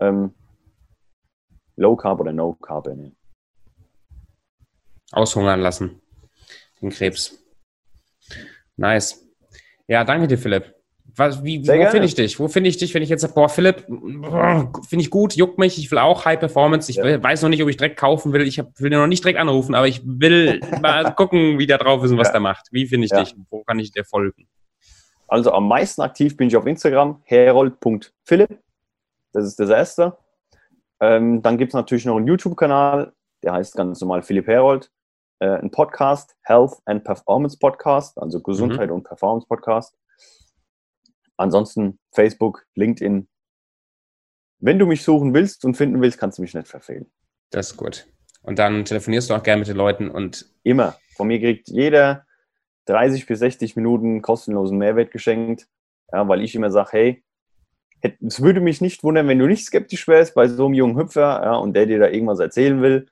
ähm, 0.00 0.34
Low 1.76 1.96
Carb 1.96 2.20
oder 2.20 2.32
No 2.32 2.54
Carb 2.54 2.86
ernähren. 2.86 3.16
Aushungern 5.12 5.60
lassen, 5.60 6.02
den 6.80 6.90
Krebs. 6.90 7.38
Nice. 8.76 9.24
Ja, 9.86 10.04
danke 10.04 10.26
dir, 10.26 10.38
Philipp. 10.38 10.74
Was, 11.18 11.42
wie, 11.42 11.66
wo 11.66 11.90
finde 11.90 12.04
ich 12.04 12.14
dich? 12.14 12.38
Wo 12.38 12.46
finde 12.46 12.68
ich 12.68 12.76
dich, 12.76 12.92
wenn 12.92 13.02
ich 13.02 13.08
jetzt 13.08 13.22
sage, 13.22 13.32
boah, 13.32 13.48
Philipp, 13.48 13.86
finde 13.86 15.02
ich 15.02 15.08
gut, 15.08 15.34
juckt 15.34 15.58
mich, 15.58 15.78
ich 15.78 15.90
will 15.90 15.98
auch 15.98 16.26
High 16.26 16.38
Performance. 16.38 16.90
Ich 16.90 16.98
ja. 16.98 17.22
weiß 17.22 17.40
noch 17.40 17.48
nicht, 17.48 17.62
ob 17.62 17.70
ich 17.70 17.78
direkt 17.78 17.98
kaufen 17.98 18.34
will. 18.34 18.42
Ich 18.42 18.58
hab, 18.58 18.78
will 18.78 18.90
dir 18.90 18.98
noch 18.98 19.06
nicht 19.06 19.24
direkt 19.24 19.38
anrufen, 19.38 19.74
aber 19.74 19.88
ich 19.88 20.02
will 20.04 20.60
mal 20.82 21.14
gucken, 21.14 21.58
wie 21.58 21.66
der 21.66 21.78
drauf 21.78 22.04
ist 22.04 22.10
und 22.10 22.18
was 22.18 22.28
ja. 22.28 22.32
der 22.32 22.40
macht. 22.40 22.66
Wie 22.70 22.86
finde 22.86 23.06
ich 23.06 23.12
ja. 23.12 23.20
dich? 23.22 23.34
Wo 23.48 23.62
kann 23.64 23.78
ich 23.78 23.92
dir 23.92 24.04
folgen? 24.04 24.46
Also 25.28 25.52
am 25.52 25.66
meisten 25.68 26.02
aktiv 26.02 26.36
bin 26.36 26.48
ich 26.48 26.56
auf 26.56 26.66
Instagram, 26.66 27.20
herold.philipp. 27.24 28.60
Das 29.32 29.44
ist 29.44 29.58
das 29.58 29.70
erste. 29.70 30.16
Ähm, 31.00 31.42
dann 31.42 31.58
gibt 31.58 31.70
es 31.70 31.74
natürlich 31.74 32.06
noch 32.06 32.16
einen 32.16 32.26
YouTube-Kanal, 32.26 33.12
der 33.42 33.52
heißt 33.52 33.74
ganz 33.74 34.00
normal 34.00 34.22
Philipp 34.22 34.46
Herold. 34.46 34.90
Äh, 35.40 35.48
ein 35.48 35.70
Podcast, 35.70 36.36
Health 36.42 36.78
and 36.86 37.04
Performance 37.04 37.58
Podcast, 37.58 38.16
also 38.18 38.40
Gesundheit 38.40 38.88
mhm. 38.88 38.96
und 38.96 39.04
Performance 39.04 39.46
Podcast. 39.46 39.96
Ansonsten 41.36 41.98
Facebook, 42.12 42.66
LinkedIn. 42.74 43.28
Wenn 44.58 44.78
du 44.78 44.86
mich 44.86 45.02
suchen 45.02 45.34
willst 45.34 45.64
und 45.64 45.76
finden 45.76 46.00
willst, 46.00 46.18
kannst 46.18 46.38
du 46.38 46.42
mich 46.42 46.54
nicht 46.54 46.68
verfehlen. 46.68 47.10
Das 47.50 47.72
ist 47.72 47.76
gut. 47.76 48.06
Und 48.42 48.58
dann 48.58 48.84
telefonierst 48.84 49.28
du 49.28 49.34
auch 49.34 49.42
gerne 49.42 49.58
mit 49.58 49.68
den 49.68 49.76
Leuten 49.76 50.10
und. 50.10 50.50
Immer. 50.62 50.96
Von 51.16 51.28
mir 51.28 51.40
kriegt 51.40 51.68
jeder 51.68 52.25
30 52.86 53.26
bis 53.26 53.38
60 53.40 53.76
Minuten 53.76 54.22
kostenlosen 54.22 54.78
Mehrwert 54.78 55.10
geschenkt, 55.10 55.68
ja, 56.12 56.26
weil 56.28 56.42
ich 56.42 56.54
immer 56.54 56.70
sage, 56.70 56.90
hey, 56.92 57.24
es 58.24 58.40
würde 58.40 58.60
mich 58.60 58.80
nicht 58.80 59.02
wundern, 59.02 59.28
wenn 59.28 59.38
du 59.38 59.46
nicht 59.46 59.64
skeptisch 59.64 60.06
wärst 60.06 60.34
bei 60.34 60.48
so 60.48 60.66
einem 60.66 60.74
jungen 60.74 60.96
Hüpfer 60.96 61.42
ja, 61.42 61.54
und 61.56 61.74
der 61.74 61.86
dir 61.86 61.98
da 61.98 62.08
irgendwas 62.08 62.38
erzählen 62.38 62.80
will. 62.82 63.06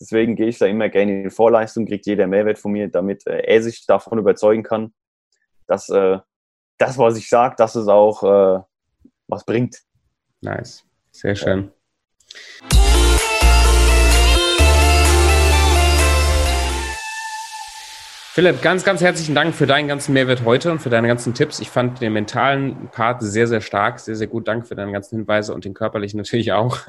Deswegen 0.00 0.36
gehe 0.36 0.48
ich 0.48 0.58
da 0.58 0.66
immer 0.66 0.88
gerne 0.88 1.12
in 1.12 1.24
die 1.24 1.30
Vorleistung, 1.30 1.86
kriegt 1.86 2.06
jeder 2.06 2.26
Mehrwert 2.26 2.58
von 2.58 2.72
mir, 2.72 2.88
damit 2.88 3.26
äh, 3.26 3.40
er 3.40 3.62
sich 3.62 3.86
davon 3.86 4.18
überzeugen 4.18 4.62
kann, 4.62 4.92
dass 5.66 5.88
äh, 5.88 6.18
das, 6.78 6.98
was 6.98 7.16
ich 7.16 7.28
sage, 7.28 7.54
dass 7.56 7.74
es 7.74 7.88
auch 7.88 8.22
äh, 8.22 8.62
was 9.26 9.44
bringt. 9.44 9.82
Nice. 10.42 10.84
Sehr 11.12 11.34
schön. 11.34 11.72
Philipp, 18.36 18.60
ganz, 18.60 18.84
ganz 18.84 19.00
herzlichen 19.00 19.34
Dank 19.34 19.54
für 19.54 19.66
deinen 19.66 19.88
ganzen 19.88 20.12
Mehrwert 20.12 20.44
heute 20.44 20.70
und 20.70 20.80
für 20.80 20.90
deine 20.90 21.08
ganzen 21.08 21.32
Tipps. 21.32 21.58
Ich 21.58 21.70
fand 21.70 22.02
den 22.02 22.12
mentalen 22.12 22.88
Part 22.88 23.22
sehr, 23.22 23.46
sehr 23.46 23.62
stark, 23.62 23.98
sehr, 23.98 24.14
sehr 24.14 24.26
gut. 24.26 24.46
Danke 24.46 24.66
für 24.66 24.74
deine 24.74 24.92
ganzen 24.92 25.16
Hinweise 25.16 25.54
und 25.54 25.64
den 25.64 25.72
körperlichen 25.72 26.18
natürlich 26.18 26.52
auch. 26.52 26.80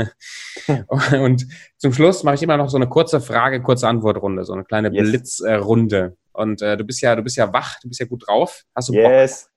und 1.22 1.48
zum 1.78 1.94
Schluss 1.94 2.24
mache 2.24 2.36
ich 2.36 2.44
immer 2.44 2.58
noch 2.58 2.70
so 2.70 2.76
eine 2.76 2.90
kurze 2.90 3.22
Frage, 3.22 3.62
kurze 3.62 3.88
Antwortrunde, 3.88 4.44
so 4.44 4.52
eine 4.52 4.66
kleine 4.66 4.94
yes. 4.94 5.10
Blitzrunde. 5.10 6.18
Und 6.34 6.62
äh, 6.62 6.76
du 6.76 6.84
bist 6.84 7.00
ja, 7.00 7.16
du 7.16 7.22
bist 7.22 7.38
ja 7.38 7.54
wach, 7.54 7.80
du 7.80 7.88
bist 7.88 8.02
ja 8.02 8.08
gut 8.08 8.28
drauf. 8.28 8.66
Hast 8.76 8.90
du 8.90 8.94
Bock? 8.96 9.10
Yes. 9.10 9.50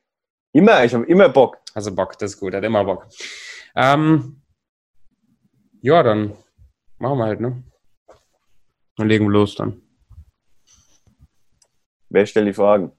Immer, 0.53 0.85
ich 0.85 0.95
habe 0.95 1.05
immer 1.07 1.29
Bock. 1.29 1.59
Hast 1.75 1.89
du 1.89 1.91
Bock, 1.93 2.17
das 2.21 2.35
ist 2.35 2.39
gut, 2.39 2.55
hat 2.55 2.63
immer 2.63 2.85
Bock. 2.85 3.09
Ähm, 3.75 4.43
ja, 5.81 6.05
dann 6.05 6.35
machen 6.99 7.19
wir 7.19 7.25
halt, 7.25 7.41
ne? 7.41 7.65
Dann 8.97 9.09
legen 9.09 9.25
wir 9.25 9.33
los 9.33 9.57
dann. 9.57 9.83
Wer 12.11 12.27
stellt 12.27 12.49
die 12.49 12.53
Fragen? 12.53 12.93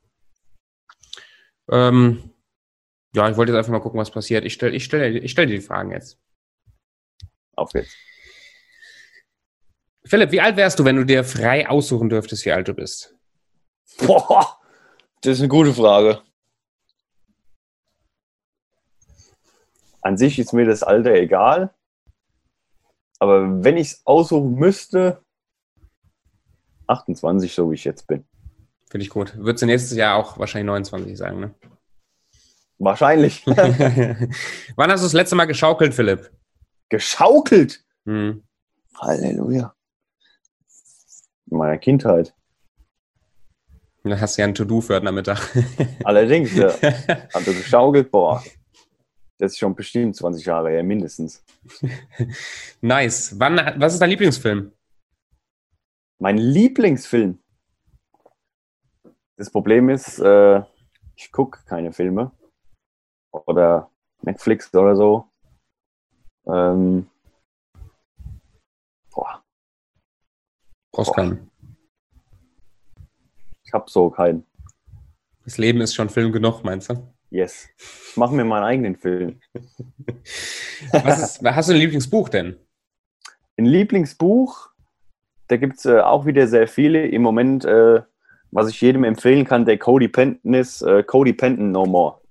Ähm, 1.70 2.34
ja, 3.14 3.30
ich 3.30 3.38
wollte 3.38 3.52
jetzt 3.52 3.60
einfach 3.60 3.74
mal 3.74 3.82
gucken, 3.82 4.00
was 4.00 4.10
passiert. 4.10 4.46
Ich 4.46 4.54
stelle 4.54 4.76
ich 4.76 4.86
stell, 4.86 5.18
ich 5.18 5.32
stell 5.32 5.48
dir 5.48 5.56
die 5.56 5.66
Fragen 5.66 5.92
jetzt. 5.92 6.18
Auf 7.56 7.72
geht's. 7.72 7.96
Philipp, 10.06 10.32
wie 10.32 10.42
alt 10.42 10.56
wärst 10.56 10.80
du, 10.80 10.86
wenn 10.86 10.96
du 10.96 11.06
dir 11.06 11.24
frei 11.24 11.70
aussuchen 11.70 12.10
dürftest, 12.10 12.46
wie 12.46 12.52
alt 12.52 12.68
du 12.68 12.74
bist? 12.74 13.16
Boah, 14.00 14.60
das 15.22 15.34
ist 15.34 15.40
eine 15.42 15.50
gute 15.50 15.74
Frage. 15.74 16.22
An 20.02 20.18
sich 20.18 20.40
ist 20.40 20.54
mir 20.54 20.66
das 20.66 20.82
Alter 20.82 21.14
egal. 21.14 21.76
Aber 23.20 23.64
wenn 23.64 23.78
ich 23.78 23.88
es 23.88 24.02
aussuchen 24.06 24.56
müsste, 24.56 25.24
28, 26.88 27.54
so 27.54 27.70
wie 27.70 27.76
ich 27.76 27.84
jetzt 27.84 28.08
bin. 28.08 28.26
Finde 28.92 29.06
ich 29.06 29.10
gut. 29.10 29.34
Würdest 29.38 29.62
du 29.62 29.68
nächstes 29.68 29.96
Jahr 29.96 30.18
auch 30.18 30.38
wahrscheinlich 30.38 30.66
29 30.66 31.18
sagen, 31.18 31.40
ne? 31.40 31.56
Wahrscheinlich. 32.78 33.46
Wann 34.76 34.92
hast 34.92 35.00
du 35.00 35.06
das 35.06 35.14
letzte 35.14 35.38
Mal 35.38 35.46
geschaukelt, 35.46 35.94
Philipp? 35.94 36.30
Geschaukelt? 36.90 37.86
Hm. 38.04 38.44
Halleluja. 39.00 39.74
In 41.50 41.58
meiner 41.58 41.78
Kindheit. 41.78 42.36
Da 44.04 44.20
hast 44.20 44.38
du 44.38 44.42
ja 44.42 44.50
ein 44.50 44.56
To-Do 44.56 44.82
für 44.82 44.96
heute 44.96 45.06
Nachmittag. 45.06 45.40
Allerdings, 46.04 46.54
ja. 46.54 46.74
Also 47.32 47.54
geschaukelt, 47.54 48.12
boah. 48.12 48.44
Das 49.38 49.54
ist 49.54 49.60
schon 49.60 49.74
bestimmt 49.74 50.18
20 50.18 50.46
Jahre 50.46 50.70
her, 50.70 50.84
mindestens. 50.84 51.46
nice. 52.82 53.40
Wann, 53.40 53.56
was 53.78 53.94
ist 53.94 54.00
dein 54.02 54.10
Lieblingsfilm? 54.10 54.74
Mein 56.20 56.38
Lieblingsfilm? 56.38 57.41
Das 59.42 59.50
Problem 59.50 59.90
ist, 59.90 60.20
äh, 60.20 60.62
ich 61.16 61.32
gucke 61.32 61.62
keine 61.66 61.92
Filme 61.92 62.32
oder 63.32 63.90
Netflix 64.22 64.72
oder 64.76 64.96
so. 64.96 65.32
Ähm, 66.46 67.10
boah. 69.10 69.44
Brauchst 70.94 71.16
keinen. 71.16 71.50
Ich 73.66 73.74
hab 73.74 73.90
so 73.90 74.12
keinen. 74.12 74.46
Das 75.44 75.58
Leben 75.58 75.82
ist 75.82 75.96
schon 75.96 76.12
Film 76.12 76.32
genug, 76.32 76.64
meinst 76.64 76.92
du? 76.92 77.12
Yes. 77.32 77.68
Ich 77.80 78.18
mache 78.18 78.36
mir 78.36 78.46
meinen 78.46 78.66
eigenen 78.66 78.96
Film. 78.96 79.42
Was 80.92 81.20
ist, 81.20 81.44
hast 81.44 81.68
du 81.68 81.74
ein 81.74 81.80
Lieblingsbuch 81.80 82.30
denn? 82.30 82.60
Ein 83.58 83.66
Lieblingsbuch, 83.66 84.70
da 85.48 85.58
gibt 85.58 85.80
es 85.80 85.86
äh, 85.86 86.00
auch 86.00 86.28
wieder 86.28 86.48
sehr 86.48 86.68
viele. 86.68 87.08
Im 87.08 87.24
Moment 87.24 87.66
äh, 87.66 88.04
was 88.52 88.70
ich 88.70 88.80
jedem 88.82 89.04
empfehlen 89.04 89.46
kann, 89.46 89.66
der 89.66 89.78
Codependent 89.78 90.56
ist, 90.56 90.82
äh, 90.82 91.04
Codependent 91.04 91.72
No 91.72 91.86
More. 91.86 92.22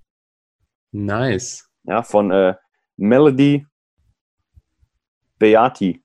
Nice. 0.93 1.69
Ja, 1.85 2.03
von 2.03 2.31
äh, 2.31 2.55
Melody 2.97 3.67
Beati. 5.39 6.03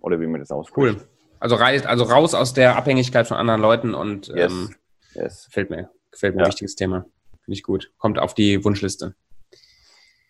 Oder 0.00 0.20
wie 0.20 0.26
man 0.26 0.40
das 0.40 0.50
ausspricht. 0.50 0.98
Cool. 0.98 1.08
Also, 1.40 1.56
also 1.56 2.04
raus 2.04 2.34
aus 2.34 2.52
der 2.52 2.76
Abhängigkeit 2.76 3.26
von 3.26 3.38
anderen 3.38 3.60
Leuten 3.60 3.94
und 3.94 4.28
yes. 4.28 4.52
Ähm, 4.52 4.74
yes. 5.14 5.46
gefällt 5.46 5.70
mir. 5.70 5.90
Gefällt 6.10 6.34
mir 6.34 6.42
ja. 6.42 6.46
ein 6.46 6.50
wichtiges 6.50 6.74
Thema. 6.74 7.06
Finde 7.44 7.56
ich 7.56 7.62
gut. 7.62 7.92
Kommt 7.96 8.18
auf 8.18 8.34
die 8.34 8.62
Wunschliste. 8.62 9.14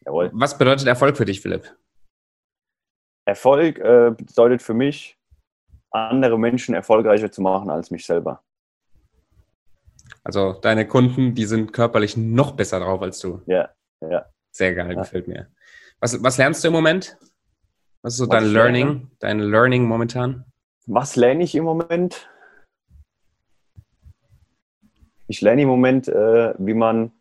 Jawohl. 0.07 0.31
Was 0.33 0.57
bedeutet 0.57 0.87
Erfolg 0.87 1.17
für 1.17 1.25
dich, 1.25 1.41
Philipp? 1.41 1.77
Erfolg 3.25 3.79
äh, 3.79 4.13
bedeutet 4.17 4.63
für 4.63 4.75
mich, 4.75 5.19
andere 5.91 6.39
Menschen 6.39 6.75
erfolgreicher 6.75 7.33
zu 7.33 7.43
machen 7.43 7.71
als 7.71 7.91
mich 7.91 8.07
selber. 8.07 8.43
Also 10.23 10.53
deine 10.53 10.87
Kunden, 10.87 11.35
die 11.35 11.45
sind 11.45 11.73
körperlich 11.73 12.17
noch 12.17 12.53
besser 12.53 12.81
drauf 12.81 13.01
als 13.03 13.19
du. 13.21 13.43
Ja, 13.47 13.71
ja. 14.01 14.27
Sehr 14.51 14.75
geil, 14.75 14.93
ja. 14.95 15.01
gefällt 15.01 15.29
mir. 15.29 15.49
Was, 16.01 16.23
was 16.23 16.39
lernst 16.39 16.63
du 16.65 16.69
im 16.69 16.75
Moment? 16.75 17.17
Was 18.03 18.15
ist 18.15 18.19
so 18.19 18.29
was 18.29 18.31
dein 18.31 18.53
Learning, 18.53 18.87
lerne? 18.87 19.11
dein 19.19 19.39
Learning 19.41 19.85
momentan? 19.85 20.45
Was 20.87 21.17
lerne 21.17 21.45
ich 21.45 21.55
im 21.55 21.65
Moment? 21.65 22.29
Ich 25.29 25.41
lerne 25.41 25.63
im 25.63 25.69
Moment, 25.69 26.09
äh, 26.09 26.55
wie 26.59 26.75
man 26.75 27.13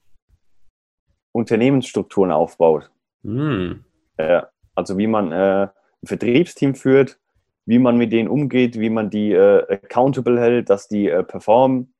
Unternehmensstrukturen 1.31 2.31
aufbaut. 2.31 2.89
Hm. 3.23 3.83
Äh, 4.17 4.41
also 4.75 4.97
wie 4.97 5.07
man 5.07 5.31
äh, 5.31 5.67
ein 6.01 6.07
Vertriebsteam 6.07 6.75
führt, 6.75 7.19
wie 7.65 7.79
man 7.79 7.97
mit 7.97 8.11
denen 8.11 8.29
umgeht, 8.29 8.79
wie 8.79 8.89
man 8.89 9.09
die 9.09 9.33
äh, 9.33 9.63
accountable 9.69 10.39
hält, 10.39 10.69
dass 10.69 10.87
die 10.87 11.07
äh, 11.07 11.23
performen 11.23 11.93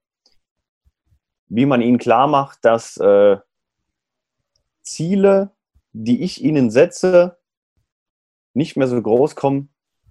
wie 1.50 1.66
man 1.66 1.82
ihnen 1.82 1.98
klar 1.98 2.28
macht, 2.28 2.64
dass 2.64 2.98
äh, 2.98 3.38
Ziele, 4.82 5.52
die 5.92 6.24
ich 6.24 6.44
ihnen 6.44 6.70
setze, 6.70 7.38
nicht 8.54 8.78
mehr 8.78 8.88
so 8.88 9.02
groß 9.02 9.36
kommen, 9.36 9.70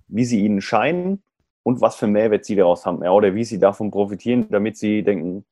wie 0.08 0.24
sie 0.24 0.44
ihnen 0.44 0.60
scheinen 0.60 1.22
und 1.62 1.80
was 1.80 1.96
für 1.96 2.06
Mehrwert 2.06 2.44
sie 2.44 2.56
daraus 2.56 2.84
haben 2.86 3.02
ja, 3.02 3.10
oder 3.10 3.34
wie 3.34 3.44
sie 3.44 3.58
davon 3.58 3.90
profitieren, 3.90 4.48
damit 4.50 4.76
sie 4.76 5.02
denken, 5.02 5.44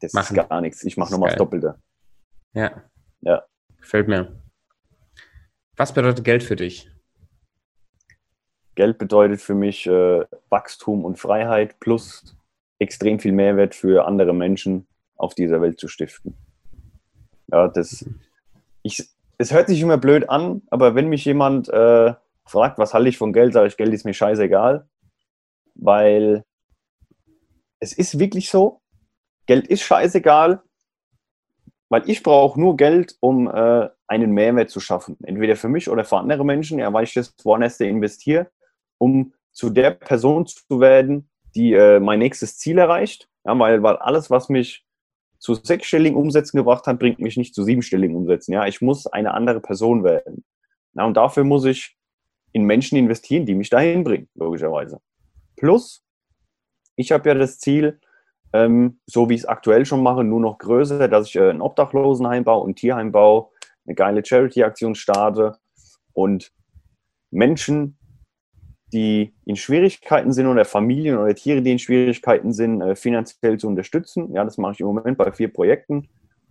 das 0.00 0.12
Machen. 0.12 0.36
ist 0.36 0.48
gar 0.48 0.60
nichts, 0.60 0.84
ich 0.84 0.96
mache 0.96 1.12
nochmal 1.12 1.30
das 1.30 1.38
Doppelte. 1.38 1.78
Ja. 2.52 2.82
Ja. 3.20 3.44
Gefällt 3.80 4.08
mir. 4.08 4.40
Was 5.76 5.92
bedeutet 5.92 6.24
Geld 6.24 6.42
für 6.42 6.56
dich? 6.56 6.90
Geld 8.74 8.98
bedeutet 8.98 9.40
für 9.40 9.54
mich 9.54 9.86
äh, 9.86 10.24
Wachstum 10.48 11.04
und 11.04 11.18
Freiheit 11.18 11.80
plus 11.80 12.36
extrem 12.80 13.20
viel 13.20 13.32
Mehrwert 13.32 13.74
für 13.74 14.06
andere 14.06 14.34
Menschen 14.34 14.88
auf 15.16 15.34
dieser 15.34 15.60
Welt 15.60 15.78
zu 15.78 15.86
stiften. 15.86 16.34
Ja, 17.52 17.68
das, 17.68 18.04
ich, 18.82 19.08
es 19.38 19.52
hört 19.52 19.68
sich 19.68 19.80
immer 19.80 19.98
blöd 19.98 20.28
an, 20.28 20.62
aber 20.70 20.94
wenn 20.94 21.08
mich 21.08 21.24
jemand 21.24 21.68
äh, 21.68 22.14
fragt, 22.44 22.78
was 22.78 22.94
halte 22.94 23.08
ich 23.08 23.18
von 23.18 23.32
Geld, 23.32 23.52
sage 23.52 23.68
ich, 23.68 23.76
Geld 23.76 23.92
ist 23.92 24.04
mir 24.04 24.14
scheißegal, 24.14 24.88
weil 25.74 26.44
es 27.78 27.92
ist 27.92 28.18
wirklich 28.18 28.50
so, 28.50 28.80
Geld 29.46 29.66
ist 29.66 29.82
scheißegal, 29.82 30.62
weil 31.88 32.08
ich 32.08 32.22
brauche 32.22 32.60
nur 32.60 32.76
Geld, 32.76 33.16
um 33.20 33.48
äh, 33.48 33.88
einen 34.06 34.32
Mehrwert 34.32 34.70
zu 34.70 34.80
schaffen. 34.80 35.16
Entweder 35.22 35.56
für 35.56 35.68
mich 35.68 35.88
oder 35.88 36.04
für 36.04 36.18
andere 36.18 36.44
Menschen, 36.44 36.78
ja, 36.78 36.92
weil 36.92 37.04
ich 37.04 37.14
das 37.14 37.34
woanders 37.42 37.80
investiere, 37.80 38.50
um 38.98 39.32
zu 39.52 39.70
der 39.70 39.90
Person 39.90 40.46
zu 40.46 40.80
werden, 40.80 41.29
die 41.54 41.72
äh, 41.72 42.00
mein 42.00 42.18
nächstes 42.18 42.58
Ziel 42.58 42.78
erreicht. 42.78 43.28
Ja, 43.44 43.58
weil, 43.58 43.82
weil 43.82 43.96
alles, 43.96 44.30
was 44.30 44.48
mich 44.48 44.84
zu 45.38 45.54
sechsstelligen 45.54 46.16
Umsätzen 46.16 46.58
gebracht 46.58 46.86
hat, 46.86 46.98
bringt 46.98 47.18
mich 47.18 47.36
nicht 47.36 47.54
zu 47.54 47.64
siebenstelligen 47.64 48.14
Umsätzen. 48.14 48.52
Ja, 48.52 48.66
ich 48.66 48.80
muss 48.82 49.06
eine 49.06 49.32
andere 49.32 49.60
Person 49.60 50.04
werden. 50.04 50.44
Ja, 50.94 51.04
und 51.06 51.16
dafür 51.16 51.44
muss 51.44 51.64
ich 51.64 51.96
in 52.52 52.64
Menschen 52.64 52.98
investieren, 52.98 53.46
die 53.46 53.54
mich 53.54 53.70
dahin 53.70 54.04
bringen, 54.04 54.28
logischerweise. 54.34 55.00
Plus, 55.56 56.04
ich 56.96 57.12
habe 57.12 57.28
ja 57.28 57.34
das 57.34 57.58
Ziel, 57.58 58.00
ähm, 58.52 59.00
so 59.06 59.28
wie 59.28 59.34
ich 59.34 59.40
es 59.40 59.46
aktuell 59.46 59.86
schon 59.86 60.02
mache, 60.02 60.24
nur 60.24 60.40
noch 60.40 60.58
größer, 60.58 61.08
dass 61.08 61.28
ich 61.28 61.36
äh, 61.36 61.50
ein 61.50 61.62
Obdachlosenheim 61.62 62.44
baue, 62.44 62.68
ein 62.68 62.74
Tierheim 62.74 63.12
baue, 63.12 63.48
eine 63.86 63.94
geile 63.94 64.24
Charity-Aktion 64.24 64.94
starte 64.94 65.58
und 66.12 66.52
Menschen 67.30 67.98
die 68.92 69.34
in 69.44 69.56
Schwierigkeiten 69.56 70.32
sind 70.32 70.46
oder 70.46 70.64
Familien 70.64 71.18
oder 71.18 71.34
Tiere, 71.34 71.62
die 71.62 71.72
in 71.72 71.78
Schwierigkeiten 71.78 72.52
sind, 72.52 72.80
äh, 72.80 72.96
finanziell 72.96 73.58
zu 73.58 73.68
unterstützen. 73.68 74.32
Ja, 74.32 74.44
das 74.44 74.58
mache 74.58 74.72
ich 74.72 74.80
im 74.80 74.86
Moment 74.86 75.16
bei 75.16 75.30
vier 75.32 75.52
Projekten, 75.52 76.08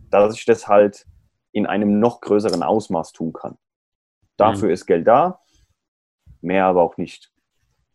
dass 0.10 0.36
ich 0.36 0.46
das 0.46 0.68
halt 0.68 1.06
in 1.52 1.66
einem 1.66 2.00
noch 2.00 2.22
größeren 2.22 2.64
Ausmaß 2.64 3.12
tun 3.12 3.34
kann. 3.34 3.58
Dafür 4.38 4.68
mhm. 4.68 4.74
ist 4.74 4.86
Geld 4.86 5.08
da, 5.08 5.42
mehr 6.42 6.66
aber 6.66 6.82
auch 6.82 6.98
nicht. 6.98 7.32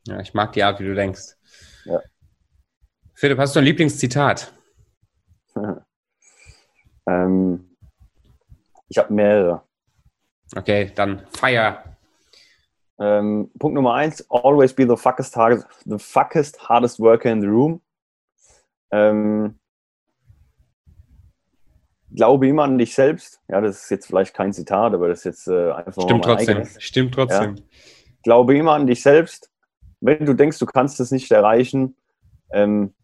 Ja, 0.07 0.20
ich 0.20 0.34
mag 0.34 0.53
die 0.53 0.62
Art, 0.62 0.80
wie 0.80 0.84
du 0.84 0.95
denkst. 0.95 1.36
Ja. 1.84 2.01
Philipp, 3.14 3.38
hast 3.38 3.55
du 3.57 3.61
ein 3.61 3.64
Lieblingszitat? 3.64 4.53
ähm, 7.07 7.76
ich 8.88 8.99
habe 8.99 9.12
mehrere. 9.14 9.62
Okay, 10.55 10.92
dann 10.95 11.26
feier. 11.30 11.93
Ähm, 13.01 13.51
Punkt 13.59 13.74
Nummer 13.74 13.95
eins, 13.95 14.24
always 14.30 14.72
be 14.72 14.86
the 14.86 14.97
fuckest, 14.97 15.36
hardest, 15.36 15.66
the 15.84 15.99
fuckest 15.99 16.68
hardest 16.68 17.01
worker 17.01 17.30
in 17.30 17.40
the 17.40 17.49
room. 17.49 17.80
Ähm, 18.90 19.59
glaube 22.14 22.49
immer 22.49 22.62
an 22.62 22.78
dich 22.78 22.95
selbst. 22.95 23.40
Ja, 23.49 23.61
das 23.61 23.82
ist 23.82 23.90
jetzt 23.90 24.07
vielleicht 24.07 24.34
kein 24.34 24.53
Zitat, 24.53 24.95
aber 24.95 25.09
das 25.09 25.18
ist 25.18 25.24
jetzt 25.24 25.49
äh, 25.49 25.72
einfach 25.72 26.03
Stimmt 26.03 26.24
trotzdem. 26.24 26.57
Eigenes. 26.57 26.82
Stimmt 26.82 27.14
trotzdem. 27.14 27.57
Ja. 27.57 27.62
Glaube 28.22 28.57
immer 28.57 28.72
an 28.72 28.86
dich 28.86 29.03
selbst. 29.03 29.51
Wenn 30.01 30.24
du 30.24 30.34
denkst, 30.34 30.59
du 30.59 30.66
kannst 30.66 31.01
es 31.01 31.11
nicht 31.11 31.30
erreichen, 31.30 31.97
ähm, 32.53 32.95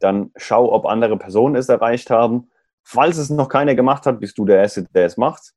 dann 0.00 0.32
schau, 0.36 0.72
ob 0.72 0.86
andere 0.86 1.16
Personen 1.16 1.56
es 1.56 1.68
erreicht 1.68 2.10
haben. 2.10 2.50
Falls 2.82 3.18
es 3.18 3.30
noch 3.30 3.48
keiner 3.48 3.74
gemacht 3.74 4.06
hat, 4.06 4.20
bist 4.20 4.38
du 4.38 4.44
der 4.44 4.58
Erste, 4.58 4.84
der 4.84 5.06
es 5.06 5.16
macht. 5.16 5.52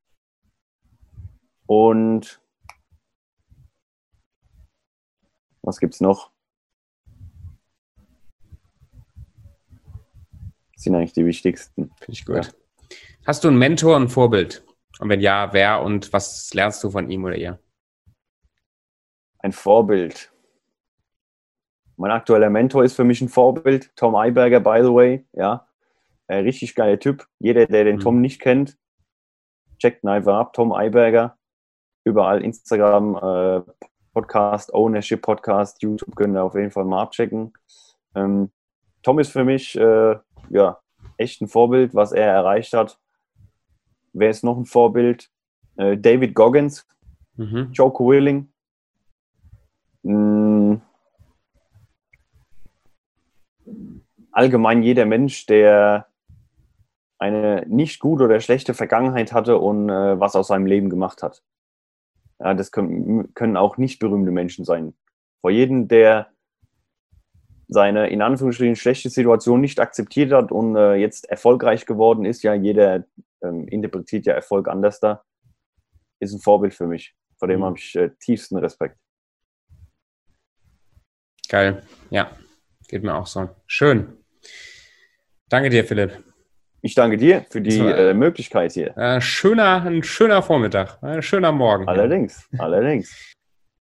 Und 1.65 2.41
was 5.63 5.79
gibt 5.79 5.93
es 5.93 6.01
noch? 6.01 6.31
Das 10.73 10.83
sind 10.83 10.95
eigentlich 10.95 11.13
die 11.13 11.25
wichtigsten. 11.25 11.91
Finde 11.99 12.11
ich 12.11 12.25
gut. 12.25 12.45
Ja. 12.45 12.97
Hast 13.25 13.43
du 13.43 13.49
einen 13.49 13.59
Mentor, 13.59 13.97
ein 13.97 14.09
Vorbild? 14.09 14.65
Und 14.99 15.09
wenn 15.09 15.21
ja, 15.21 15.53
wer 15.53 15.81
und 15.81 16.11
was 16.11 16.53
lernst 16.53 16.83
du 16.83 16.89
von 16.89 17.09
ihm 17.09 17.23
oder 17.23 17.35
ihr? 17.35 17.59
Ein 19.39 19.51
Vorbild. 19.51 20.31
Mein 21.97 22.11
aktueller 22.11 22.49
Mentor 22.49 22.83
ist 22.83 22.95
für 22.95 23.03
mich 23.03 23.21
ein 23.21 23.29
Vorbild. 23.29 23.95
Tom 23.95 24.15
Eiberger, 24.15 24.59
by 24.59 24.79
the 24.81 24.93
way. 24.93 25.25
Ja, 25.33 25.67
ein 26.27 26.43
richtig 26.45 26.73
geiler 26.73 26.99
Typ. 26.99 27.27
Jeder, 27.39 27.67
der 27.67 27.83
den 27.83 27.97
mhm. 27.97 28.01
Tom 28.01 28.21
nicht 28.21 28.41
kennt, 28.41 28.77
checkt 29.77 30.03
ihn 30.03 30.09
einfach 30.09 30.35
ab. 30.35 30.53
Tom 30.53 30.71
Eiberger. 30.71 31.37
Überall 32.03 32.43
Instagram, 32.43 33.15
äh, 33.15 33.61
Podcast, 34.13 34.73
Ownership 34.73 35.21
Podcast, 35.21 35.81
YouTube 35.81 36.15
können 36.15 36.33
wir 36.33 36.43
auf 36.43 36.55
jeden 36.55 36.71
Fall 36.71 36.85
mal 36.85 37.01
abchecken. 37.01 37.53
Ähm, 38.15 38.51
Tom 39.03 39.19
ist 39.19 39.31
für 39.31 39.43
mich 39.43 39.75
äh, 39.77 40.15
ja, 40.49 40.79
echt 41.17 41.41
ein 41.41 41.47
Vorbild, 41.47 41.95
was 41.95 42.11
er 42.11 42.27
erreicht 42.27 42.73
hat. 42.73 42.99
Wer 44.13 44.29
ist 44.29 44.43
noch 44.43 44.57
ein 44.57 44.65
Vorbild? 44.65 45.29
Äh, 45.77 45.97
David 45.97 46.35
Goggins, 46.35 46.87
mhm. 47.37 47.69
Joko 47.71 48.09
Willing. 48.09 48.51
Mhm. 50.03 50.81
Allgemein 54.31 54.83
jeder 54.83 55.05
Mensch, 55.05 55.45
der 55.45 56.07
eine 57.17 57.65
nicht 57.67 57.99
gute 57.99 58.23
oder 58.23 58.39
schlechte 58.39 58.73
Vergangenheit 58.73 59.31
hatte 59.31 59.57
und 59.57 59.89
äh, 59.89 60.19
was 60.19 60.35
aus 60.35 60.47
seinem 60.47 60.65
Leben 60.65 60.89
gemacht 60.89 61.21
hat. 61.21 61.43
Ja, 62.43 62.53
das 62.55 62.71
können, 62.71 63.33
können 63.35 63.55
auch 63.55 63.77
nicht 63.77 63.99
berühmte 63.99 64.31
Menschen 64.31 64.65
sein. 64.65 64.95
Vor 65.41 65.51
jedem, 65.51 65.87
der 65.87 66.31
seine 67.67 68.09
in 68.09 68.21
Anführungsstrichen 68.21 68.75
schlechte 68.75 69.09
Situation 69.09 69.61
nicht 69.61 69.79
akzeptiert 69.79 70.31
hat 70.33 70.51
und 70.51 70.75
äh, 70.75 70.95
jetzt 70.95 71.29
erfolgreich 71.29 71.85
geworden 71.85 72.25
ist, 72.25 72.43
ja, 72.43 72.53
jeder 72.53 73.05
ähm, 73.41 73.67
interpretiert 73.67 74.25
ja 74.25 74.33
Erfolg 74.33 74.67
anders 74.67 74.99
da, 74.99 75.23
ist 76.19 76.33
ein 76.33 76.41
Vorbild 76.41 76.73
für 76.73 76.87
mich. 76.87 77.15
Vor 77.37 77.47
dem 77.47 77.59
mhm. 77.59 77.65
habe 77.65 77.77
ich 77.77 77.95
äh, 77.95 78.09
tiefsten 78.19 78.57
Respekt. 78.57 78.97
Geil, 81.47 81.83
ja, 82.09 82.31
geht 82.87 83.03
mir 83.03 83.15
auch 83.15 83.27
so. 83.27 83.49
Schön. 83.67 84.17
Danke 85.47 85.69
dir, 85.69 85.85
Philipp. 85.85 86.30
Ich 86.83 86.95
danke 86.95 87.17
dir 87.17 87.45
für 87.49 87.61
die 87.61 87.77
äh, 87.77 88.13
Möglichkeit 88.13 88.71
hier. 88.71 88.97
Äh, 88.97 89.21
schöner, 89.21 89.83
ein 89.85 90.01
schöner 90.01 90.41
Vormittag, 90.41 90.97
ein 91.03 91.21
schöner 91.21 91.51
Morgen. 91.51 91.87
Allerdings, 91.87 92.47
ja. 92.51 92.59
allerdings. 92.59 93.35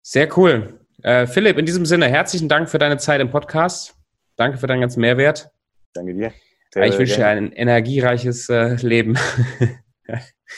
Sehr 0.03 0.29
cool. 0.39 0.79
Äh, 1.03 1.27
Philipp, 1.27 1.59
in 1.59 1.67
diesem 1.67 1.87
Sinne, 1.87 2.07
herzlichen 2.07 2.49
Dank 2.49 2.71
für 2.71 2.79
deine 2.79 2.97
Zeit 2.99 3.21
im 3.21 3.31
Podcast. 3.31 3.97
Danke 4.37 4.59
für 4.59 4.69
deinen 4.69 4.81
ganzen 4.81 5.01
Mehrwert. 5.01 5.51
Danke 5.93 6.15
dir. 6.15 6.33
Sehr, 6.73 6.87
ich 6.87 6.97
wünsche 6.97 7.17
dir 7.17 7.27
ein 7.27 7.53
energiereiches 7.53 8.49
äh, 8.49 8.77
Leben. 8.77 9.19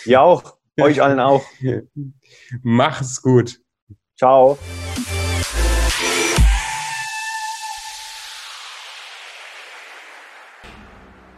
ja 0.05 0.21
auch. 0.21 0.57
Euch 0.79 1.01
allen 1.03 1.21
auch. 1.21 1.45
Mach's 2.63 3.23
gut. 3.23 3.59
Ciao. 4.19 4.59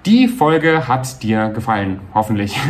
Die 0.08 0.26
Folge 0.26 0.88
hat 0.88 1.22
dir 1.22 1.50
gefallen, 1.50 2.00
hoffentlich. 2.14 2.58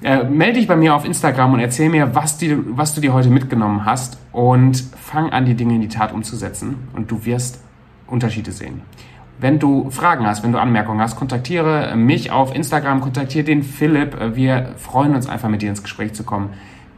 Äh, 0.00 0.22
melde 0.22 0.60
dich 0.60 0.68
bei 0.68 0.76
mir 0.76 0.94
auf 0.94 1.04
Instagram 1.04 1.54
und 1.54 1.58
erzähl 1.58 1.88
mir, 1.88 2.14
was, 2.14 2.38
die, 2.38 2.56
was 2.56 2.94
du 2.94 3.00
dir 3.00 3.12
heute 3.12 3.30
mitgenommen 3.30 3.84
hast 3.84 4.16
und 4.30 4.76
fang 4.96 5.30
an, 5.30 5.44
die 5.44 5.54
Dinge 5.54 5.74
in 5.74 5.80
die 5.80 5.88
Tat 5.88 6.12
umzusetzen 6.12 6.76
und 6.94 7.10
du 7.10 7.24
wirst 7.24 7.60
Unterschiede 8.06 8.52
sehen. 8.52 8.82
Wenn 9.40 9.58
du 9.58 9.90
Fragen 9.90 10.24
hast, 10.24 10.44
wenn 10.44 10.52
du 10.52 10.60
Anmerkungen 10.60 11.00
hast, 11.00 11.16
kontaktiere 11.16 11.96
mich 11.96 12.30
auf 12.30 12.54
Instagram, 12.54 13.00
kontaktiere 13.00 13.42
den 13.42 13.64
Philipp. 13.64 14.36
Wir 14.36 14.74
freuen 14.76 15.16
uns 15.16 15.28
einfach, 15.28 15.48
mit 15.48 15.62
dir 15.62 15.70
ins 15.70 15.82
Gespräch 15.82 16.12
zu 16.12 16.22
kommen 16.22 16.50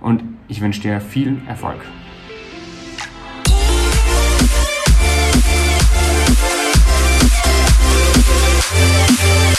und 0.03 0.23
ich 0.49 0.61
wünsche 0.61 0.83
dir 0.83 1.01
viel 1.01 1.41
Erfolg. 1.49 1.81
We'll 9.21 9.50